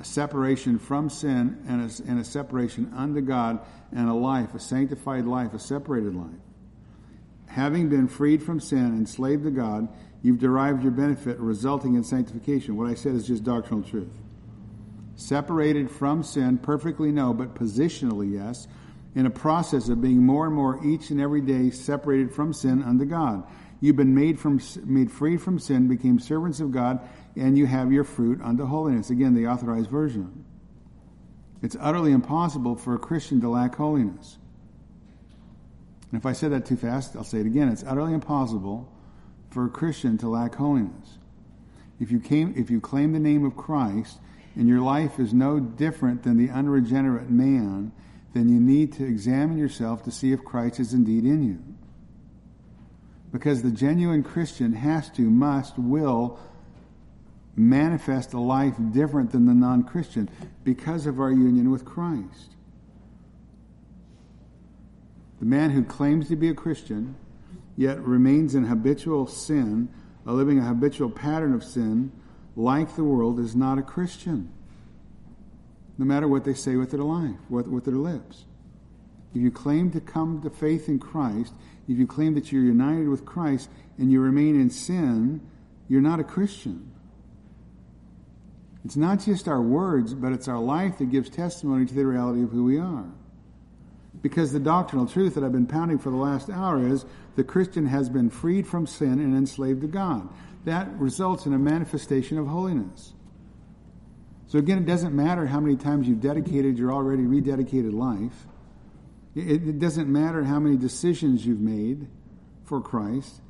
a 0.00 0.04
separation 0.04 0.78
from 0.78 1.08
sin, 1.08 1.62
and 1.68 1.90
a, 1.90 2.10
and 2.10 2.20
a 2.20 2.24
separation 2.24 2.92
unto 2.94 3.20
God, 3.20 3.60
and 3.92 4.08
a 4.08 4.14
life, 4.14 4.54
a 4.54 4.58
sanctified 4.58 5.26
life, 5.26 5.54
a 5.54 5.58
separated 5.58 6.14
life. 6.14 6.40
Having 7.46 7.88
been 7.88 8.08
freed 8.08 8.42
from 8.42 8.60
sin 8.60 8.78
and 8.78 8.98
enslaved 8.98 9.44
to 9.44 9.50
God, 9.50 9.88
you've 10.22 10.38
derived 10.38 10.82
your 10.82 10.92
benefit, 10.92 11.38
resulting 11.38 11.94
in 11.94 12.04
sanctification. 12.04 12.76
What 12.76 12.88
I 12.88 12.94
said 12.94 13.14
is 13.14 13.26
just 13.26 13.44
doctrinal 13.44 13.82
truth. 13.82 14.12
Separated 15.20 15.90
from 15.90 16.22
sin, 16.22 16.56
perfectly 16.56 17.12
no, 17.12 17.34
but 17.34 17.54
positionally 17.54 18.32
yes 18.32 18.66
in 19.14 19.26
a 19.26 19.30
process 19.30 19.90
of 19.90 20.00
being 20.00 20.24
more 20.24 20.46
and 20.46 20.54
more 20.54 20.82
each 20.82 21.10
and 21.10 21.20
every 21.20 21.42
day 21.42 21.70
separated 21.70 22.32
from 22.32 22.54
sin 22.54 22.82
unto 22.82 23.04
God. 23.04 23.44
You've 23.82 23.96
been 23.96 24.14
made 24.14 24.40
from 24.40 24.60
made 24.84 25.12
free 25.12 25.36
from 25.36 25.58
sin, 25.58 25.88
became 25.88 26.18
servants 26.18 26.60
of 26.60 26.72
God, 26.72 27.06
and 27.36 27.58
you 27.58 27.66
have 27.66 27.92
your 27.92 28.04
fruit 28.04 28.40
unto 28.42 28.64
holiness. 28.64 29.10
Again, 29.10 29.34
the 29.34 29.46
authorized 29.46 29.90
version. 29.90 30.46
It's 31.60 31.76
utterly 31.78 32.12
impossible 32.12 32.76
for 32.76 32.94
a 32.94 32.98
Christian 32.98 33.42
to 33.42 33.50
lack 33.50 33.74
holiness. 33.74 34.38
And 36.10 36.18
if 36.18 36.24
I 36.24 36.32
said 36.32 36.52
that 36.52 36.64
too 36.64 36.76
fast, 36.76 37.14
I'll 37.14 37.24
say 37.24 37.40
it 37.40 37.46
again. 37.46 37.68
It's 37.68 37.84
utterly 37.86 38.14
impossible 38.14 38.90
for 39.50 39.66
a 39.66 39.68
Christian 39.68 40.16
to 40.18 40.30
lack 40.30 40.54
holiness. 40.54 41.18
If 42.00 42.10
you 42.10 42.20
came 42.20 42.54
if 42.56 42.70
you 42.70 42.80
claim 42.80 43.12
the 43.12 43.20
name 43.20 43.44
of 43.44 43.54
Christ 43.54 44.18
and 44.56 44.68
your 44.68 44.80
life 44.80 45.18
is 45.18 45.32
no 45.32 45.60
different 45.60 46.22
than 46.22 46.36
the 46.36 46.52
unregenerate 46.52 47.30
man, 47.30 47.92
then 48.34 48.48
you 48.48 48.60
need 48.60 48.92
to 48.94 49.04
examine 49.04 49.58
yourself 49.58 50.02
to 50.04 50.10
see 50.10 50.32
if 50.32 50.44
Christ 50.44 50.80
is 50.80 50.92
indeed 50.92 51.24
in 51.24 51.42
you. 51.42 51.62
Because 53.32 53.62
the 53.62 53.70
genuine 53.70 54.22
Christian 54.22 54.72
has 54.72 55.08
to, 55.10 55.22
must, 55.22 55.78
will 55.78 56.38
manifest 57.56 58.32
a 58.32 58.40
life 58.40 58.74
different 58.92 59.30
than 59.30 59.46
the 59.46 59.54
non 59.54 59.84
Christian 59.84 60.28
because 60.64 61.06
of 61.06 61.20
our 61.20 61.30
union 61.30 61.70
with 61.70 61.84
Christ. 61.84 62.56
The 65.38 65.46
man 65.46 65.70
who 65.70 65.84
claims 65.84 66.28
to 66.28 66.36
be 66.36 66.48
a 66.48 66.54
Christian, 66.54 67.16
yet 67.76 68.00
remains 68.00 68.54
in 68.54 68.64
habitual 68.64 69.26
sin, 69.26 69.88
living 70.24 70.58
a 70.58 70.64
habitual 70.64 71.10
pattern 71.10 71.54
of 71.54 71.64
sin, 71.64 72.12
like 72.60 72.96
the 72.96 73.04
world, 73.04 73.38
is 73.38 73.56
not 73.56 73.78
a 73.78 73.82
Christian. 73.82 74.52
No 75.98 76.04
matter 76.04 76.28
what 76.28 76.44
they 76.44 76.54
say 76.54 76.76
with 76.76 76.90
their 76.90 77.02
life, 77.02 77.36
with, 77.48 77.66
with 77.66 77.84
their 77.84 77.94
lips. 77.94 78.44
If 79.34 79.40
you 79.40 79.50
claim 79.50 79.90
to 79.92 80.00
come 80.00 80.42
to 80.42 80.50
faith 80.50 80.88
in 80.88 80.98
Christ, 80.98 81.52
if 81.88 81.98
you 81.98 82.06
claim 82.06 82.34
that 82.34 82.50
you're 82.50 82.62
united 82.62 83.08
with 83.08 83.24
Christ 83.24 83.68
and 83.98 84.10
you 84.10 84.20
remain 84.20 84.60
in 84.60 84.70
sin, 84.70 85.40
you're 85.88 86.00
not 86.00 86.20
a 86.20 86.24
Christian. 86.24 86.90
It's 88.84 88.96
not 88.96 89.20
just 89.20 89.46
our 89.46 89.60
words, 89.60 90.14
but 90.14 90.32
it's 90.32 90.48
our 90.48 90.58
life 90.58 90.98
that 90.98 91.10
gives 91.10 91.28
testimony 91.28 91.86
to 91.86 91.94
the 91.94 92.06
reality 92.06 92.42
of 92.42 92.50
who 92.50 92.64
we 92.64 92.78
are. 92.78 93.04
Because 94.22 94.52
the 94.52 94.60
doctrinal 94.60 95.06
truth 95.06 95.34
that 95.34 95.44
I've 95.44 95.52
been 95.52 95.66
pounding 95.66 95.98
for 95.98 96.10
the 96.10 96.16
last 96.16 96.50
hour 96.50 96.84
is 96.84 97.04
the 97.36 97.44
Christian 97.44 97.86
has 97.86 98.08
been 98.08 98.30
freed 98.30 98.66
from 98.66 98.86
sin 98.86 99.20
and 99.20 99.36
enslaved 99.36 99.82
to 99.82 99.86
God. 99.86 100.28
That 100.64 100.90
results 100.98 101.46
in 101.46 101.54
a 101.54 101.58
manifestation 101.58 102.38
of 102.38 102.46
holiness. 102.46 103.14
So 104.48 104.58
again, 104.58 104.78
it 104.78 104.86
doesn't 104.86 105.14
matter 105.14 105.46
how 105.46 105.60
many 105.60 105.76
times 105.76 106.08
you've 106.08 106.20
dedicated 106.20 106.76
your 106.76 106.92
already 106.92 107.22
rededicated 107.22 107.92
life. 107.92 108.46
It, 109.34 109.68
it 109.68 109.78
doesn't 109.78 110.08
matter 110.08 110.42
how 110.42 110.58
many 110.58 110.76
decisions 110.76 111.46
you've 111.46 111.60
made 111.60 112.08
for 112.64 112.80
Christ. 112.80 113.40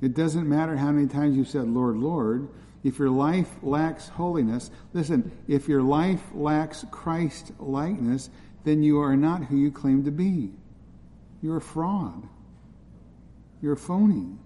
It 0.00 0.14
doesn't 0.14 0.48
matter 0.48 0.76
how 0.76 0.92
many 0.92 1.06
times 1.06 1.36
you've 1.36 1.48
said, 1.48 1.68
Lord, 1.68 1.96
Lord. 1.96 2.48
If 2.82 2.98
your 2.98 3.10
life 3.10 3.48
lacks 3.62 4.08
holiness, 4.08 4.70
listen, 4.92 5.32
if 5.46 5.68
your 5.68 5.82
life 5.82 6.22
lacks 6.32 6.84
Christ 6.90 7.52
likeness, 7.58 8.30
then 8.64 8.82
you 8.82 9.00
are 9.00 9.16
not 9.16 9.44
who 9.44 9.56
you 9.56 9.70
claim 9.70 10.04
to 10.04 10.10
be. 10.10 10.50
You're 11.42 11.58
a 11.58 11.62
fraud. 11.62 12.26
You're 13.62 13.74
a 13.74 13.78
phony. 13.78 14.36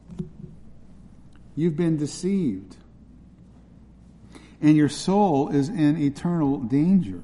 You've 1.56 1.76
been 1.76 1.96
deceived. 1.96 2.76
And 4.60 4.76
your 4.76 4.88
soul 4.88 5.50
is 5.50 5.68
in 5.68 6.00
eternal 6.00 6.58
danger. 6.58 7.22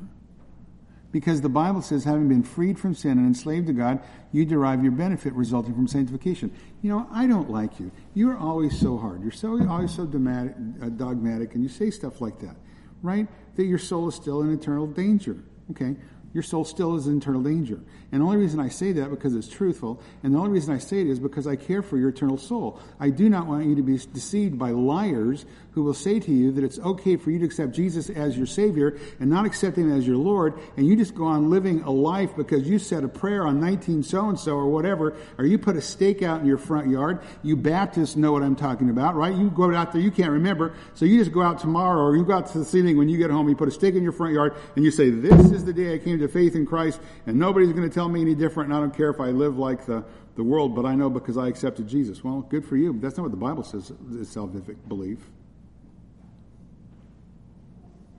Because 1.12 1.40
the 1.40 1.48
Bible 1.48 1.82
says, 1.82 2.04
having 2.04 2.28
been 2.28 2.44
freed 2.44 2.78
from 2.78 2.94
sin 2.94 3.12
and 3.12 3.26
enslaved 3.26 3.66
to 3.66 3.72
God, 3.72 4.00
you 4.30 4.44
derive 4.44 4.82
your 4.84 4.92
benefit 4.92 5.32
resulting 5.32 5.74
from 5.74 5.88
sanctification. 5.88 6.52
You 6.82 6.90
know, 6.90 7.08
I 7.10 7.26
don't 7.26 7.50
like 7.50 7.80
you. 7.80 7.90
You're 8.14 8.38
always 8.38 8.78
so 8.78 8.96
hard. 8.96 9.22
You're 9.22 9.32
so 9.32 9.66
always 9.68 9.92
so 9.92 10.06
dogmatic, 10.06 10.54
uh, 10.80 10.88
dogmatic, 10.90 11.54
and 11.54 11.64
you 11.64 11.68
say 11.68 11.90
stuff 11.90 12.20
like 12.20 12.38
that, 12.40 12.54
right? 13.02 13.26
That 13.56 13.64
your 13.64 13.78
soul 13.78 14.08
is 14.08 14.14
still 14.14 14.42
in 14.42 14.52
eternal 14.52 14.86
danger. 14.86 15.36
Okay, 15.72 15.96
your 16.32 16.42
soul 16.42 16.64
still 16.64 16.96
is 16.96 17.06
in 17.06 17.18
eternal 17.18 17.42
danger. 17.42 17.80
And 18.12 18.20
the 18.20 18.24
only 18.26 18.38
reason 18.38 18.60
I 18.60 18.68
say 18.68 18.92
that 18.92 19.10
because 19.10 19.34
it's 19.34 19.48
truthful, 19.48 20.00
and 20.22 20.34
the 20.34 20.38
only 20.38 20.50
reason 20.50 20.74
I 20.74 20.78
say 20.78 21.00
it 21.00 21.06
is 21.06 21.18
because 21.18 21.46
I 21.46 21.56
care 21.56 21.82
for 21.82 21.96
your 21.96 22.10
eternal 22.10 22.38
soul. 22.38 22.80
I 22.98 23.10
do 23.10 23.28
not 23.28 23.46
want 23.46 23.66
you 23.66 23.74
to 23.76 23.82
be 23.82 23.96
deceived 23.96 24.58
by 24.58 24.70
liars 24.70 25.44
who 25.72 25.82
will 25.82 25.94
say 25.94 26.18
to 26.18 26.32
you 26.32 26.52
that 26.52 26.64
it's 26.64 26.78
okay 26.80 27.16
for 27.16 27.30
you 27.30 27.38
to 27.38 27.44
accept 27.44 27.72
Jesus 27.72 28.10
as 28.10 28.36
your 28.36 28.46
Savior 28.46 28.98
and 29.20 29.30
not 29.30 29.46
accept 29.46 29.76
Him 29.76 29.92
as 29.92 30.06
your 30.06 30.16
Lord, 30.16 30.58
and 30.76 30.86
you 30.86 30.96
just 30.96 31.14
go 31.14 31.24
on 31.24 31.50
living 31.50 31.82
a 31.82 31.90
life 31.90 32.34
because 32.36 32.68
you 32.68 32.78
said 32.78 33.04
a 33.04 33.08
prayer 33.08 33.46
on 33.46 33.60
19 33.60 34.02
so 34.02 34.28
and 34.28 34.38
so 34.38 34.52
or 34.52 34.68
whatever, 34.68 35.16
or 35.38 35.46
you 35.46 35.58
put 35.58 35.76
a 35.76 35.82
stake 35.82 36.22
out 36.22 36.40
in 36.40 36.46
your 36.46 36.58
front 36.58 36.88
yard. 36.88 37.20
You 37.42 37.56
Baptists 37.56 38.16
know 38.16 38.32
what 38.32 38.42
I'm 38.42 38.56
talking 38.56 38.90
about, 38.90 39.14
right? 39.14 39.34
You 39.34 39.50
go 39.50 39.74
out 39.74 39.92
there, 39.92 40.00
you 40.00 40.10
can't 40.10 40.30
remember, 40.30 40.74
so 40.94 41.04
you 41.04 41.18
just 41.18 41.32
go 41.32 41.42
out 41.42 41.60
tomorrow 41.60 42.02
or 42.02 42.16
you 42.16 42.24
go 42.24 42.34
out 42.34 42.50
to 42.52 42.58
the 42.58 42.78
evening 42.78 42.96
when 42.96 43.08
you 43.08 43.18
get 43.18 43.30
home, 43.30 43.48
you 43.48 43.56
put 43.56 43.68
a 43.68 43.70
stake 43.70 43.94
in 43.94 44.02
your 44.02 44.12
front 44.12 44.34
yard, 44.34 44.54
and 44.74 44.84
you 44.84 44.90
say, 44.90 45.10
This 45.10 45.50
is 45.50 45.64
the 45.64 45.72
day 45.72 45.94
I 45.94 45.98
came 45.98 46.18
to 46.18 46.28
faith 46.28 46.54
in 46.54 46.66
Christ, 46.66 47.00
and 47.26 47.38
nobody's 47.38 47.72
going 47.72 47.88
to 47.88 47.94
tell 47.94 48.08
me 48.08 48.20
any 48.20 48.34
different, 48.34 48.70
and 48.70 48.76
I 48.76 48.80
don't 48.80 48.96
care 48.96 49.10
if 49.10 49.20
I 49.20 49.26
live 49.26 49.58
like 49.58 49.86
the, 49.86 50.04
the 50.36 50.42
world, 50.42 50.74
but 50.74 50.86
I 50.86 50.94
know 50.94 51.10
because 51.10 51.36
I 51.36 51.48
accepted 51.48 51.86
Jesus. 51.86 52.24
Well, 52.24 52.40
good 52.40 52.64
for 52.64 52.76
you. 52.76 52.98
That's 52.98 53.16
not 53.16 53.24
what 53.24 53.32
the 53.32 53.36
Bible 53.36 53.62
says 53.62 53.90
is 53.90 54.34
salvific 54.34 54.76
belief. 54.88 55.18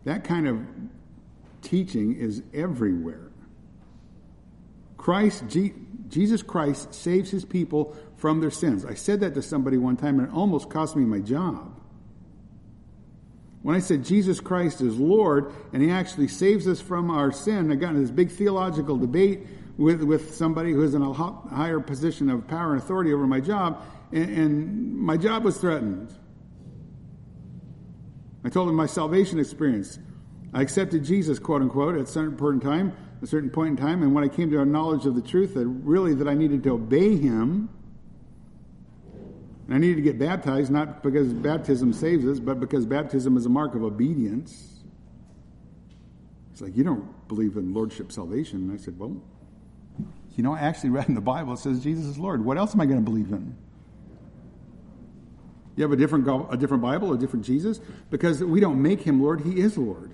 That 0.03 0.23
kind 0.23 0.47
of 0.47 0.59
teaching 1.61 2.15
is 2.15 2.41
everywhere. 2.53 3.31
Christ, 4.97 5.43
G, 5.47 5.73
Jesus 6.09 6.43
Christ 6.43 6.93
saves 6.93 7.31
his 7.31 7.45
people 7.45 7.95
from 8.17 8.39
their 8.39 8.51
sins. 8.51 8.85
I 8.85 8.93
said 8.93 9.21
that 9.21 9.33
to 9.33 9.41
somebody 9.41 9.77
one 9.77 9.97
time 9.97 10.19
and 10.19 10.27
it 10.27 10.33
almost 10.33 10.69
cost 10.69 10.95
me 10.95 11.05
my 11.05 11.19
job. 11.19 11.79
When 13.63 13.75
I 13.75 13.79
said 13.79 14.03
Jesus 14.03 14.39
Christ 14.39 14.81
is 14.81 14.97
Lord 14.97 15.53
and 15.71 15.83
he 15.83 15.91
actually 15.91 16.27
saves 16.27 16.67
us 16.67 16.81
from 16.81 17.11
our 17.11 17.31
sin, 17.31 17.71
I 17.71 17.75
got 17.75 17.89
into 17.89 18.01
this 18.01 18.11
big 18.11 18.31
theological 18.31 18.97
debate 18.97 19.47
with, 19.77 20.01
with 20.03 20.35
somebody 20.35 20.71
who's 20.71 20.93
in 20.93 21.01
a 21.01 21.13
higher 21.13 21.79
position 21.79 22.29
of 22.29 22.47
power 22.47 22.73
and 22.73 22.81
authority 22.81 23.13
over 23.13 23.25
my 23.27 23.39
job, 23.39 23.83
and, 24.11 24.29
and 24.29 24.97
my 24.97 25.17
job 25.17 25.43
was 25.43 25.57
threatened. 25.57 26.13
I 28.43 28.49
told 28.49 28.69
him 28.69 28.75
my 28.75 28.87
salvation 28.87 29.39
experience. 29.39 29.99
I 30.53 30.61
accepted 30.61 31.03
Jesus, 31.03 31.39
quote 31.39 31.61
unquote, 31.61 31.95
at 31.95 32.01
a 32.01 32.05
certain 32.05 32.35
point 32.35 32.55
in 32.55 32.69
time, 32.69 32.93
a 33.21 33.27
certain 33.27 33.49
point 33.49 33.71
in 33.71 33.77
time, 33.77 34.01
and 34.01 34.15
when 34.15 34.23
I 34.23 34.27
came 34.27 34.49
to 34.49 34.59
a 34.61 34.65
knowledge 34.65 35.05
of 35.05 35.15
the 35.15 35.21
truth 35.21 35.53
that 35.53 35.65
really 35.65 36.15
that 36.15 36.27
I 36.27 36.33
needed 36.33 36.63
to 36.63 36.71
obey 36.71 37.15
him, 37.17 37.69
and 39.67 39.75
I 39.75 39.77
needed 39.77 39.97
to 39.97 40.01
get 40.01 40.19
baptized, 40.19 40.71
not 40.71 41.03
because 41.03 41.31
baptism 41.31 41.93
saves 41.93 42.25
us, 42.25 42.39
but 42.39 42.59
because 42.59 42.85
baptism 42.85 43.37
is 43.37 43.45
a 43.45 43.49
mark 43.49 43.75
of 43.75 43.83
obedience. 43.83 44.83
It's 46.51 46.61
like, 46.61 46.75
you 46.75 46.83
don't 46.83 47.27
believe 47.27 47.55
in 47.55 47.73
lordship 47.73 48.11
salvation. 48.11 48.69
And 48.69 48.73
I 48.73 48.83
said, 48.83 48.99
well, 48.99 49.15
you 50.35 50.43
know, 50.43 50.53
I 50.53 50.59
actually 50.59 50.89
read 50.89 51.07
in 51.07 51.15
the 51.15 51.21
Bible, 51.21 51.53
it 51.53 51.59
says 51.59 51.81
Jesus 51.81 52.05
is 52.05 52.17
Lord. 52.17 52.43
What 52.43 52.57
else 52.57 52.73
am 52.73 52.81
I 52.81 52.85
going 52.85 52.97
to 52.97 53.03
believe 53.03 53.31
in? 53.31 53.55
You 55.81 55.85
have 55.85 55.93
a 55.93 55.95
different, 55.95 56.27
a 56.53 56.57
different 56.57 56.83
Bible, 56.83 57.11
a 57.11 57.17
different 57.17 57.43
Jesus? 57.43 57.79
Because 58.11 58.43
we 58.43 58.59
don't 58.59 58.79
make 58.79 59.01
him 59.01 59.19
Lord, 59.19 59.41
he 59.41 59.59
is 59.59 59.79
Lord. 59.79 60.13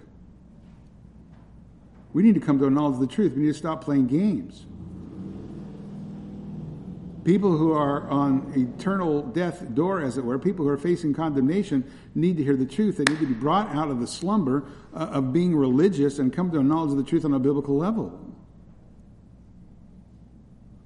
We 2.13 2.23
need 2.23 2.35
to 2.35 2.39
come 2.39 2.57
to 2.59 2.67
a 2.67 2.69
knowledge 2.69 2.93
of 2.93 2.99
the 3.01 3.07
truth. 3.07 3.33
We 3.33 3.41
need 3.41 3.49
to 3.49 3.53
stop 3.53 3.83
playing 3.83 4.07
games. 4.07 4.65
People 7.25 7.57
who 7.57 7.73
are 7.73 8.09
on 8.09 8.53
eternal 8.79 9.23
death 9.23 9.75
door, 9.75 10.01
as 10.01 10.17
it 10.17 10.23
were, 10.23 10.39
people 10.39 10.63
who 10.63 10.71
are 10.71 10.77
facing 10.77 11.13
condemnation, 11.13 11.83
need 12.15 12.37
to 12.37 12.43
hear 12.45 12.55
the 12.55 12.65
truth. 12.65 12.95
They 12.95 13.03
need 13.03 13.19
to 13.19 13.27
be 13.27 13.33
brought 13.33 13.67
out 13.75 13.91
of 13.91 13.99
the 13.99 14.07
slumber 14.07 14.69
uh, 14.93 14.99
of 14.99 15.33
being 15.33 15.53
religious 15.53 16.17
and 16.17 16.31
come 16.31 16.49
to 16.51 16.59
a 16.59 16.63
knowledge 16.63 16.91
of 16.91 16.97
the 16.97 17.03
truth 17.03 17.25
on 17.25 17.33
a 17.33 17.39
biblical 17.39 17.75
level. 17.75 18.17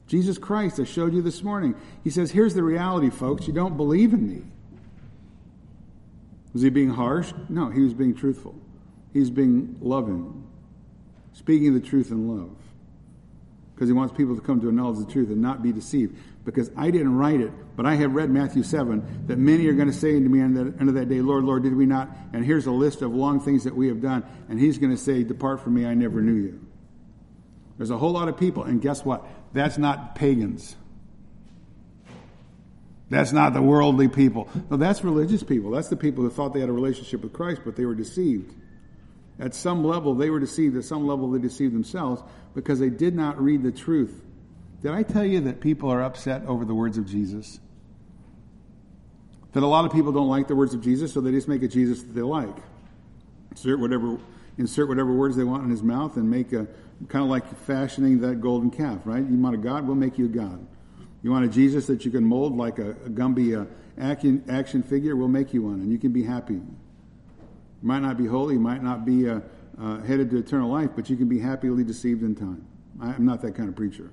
Jesus 0.08 0.40
Christ, 0.40 0.80
I 0.80 0.86
showed 0.86 1.14
you 1.14 1.22
this 1.22 1.44
morning. 1.44 1.76
He 2.04 2.10
says, 2.10 2.32
Here's 2.32 2.56
the 2.56 2.64
reality, 2.64 3.12
folks. 3.12 3.46
You 3.46 3.54
don't 3.54 3.78
believe 3.78 4.12
in 4.12 4.28
me. 4.28 4.42
Was 6.54 6.62
he 6.62 6.70
being 6.70 6.90
harsh? 6.90 7.34
No, 7.50 7.70
he 7.70 7.82
was 7.82 7.94
being 7.94 8.16
truthful. 8.16 8.56
He's 9.14 9.30
being 9.30 9.78
loving, 9.82 10.48
speaking 11.34 11.74
the 11.74 11.80
truth 11.80 12.12
in 12.12 12.28
love. 12.28 12.56
Because 13.74 13.90
he 13.90 13.94
wants 13.94 14.16
people 14.16 14.36
to 14.36 14.42
come 14.42 14.62
to 14.62 14.70
a 14.70 14.72
knowledge 14.72 15.00
of 15.00 15.08
the 15.08 15.12
truth 15.12 15.30
and 15.30 15.42
not 15.42 15.64
be 15.64 15.72
deceived. 15.72 16.16
Because 16.46 16.70
I 16.78 16.92
didn't 16.92 17.16
write 17.16 17.42
it, 17.42 17.52
but 17.76 17.86
I 17.86 17.96
have 17.96 18.14
read 18.14 18.30
Matthew 18.30 18.64
7 18.64 19.26
that 19.28 19.38
many 19.38 19.66
are 19.68 19.74
going 19.74 19.88
to 19.88 19.94
say 19.94 20.14
to 20.14 20.20
me 20.20 20.40
the 20.40 20.74
end 20.80 20.90
of 20.90 20.96
that 20.96 21.10
day, 21.10 21.22
Lord, 21.22 21.46
Lord, 21.46 21.64
did 21.64 21.76
we 21.76 21.86
not? 21.86 22.10
And 22.34 22.46
here's 22.46 22.68
a 22.68 22.72
list 22.72 23.02
of 23.02 23.14
long 23.14 23.40
things 23.40 23.64
that 23.64 23.76
we 23.76 23.88
have 23.88 24.02
done. 24.02 24.24
And 24.50 24.60
he's 24.60 24.78
going 24.78 24.92
to 24.92 24.98
say, 24.98 25.24
Depart 25.24 25.62
from 25.62 25.74
me, 25.74 25.86
I 25.86 25.94
never 25.94 26.22
knew 26.22 26.34
you. 26.34 26.66
There's 27.78 27.90
a 27.90 27.98
whole 27.98 28.12
lot 28.12 28.28
of 28.28 28.38
people, 28.38 28.64
and 28.64 28.80
guess 28.80 29.04
what? 29.04 29.26
That's 29.54 29.80
not 29.80 30.14
pagans. 30.14 30.76
That's 33.12 33.34
not 33.34 33.54
the 33.54 33.62
worldly 33.62 34.08
people. 34.08 34.48
No, 34.70 34.78
that's 34.78 35.04
religious 35.04 35.44
people. 35.44 35.72
That's 35.72 35.90
the 35.90 35.98
people 35.98 36.24
who 36.24 36.30
thought 36.30 36.54
they 36.54 36.62
had 36.62 36.70
a 36.70 36.74
relationship 36.74 37.22
with 37.22 37.34
Christ, 37.34 37.60
but 37.66 37.76
they 37.76 37.84
were 37.84 37.94
deceived. 37.94 38.56
At 39.38 39.54
some 39.54 39.84
level, 39.84 40.16
they 40.16 40.30
were 40.30 40.40
deceived. 40.40 40.78
At 40.78 40.86
some 40.86 41.06
level, 41.06 41.30
they 41.30 41.40
deceived 41.40 41.76
themselves 41.76 42.24
because 42.56 42.80
they 42.80 42.90
did 42.90 43.14
not 43.14 43.38
read 43.42 43.64
the 43.64 43.72
truth. 43.72 44.24
Did 44.82 44.92
I 44.92 45.04
tell 45.04 45.26
you 45.26 45.42
that 45.42 45.60
people 45.60 45.92
are 45.92 46.02
upset 46.02 46.46
over 46.46 46.64
the 46.64 46.74
words 46.74 46.98
of 46.98 47.06
Jesus? 47.06 47.60
That 49.52 49.64
a 49.64 49.68
lot 49.68 49.84
of 49.84 49.92
people 49.92 50.14
don't 50.14 50.30
like 50.30 50.48
the 50.48 50.56
words 50.56 50.74
of 50.74 50.82
Jesus, 50.82 51.12
so 51.12 51.20
they 51.20 51.32
just 51.32 51.50
make 51.50 51.64
a 51.64 51.68
Jesus 51.68 52.02
that 52.04 52.14
they 52.14 52.22
like. 52.22 52.56
Insert 53.52 53.78
whatever, 53.82 54.20
insert 54.58 54.88
whatever 54.88 55.12
words 55.12 55.36
they 55.36 55.44
want 55.44 55.66
in 55.66 55.70
his 55.70 55.84
mouth 55.84 56.16
and 56.16 56.30
make 56.30 56.54
a 56.54 56.66
kind 57.10 57.26
of 57.26 57.30
like 57.30 57.46
fashioning 57.66 58.22
that 58.22 58.40
golden 58.40 58.72
calf, 58.72 59.00
right? 59.04 59.22
You 59.22 59.36
want 59.38 59.56
a 59.56 59.58
God, 59.58 59.86
we'll 59.86 59.98
make 59.98 60.18
you 60.18 60.28
a 60.28 60.30
God. 60.30 60.66
You 61.24 61.32
want 61.32 61.46
a 61.46 61.48
Jesus 61.48 61.86
that 61.88 62.04
you 62.04 62.12
can 62.12 62.24
mold 62.24 62.58
like 62.58 62.80
a, 62.80 62.92
a 62.92 63.10
Gumby 63.10 63.60
uh, 63.60 63.66
action, 64.00 64.44
action 64.50 64.82
figure? 64.82 65.16
We'll 65.16 65.28
make 65.28 65.54
you 65.54 65.64
one, 65.64 65.76
and 65.76 65.92
you 65.92 66.00
can 66.00 66.12
be 66.12 66.24
happy. 66.24 66.56
You 66.56 66.68
might 67.82 68.00
not 68.00 68.18
be 68.18 68.26
holy, 68.26 68.58
might 68.58 68.82
not 68.82 69.06
be 69.06 69.30
uh, 69.30 69.42
uh, 69.80 70.02
headed 70.02 70.32
to 70.32 70.38
eternal 70.38 70.70
life, 70.70 70.90
but 70.96 71.10
you 71.10 71.16
can 71.16 71.28
be 71.28 71.40
happily 71.40 71.84
deceived 71.84 72.24
in 72.24 72.36
time. 72.36 72.66
I, 73.00 73.14
am 73.14 73.26
not 73.26 73.42
that 73.42 73.56
kind 73.56 73.70
of 73.70 73.76
preacher. 73.76 74.12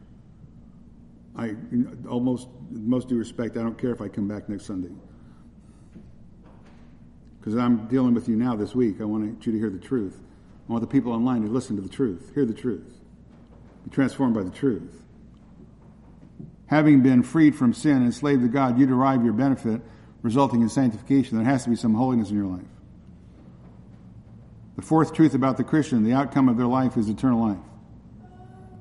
I 1.34 1.54
almost, 2.08 2.48
most 2.70 3.08
due 3.08 3.16
respect, 3.16 3.56
I 3.56 3.62
don't 3.62 3.78
care 3.78 3.92
if 3.92 4.00
I 4.00 4.08
come 4.08 4.28
back 4.28 4.48
next 4.48 4.66
Sunday. 4.66 4.92
Because 7.38 7.56
I'm 7.56 7.86
dealing 7.88 8.12
with 8.12 8.28
you 8.28 8.36
now 8.36 8.54
this 8.56 8.74
week. 8.74 9.00
I 9.00 9.04
want 9.04 9.46
you 9.46 9.52
to 9.52 9.58
hear 9.58 9.70
the 9.70 9.78
truth. 9.78 10.18
I 10.68 10.72
want 10.72 10.82
the 10.82 10.88
people 10.88 11.12
online 11.12 11.42
to 11.42 11.48
listen 11.48 11.76
to 11.76 11.82
the 11.82 11.88
truth, 11.88 12.32
hear 12.34 12.44
the 12.44 12.52
truth, 12.52 13.00
be 13.84 13.90
transformed 13.90 14.34
by 14.34 14.42
the 14.42 14.50
truth 14.50 15.02
having 16.68 17.02
been 17.02 17.22
freed 17.22 17.54
from 17.56 17.74
sin 17.74 17.96
and 17.96 18.06
enslaved 18.06 18.42
to 18.42 18.48
God, 18.48 18.78
you 18.78 18.86
derive 18.86 19.24
your 19.24 19.32
benefit 19.32 19.80
resulting 20.22 20.62
in 20.62 20.68
sanctification. 20.68 21.36
There 21.36 21.46
has 21.46 21.64
to 21.64 21.70
be 21.70 21.76
some 21.76 21.94
holiness 21.94 22.30
in 22.30 22.36
your 22.36 22.46
life. 22.46 22.66
The 24.76 24.82
fourth 24.82 25.12
truth 25.12 25.34
about 25.34 25.56
the 25.56 25.64
Christian, 25.64 26.04
the 26.04 26.12
outcome 26.12 26.48
of 26.48 26.56
their 26.56 26.66
life 26.66 26.96
is 26.96 27.08
eternal 27.08 27.48
life. 27.48 27.58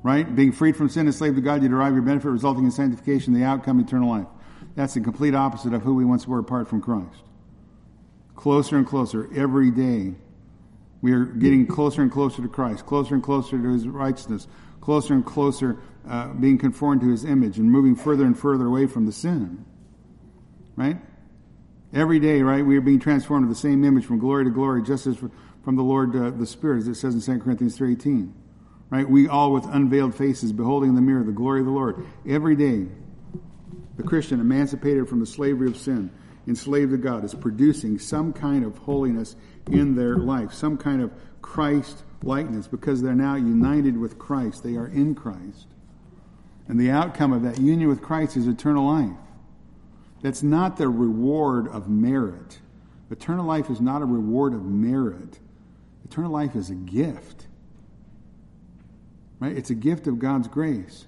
Right? 0.04 0.36
Being 0.36 0.52
freed 0.52 0.76
from 0.76 0.90
sin 0.90 1.08
and 1.08 1.16
slave 1.16 1.36
to 1.36 1.42
God, 1.42 1.64
you 1.64 1.70
derive 1.70 1.94
your 1.94 2.04
benefit, 2.04 2.30
resulting 2.30 2.66
in 2.66 2.72
sanctification, 2.72 3.34
the 3.34 3.44
outcome, 3.44 3.80
eternal 3.80 4.10
life. 4.10 4.28
That's 4.76 4.94
the 4.94 5.02
complete 5.02 5.34
opposite 5.34 5.74
of 5.74 5.82
who 5.82 5.96
we 5.96 6.06
once 6.06 6.28
were 6.28 6.40
apart 6.40 6.68
from 6.68 6.82
Christ. 6.82 7.24
Closer 8.36 8.78
and 8.78 8.86
closer 8.86 9.28
every 9.36 9.72
day. 9.72 10.14
We 11.02 11.14
are 11.14 11.26
getting 11.26 11.66
closer 11.66 12.04
and 12.04 12.12
closer 12.12 12.42
to 12.42 12.48
Christ, 12.48 12.86
closer 12.86 13.16
and 13.16 13.24
closer 13.24 13.58
to 13.58 13.74
His 13.74 13.88
righteousness, 13.88 14.48
closer 14.82 15.14
and 15.14 15.26
closer 15.26 15.78
uh, 16.08 16.34
being 16.34 16.58
conformed 16.58 17.02
to 17.02 17.10
His 17.10 17.26
image, 17.26 17.58
and 17.58 17.72
moving 17.72 17.96
further 17.96 18.26
and 18.26 18.38
further 18.38 18.66
away 18.66 18.88
from 18.88 19.06
the 19.06 19.12
sin. 19.12 19.66
Right? 20.76 20.98
Every 21.94 22.20
day, 22.20 22.42
right, 22.42 22.66
we 22.66 22.78
are 22.78 22.82
being 22.82 23.00
transformed 23.00 23.46
to 23.46 23.50
the 23.50 23.60
same 23.60 23.84
image 23.84 24.06
from 24.06 24.20
glory 24.20 24.44
to 24.46 24.52
glory, 24.52 24.84
just 24.84 25.08
as 25.08 25.18
from 25.18 25.76
the 25.76 25.84
Lord 25.84 26.16
uh, 26.16 26.30
the 26.32 26.46
Spirit, 26.46 26.80
as 26.80 26.88
it 26.88 26.96
says 26.96 27.14
in 27.14 27.22
2 27.22 27.44
Corinthians 27.44 27.78
3.18. 27.78 28.32
Right? 28.90 29.10
We 29.10 29.28
all 29.28 29.52
with 29.52 29.66
unveiled 29.66 30.16
faces, 30.16 30.54
beholding 30.54 30.90
in 30.90 30.96
the 30.96 31.02
mirror 31.02 31.24
the 31.24 31.32
glory 31.32 31.60
of 31.60 31.66
the 31.66 31.72
Lord. 31.72 32.06
Every 32.28 32.56
day, 32.56 32.88
the 33.98 34.04
Christian, 34.04 34.40
emancipated 34.40 35.10
from 35.10 35.20
the 35.20 35.26
slavery 35.26 35.68
of 35.68 35.76
sin, 35.76 36.12
enslaved 36.48 36.92
to 36.92 36.98
God, 36.98 37.26
is 37.26 37.34
producing 37.34 38.00
some 38.00 38.32
kind 38.32 38.64
of 38.64 38.78
holiness 38.78 39.36
in 39.70 39.96
their 39.96 40.18
life, 40.18 40.54
some 40.54 40.78
kind 40.78 41.02
of 41.02 41.12
Christ 41.42 42.04
likeness, 42.24 42.68
because 42.68 43.02
they're 43.02 43.14
now 43.14 43.36
united 43.36 43.98
with 43.98 44.18
Christ. 44.18 44.64
They 44.64 44.76
are 44.76 44.88
in 44.88 45.16
Christ. 45.16 45.68
And 46.68 46.80
the 46.80 46.92
outcome 46.92 47.34
of 47.34 47.44
that 47.44 47.60
union 47.60 47.88
with 47.90 48.02
Christ 48.02 48.36
is 48.36 48.48
eternal 48.48 48.86
life. 48.86 49.18
That's 50.22 50.44
not 50.44 50.78
the 50.78 50.90
reward 50.90 51.68
of 51.68 51.88
merit. 51.88 52.60
Eternal 53.10 53.46
life 53.46 53.70
is 53.70 53.80
not 53.80 54.02
a 54.02 54.06
reward 54.06 54.54
of 54.54 54.66
merit. 54.66 55.40
Eternal 56.04 56.32
life 56.32 56.56
is 56.56 56.70
a 56.70 56.76
gift. 56.76 57.48
Right? 59.40 59.56
It's 59.56 59.70
a 59.70 59.76
gift 59.76 60.08
of 60.08 60.20
God's 60.20 60.48
grace. 60.48 61.06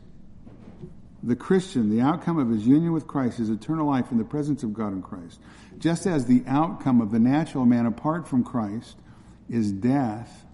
The 1.22 1.36
Christian, 1.36 1.90
the 1.90 2.02
outcome 2.02 2.38
of 2.38 2.50
his 2.50 2.66
union 2.66 2.94
with 2.94 3.08
Christ 3.08 3.40
is 3.40 3.50
eternal 3.50 3.88
life 3.88 4.12
in 4.12 4.18
the 4.18 4.24
presence 4.24 4.64
of 4.64 4.74
God 4.74 4.94
in 4.94 5.02
Christ. 5.02 5.40
Just 5.78 6.06
as 6.06 6.26
the 6.26 6.44
outcome 6.48 7.02
of 7.02 7.12
the 7.12 7.20
natural 7.20 7.66
man 7.66 7.86
apart 7.86 8.28
from 8.28 8.44
Christ 8.44 8.96
is 9.50 9.72
death, 9.72 10.46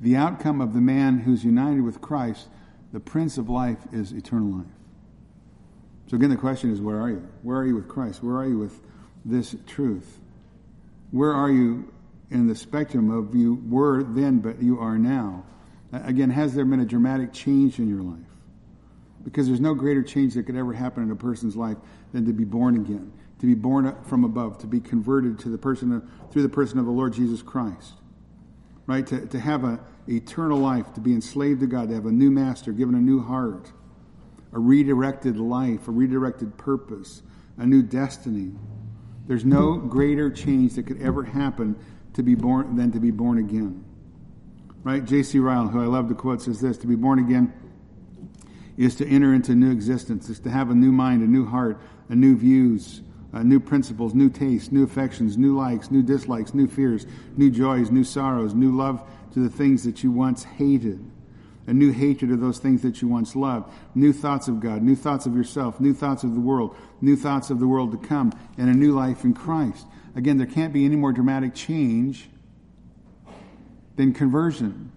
the 0.00 0.16
outcome 0.16 0.60
of 0.60 0.72
the 0.72 0.80
man 0.80 1.18
who's 1.18 1.44
united 1.44 1.82
with 1.82 2.00
Christ, 2.00 2.48
the 2.92 3.00
Prince 3.00 3.38
of 3.38 3.48
life, 3.48 3.78
is 3.92 4.12
eternal 4.12 4.58
life. 4.58 4.66
So 6.08 6.16
again, 6.16 6.30
the 6.30 6.36
question 6.36 6.70
is, 6.70 6.80
where 6.80 7.00
are 7.00 7.10
you? 7.10 7.28
Where 7.42 7.58
are 7.58 7.66
you 7.66 7.74
with 7.74 7.88
Christ? 7.88 8.22
Where 8.22 8.36
are 8.36 8.46
you 8.46 8.58
with 8.58 8.80
this 9.24 9.54
truth? 9.66 10.18
Where 11.10 11.32
are 11.32 11.50
you 11.50 11.92
in 12.30 12.46
the 12.46 12.54
spectrum 12.54 13.10
of 13.10 13.34
you 13.34 13.62
were 13.68 14.02
then, 14.02 14.38
but 14.38 14.62
you 14.62 14.78
are 14.78 14.98
now? 14.98 15.44
Again, 15.92 16.30
has 16.30 16.54
there 16.54 16.64
been 16.64 16.80
a 16.80 16.86
dramatic 16.86 17.32
change 17.32 17.78
in 17.78 17.88
your 17.88 18.02
life? 18.02 18.18
Because 19.24 19.46
there's 19.46 19.60
no 19.60 19.74
greater 19.74 20.02
change 20.02 20.34
that 20.34 20.44
could 20.44 20.56
ever 20.56 20.72
happen 20.72 21.02
in 21.02 21.10
a 21.10 21.16
person's 21.16 21.56
life 21.56 21.76
than 22.12 22.24
to 22.26 22.32
be 22.32 22.44
born 22.44 22.76
again, 22.76 23.12
to 23.40 23.46
be 23.46 23.54
born 23.54 23.94
from 24.04 24.24
above, 24.24 24.58
to 24.58 24.66
be 24.66 24.80
converted 24.80 25.38
to 25.40 25.48
the 25.48 25.58
person 25.58 25.92
of, 25.92 26.32
through 26.32 26.42
the 26.42 26.48
person 26.48 26.78
of 26.78 26.86
the 26.86 26.90
Lord 26.90 27.12
Jesus 27.12 27.42
Christ. 27.42 27.92
Right? 28.88 29.06
To, 29.06 29.26
to 29.26 29.38
have 29.38 29.64
an 29.64 29.78
eternal 30.08 30.58
life, 30.58 30.94
to 30.94 31.00
be 31.00 31.12
enslaved 31.12 31.60
to 31.60 31.66
God, 31.66 31.90
to 31.90 31.94
have 31.94 32.06
a 32.06 32.10
new 32.10 32.30
master, 32.30 32.72
given 32.72 32.94
a 32.94 33.00
new 33.00 33.22
heart, 33.22 33.70
a 34.52 34.58
redirected 34.58 35.36
life, 35.36 35.86
a 35.88 35.90
redirected 35.90 36.56
purpose, 36.56 37.22
a 37.58 37.66
new 37.66 37.82
destiny. 37.82 38.52
There's 39.26 39.44
no 39.44 39.76
greater 39.76 40.30
change 40.30 40.74
that 40.74 40.86
could 40.86 41.02
ever 41.02 41.22
happen 41.22 41.76
to 42.14 42.22
be 42.22 42.34
born 42.34 42.76
than 42.76 42.90
to 42.92 42.98
be 42.98 43.10
born 43.10 43.36
again. 43.36 43.84
Right? 44.82 45.04
J.C. 45.04 45.38
Ryle, 45.38 45.68
who 45.68 45.82
I 45.82 45.86
love 45.86 46.08
to 46.08 46.14
quote, 46.14 46.40
says 46.40 46.58
this: 46.58 46.78
"To 46.78 46.86
be 46.86 46.94
born 46.94 47.18
again 47.18 47.52
is 48.78 48.94
to 48.94 49.06
enter 49.06 49.34
into 49.34 49.54
new 49.54 49.70
existence, 49.70 50.30
is 50.30 50.38
to 50.40 50.50
have 50.50 50.70
a 50.70 50.74
new 50.74 50.92
mind, 50.92 51.22
a 51.22 51.26
new 51.26 51.44
heart, 51.44 51.78
a 52.08 52.14
new 52.14 52.36
views, 52.36 53.02
uh, 53.32 53.42
new 53.42 53.60
principles, 53.60 54.14
new 54.14 54.30
tastes, 54.30 54.72
new 54.72 54.84
affections, 54.84 55.36
new 55.36 55.56
likes, 55.56 55.90
new 55.90 56.02
dislikes, 56.02 56.54
new 56.54 56.66
fears, 56.66 57.06
new 57.36 57.50
joys, 57.50 57.90
new 57.90 58.04
sorrows, 58.04 58.54
new 58.54 58.74
love 58.74 59.02
to 59.32 59.40
the 59.40 59.50
things 59.50 59.84
that 59.84 60.02
you 60.02 60.10
once 60.10 60.44
hated." 60.44 61.04
a 61.68 61.72
new 61.74 61.92
hatred 61.92 62.30
of 62.30 62.40
those 62.40 62.58
things 62.58 62.80
that 62.80 63.02
you 63.02 63.08
once 63.08 63.36
loved, 63.36 63.70
new 63.94 64.10
thoughts 64.10 64.48
of 64.48 64.58
God, 64.58 64.82
new 64.82 64.96
thoughts 64.96 65.26
of 65.26 65.36
yourself, 65.36 65.78
new 65.78 65.92
thoughts 65.92 66.24
of 66.24 66.32
the 66.32 66.40
world, 66.40 66.74
new 67.02 67.14
thoughts 67.14 67.50
of 67.50 67.60
the 67.60 67.68
world 67.68 67.92
to 67.92 68.08
come, 68.08 68.32
and 68.56 68.70
a 68.70 68.72
new 68.74 68.92
life 68.92 69.22
in 69.22 69.34
Christ. 69.34 69.86
Again, 70.16 70.38
there 70.38 70.46
can't 70.46 70.72
be 70.72 70.86
any 70.86 70.96
more 70.96 71.12
dramatic 71.12 71.54
change 71.54 72.30
than 73.96 74.14
conversion. 74.14 74.90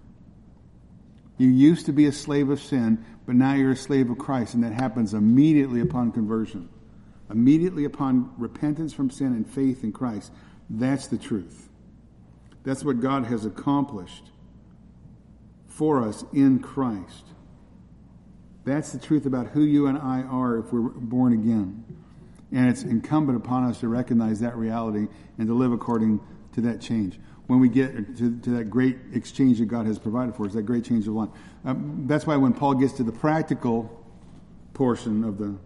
You 1.38 1.50
used 1.50 1.88
to 1.88 1.92
be 1.92 2.06
a 2.06 2.12
slave 2.14 2.50
of 2.50 2.62
sin, 2.62 3.04
but 3.26 3.36
now 3.36 3.54
you're 3.54 3.72
a 3.72 3.76
slave 3.76 4.10
of 4.10 4.18
Christ, 4.18 4.54
and 4.54 4.64
that 4.64 4.72
happens 4.72 5.14
immediately 5.14 5.82
upon 5.82 6.14
conversion. 6.14 6.70
Immediately 7.32 7.86
upon 7.86 8.34
repentance 8.38 8.94
from 8.94 9.10
sin 9.10 9.28
and 9.28 9.48
faith 9.48 9.84
in 9.84 9.92
Christ. 9.92 10.32
That's 10.70 11.08
the 11.08 11.18
truth. 11.18 11.70
That's 12.64 12.84
what 12.84 13.00
God 13.00 13.26
has 13.26 13.46
accomplished 13.46 14.26
for 15.68 16.04
us 16.04 16.24
in 16.34 16.60
Christ. 16.60 17.26
That's 18.64 18.92
the 18.92 19.00
truth 19.00 19.26
about 19.26 19.48
who 19.48 19.62
you 19.62 19.88
and 19.88 19.98
I 19.98 20.22
are 20.22 20.60
if 20.60 20.72
we're 20.72 20.82
born 20.82 21.34
again. 21.34 21.84
And 22.52 22.70
it's 22.70 22.84
incumbent 22.84 23.38
upon 23.38 23.64
us 23.64 23.80
to 23.80 23.88
recognize 23.88 24.40
that 24.42 24.56
reality 24.56 25.08
and 25.38 25.48
to 25.48 25.54
live 25.54 25.72
according 25.72 26.20
to 26.54 26.62
that 26.62 26.82
change. 26.82 27.20
When 27.48 27.60
we 27.60 27.70
get 27.70 28.18
to, 28.18 28.40
to 28.40 28.50
that 28.52 28.66
great 28.66 28.98
exchange 29.14 29.60
that 29.60 29.66
God 29.66 29.86
has 29.88 29.98
provided 29.98 30.36
for 30.36 30.46
us, 30.46 30.54
that 30.54 30.64
great 30.64 30.86
change 30.86 31.08
of 31.08 31.14
life. 31.14 31.30
Um, 31.66 32.04
that's 32.08 32.28
why 32.28 32.36
when 32.36 32.54
Paul 32.54 32.76
gets 32.76 32.94
to 32.94 33.04
the 33.04 33.12
practical 33.12 34.06
portion 34.74 35.24
of 35.24 35.38
the 35.38 35.58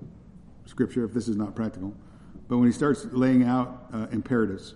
scripture, 0.66 1.04
if 1.06 1.14
this 1.14 1.28
is 1.28 1.36
not 1.36 1.56
practical, 1.56 1.94
but 2.48 2.58
when 2.58 2.68
he 2.68 2.74
starts 2.74 3.06
laying 3.12 3.44
out 3.44 3.88
uh, 3.94 4.08
imperatives, 4.12 4.76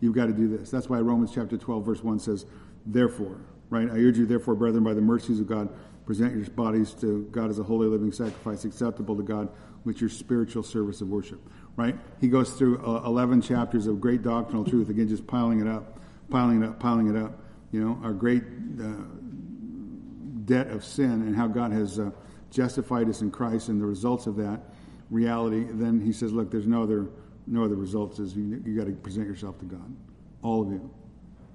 you've 0.00 0.14
got 0.14 0.26
to 0.26 0.32
do 0.32 0.48
this. 0.48 0.70
That's 0.70 0.88
why 0.88 0.98
Romans 1.00 1.32
chapter 1.34 1.56
12, 1.56 1.84
verse 1.84 2.02
1 2.02 2.18
says, 2.18 2.46
Therefore, 2.86 3.38
right? 3.70 3.88
I 3.88 3.94
urge 3.94 4.18
you, 4.18 4.26
therefore, 4.26 4.54
brethren, 4.54 4.84
by 4.84 4.94
the 4.94 5.00
mercies 5.00 5.40
of 5.40 5.46
God, 5.46 5.68
present 6.06 6.34
your 6.34 6.44
bodies 6.50 6.94
to 6.94 7.28
God 7.30 7.50
as 7.50 7.58
a 7.58 7.62
holy 7.62 7.86
living 7.86 8.12
sacrifice, 8.12 8.64
acceptable 8.64 9.16
to 9.16 9.22
God, 9.22 9.48
with 9.84 10.00
your 10.00 10.10
spiritual 10.10 10.62
service 10.62 11.00
of 11.00 11.08
worship, 11.08 11.40
right? 11.76 11.96
He 12.20 12.28
goes 12.28 12.52
through 12.52 12.84
uh, 12.84 13.02
11 13.04 13.42
chapters 13.42 13.86
of 13.86 14.00
great 14.00 14.22
doctrinal 14.22 14.64
truth, 14.64 14.88
again, 14.88 15.08
just 15.08 15.26
piling 15.26 15.60
it 15.60 15.66
up, 15.66 16.00
piling 16.30 16.62
it 16.62 16.68
up, 16.68 16.78
piling 16.78 17.08
it 17.08 17.16
up. 17.16 17.38
You 17.72 17.80
know, 17.84 17.98
our 18.02 18.12
great 18.12 18.42
uh, 18.80 18.92
debt 20.44 20.68
of 20.68 20.84
sin 20.84 21.10
and 21.10 21.34
how 21.34 21.48
God 21.48 21.72
has 21.72 21.98
uh, 21.98 22.10
justified 22.50 23.08
us 23.08 23.22
in 23.22 23.30
Christ 23.30 23.68
and 23.68 23.80
the 23.80 23.86
results 23.86 24.26
of 24.26 24.36
that 24.36 24.60
reality. 25.12 25.66
Then 25.70 26.00
he 26.00 26.12
says, 26.12 26.32
look, 26.32 26.50
there's 26.50 26.66
no 26.66 26.82
other, 26.82 27.06
no 27.46 27.64
other 27.64 27.76
results. 27.76 28.18
Is 28.18 28.34
you, 28.34 28.60
you 28.66 28.76
got 28.76 28.86
to 28.86 28.92
present 28.92 29.28
yourself 29.28 29.60
to 29.60 29.64
God, 29.66 29.94
all 30.42 30.62
of 30.62 30.72
you 30.72 30.90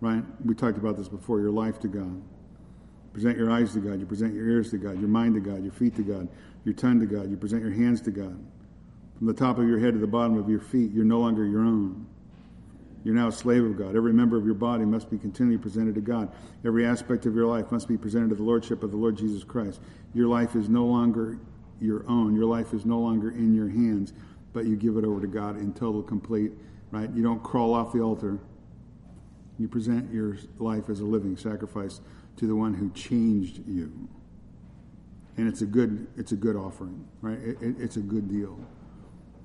right? 0.02 0.24
We 0.46 0.56
talked 0.56 0.78
about 0.78 0.98
this 0.98 1.08
before 1.08 1.40
your 1.40 1.52
life 1.52 1.80
to 1.82 1.88
God. 1.88 2.22
Present 3.14 3.38
your 3.38 3.50
eyes 3.50 3.74
to 3.74 3.80
God. 3.80 4.00
You 4.00 4.06
present 4.06 4.34
your 4.34 4.48
ears 4.48 4.70
to 4.72 4.78
God, 4.78 5.00
your 5.00 5.10
mind 5.10 5.34
to 5.36 5.40
God, 5.40 5.64
your 5.64 5.72
feet 5.72 5.96
to 5.96 6.04
God, 6.04 6.28
your 6.64 6.76
tongue 6.76 7.00
to 7.00 7.06
God. 7.06 7.30
You 7.30 7.38
present 7.38 7.64
your 7.64 7.72
hands 7.72 8.02
to 8.02 8.12
God. 8.12 8.38
From 9.18 9.28
the 9.28 9.34
top 9.34 9.58
of 9.58 9.68
your 9.68 9.80
head 9.80 9.94
to 9.94 10.00
the 10.00 10.08
bottom 10.08 10.38
of 10.38 10.50
your 10.50 10.60
feet, 10.60 10.92
you're 10.92 11.06
no 11.06 11.20
longer 11.20 11.46
your 11.46 11.62
own. 11.62 12.06
You're 13.04 13.16
now 13.16 13.30
a 13.30 13.32
slave 13.32 13.64
of 13.64 13.78
God. 13.78 13.96
Every 13.96 14.14
member 14.14 14.38
of 14.38 14.46
your 14.46 14.54
body 14.54 14.86
must 14.86 15.10
be 15.10 15.18
continually 15.18 15.58
presented 15.58 15.96
to 15.96 16.02
God. 16.02 16.32
Every 16.66 16.86
aspect 16.86 17.26
of 17.26 17.34
your 17.34 17.48
life 17.48 17.72
must 17.72 17.88
be 17.88 17.98
presented 17.98 18.30
to 18.30 18.36
the 18.36 18.44
Lordship 18.44 18.84
of 18.84 18.92
the 18.92 18.98
Lord 18.98 19.18
Jesus 19.18 19.44
Christ. 19.44 19.80
Your 20.14 20.28
life 20.28 20.56
is 20.56 20.70
no 20.70 20.86
longer 20.86 21.40
your 21.80 22.08
own. 22.10 22.36
Your 22.36 22.46
life 22.46 22.74
is 22.74 22.86
no 22.86 23.00
longer 23.00 23.30
in 23.32 23.54
your 23.54 23.70
hands, 23.70 24.14
but 24.54 24.66
you 24.66 24.76
give 24.76 24.98
it 24.98 25.06
over 25.06 25.22
to 25.22 25.28
God 25.28 25.58
in 25.58 25.74
total, 25.74 26.02
complete, 26.02 26.52
right? 26.92 27.10
You 27.12 27.24
don't 27.24 27.44
crawl 27.44 27.74
off 27.74 27.94
the 27.94 28.02
altar. 28.02 28.40
You 29.60 29.68
present 29.68 30.14
your 30.14 30.38
life 30.60 30.90
as 30.90 31.00
a 31.00 31.06
living 31.06 31.38
sacrifice 31.38 32.02
to 32.38 32.48
the 32.48 32.56
one 32.56 32.74
who 32.74 32.90
changed 32.92 33.68
you. 33.68 34.08
And 35.38 35.48
it's 35.48 35.62
a 35.62 35.66
good, 35.66 36.08
it's 36.18 36.32
a 36.32 36.36
good 36.36 36.56
offering, 36.56 37.08
right? 37.22 37.38
It, 37.40 37.62
it, 37.62 37.76
it's 37.80 37.98
a 37.98 38.02
good 38.02 38.30
deal. 38.30 38.58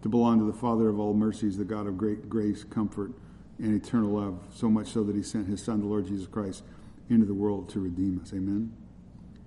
To 0.02 0.08
belong 0.08 0.38
to 0.38 0.44
the 0.44 0.52
Father 0.52 0.88
of 0.88 0.98
all 0.98 1.14
mercies, 1.14 1.56
the 1.56 1.64
God 1.64 1.86
of 1.86 1.96
great 1.96 2.28
grace, 2.28 2.64
comfort, 2.64 3.12
and 3.58 3.74
eternal 3.74 4.10
love, 4.10 4.38
so 4.54 4.68
much 4.68 4.88
so 4.88 5.04
that 5.04 5.14
he 5.14 5.22
sent 5.22 5.46
his 5.46 5.62
Son, 5.62 5.80
the 5.80 5.86
Lord 5.86 6.06
Jesus 6.06 6.26
Christ, 6.26 6.64
into 7.08 7.26
the 7.26 7.34
world 7.34 7.68
to 7.70 7.80
redeem 7.80 8.20
us. 8.22 8.32
Amen? 8.32 8.72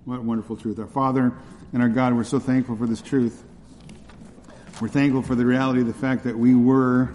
What 0.06 0.22
wonderful 0.22 0.56
truth. 0.56 0.78
Our 0.78 0.86
Father 0.86 1.32
and 1.72 1.82
our 1.82 1.88
God, 1.88 2.14
we're 2.14 2.22
so 2.22 2.38
thankful 2.38 2.76
for 2.76 2.86
this 2.86 3.02
truth. 3.02 3.42
We're 4.80 4.86
thankful 4.86 5.22
for 5.22 5.34
the 5.34 5.44
reality 5.44 5.80
of 5.80 5.88
the 5.88 5.94
fact 5.94 6.22
that 6.24 6.38
we 6.38 6.54
were 6.54 7.10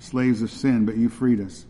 slaves 0.00 0.42
of 0.42 0.50
sin, 0.50 0.84
but 0.84 0.96
you 0.96 1.08
freed 1.08 1.38
us. 1.38 1.64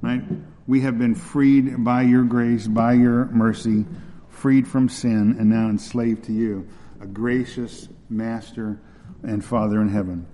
Right? 0.00 0.22
We 0.68 0.82
have 0.82 0.96
been 0.96 1.16
freed 1.16 1.82
by 1.82 2.02
your 2.02 2.22
grace, 2.22 2.68
by 2.68 2.92
your 2.92 3.24
mercy, 3.24 3.84
freed 4.28 4.68
from 4.68 4.88
sin, 4.88 5.34
and 5.36 5.50
now 5.50 5.68
enslaved 5.68 6.26
to 6.26 6.32
you. 6.32 6.68
A 7.00 7.06
gracious 7.06 7.88
master 8.08 8.80
and 9.24 9.44
Father 9.44 9.82
in 9.82 9.88
heaven. 9.88 10.24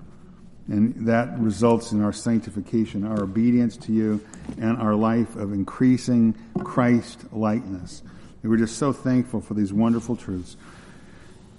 And 0.69 1.07
that 1.07 1.39
results 1.39 1.93
in 1.93 2.03
our 2.03 2.13
sanctification, 2.13 3.07
our 3.07 3.23
obedience 3.23 3.77
to 3.79 3.93
you, 3.93 4.25
and 4.59 4.79
our 4.79 4.95
life 4.95 5.37
of 5.37 5.53
increasing 5.53 6.35
Christ 6.63 7.21
likeness. 7.33 8.03
We're 8.43 8.57
just 8.57 8.77
so 8.77 8.93
thankful 8.93 9.41
for 9.41 9.55
these 9.55 9.73
wonderful 9.73 10.17
truths. 10.17 10.57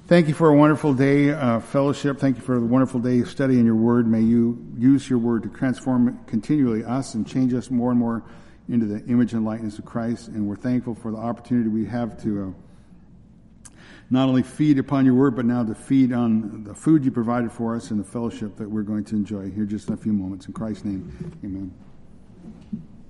Thank 0.08 0.28
you 0.28 0.36
for 0.36 0.50
a 0.50 0.56
wonderful 0.56 0.94
day 0.94 1.32
uh, 1.32 1.60
fellowship. 1.60 2.20
Thank 2.20 2.38
you 2.38 2.44
for 2.44 2.58
a 2.58 2.62
wonderful 2.62 3.00
day 3.00 3.22
of 3.22 3.30
studying 3.30 3.66
your 3.66 3.76
word. 3.76 4.08
May 4.08 4.22
you 4.22 4.64
use 4.78 5.10
your 5.10 5.18
word 5.18 5.42
to 5.44 5.50
transform 5.50 6.20
continually 6.28 6.84
us 6.84 7.16
and 7.16 7.28
change 7.28 7.56
us 7.56 7.72
more 7.72 7.90
and 7.90 8.00
more 8.00 8.22
into 8.70 8.86
the 8.86 9.04
image 9.06 9.34
and 9.34 9.44
likeness 9.44 9.80
of 9.80 9.86
Christ. 9.86 10.28
And 10.28 10.48
we're 10.48 10.58
thankful 10.58 10.94
for 10.94 11.10
the 11.10 11.18
opportunity 11.18 11.70
we 11.70 11.86
have 11.86 12.22
to 12.22 12.56
uh, 12.56 12.65
not 14.10 14.28
only 14.30 14.44
feed 14.44 14.78
upon 14.78 15.06
your 15.06 15.16
word, 15.16 15.36
but 15.36 15.46
now 15.46 15.64
to 15.64 15.76
feed 15.76 16.14
on 16.14 16.64
the 16.64 16.74
food 16.74 17.04
you 17.04 17.12
provided 17.12 17.52
for 17.52 17.76
us 17.76 17.92
and 17.92 18.00
the 18.00 18.04
fellowship 18.04 18.56
that 18.58 18.70
we're 18.70 18.84
going 18.84 19.04
to 19.06 19.16
enjoy 19.16 19.50
here 19.50 19.66
just 19.66 19.88
in 19.88 19.94
a 19.94 19.98
few 19.98 20.14
moments. 20.14 20.46
In 20.48 20.54
Christ's 20.54 20.86
name, 20.86 21.40
amen. 21.44 21.85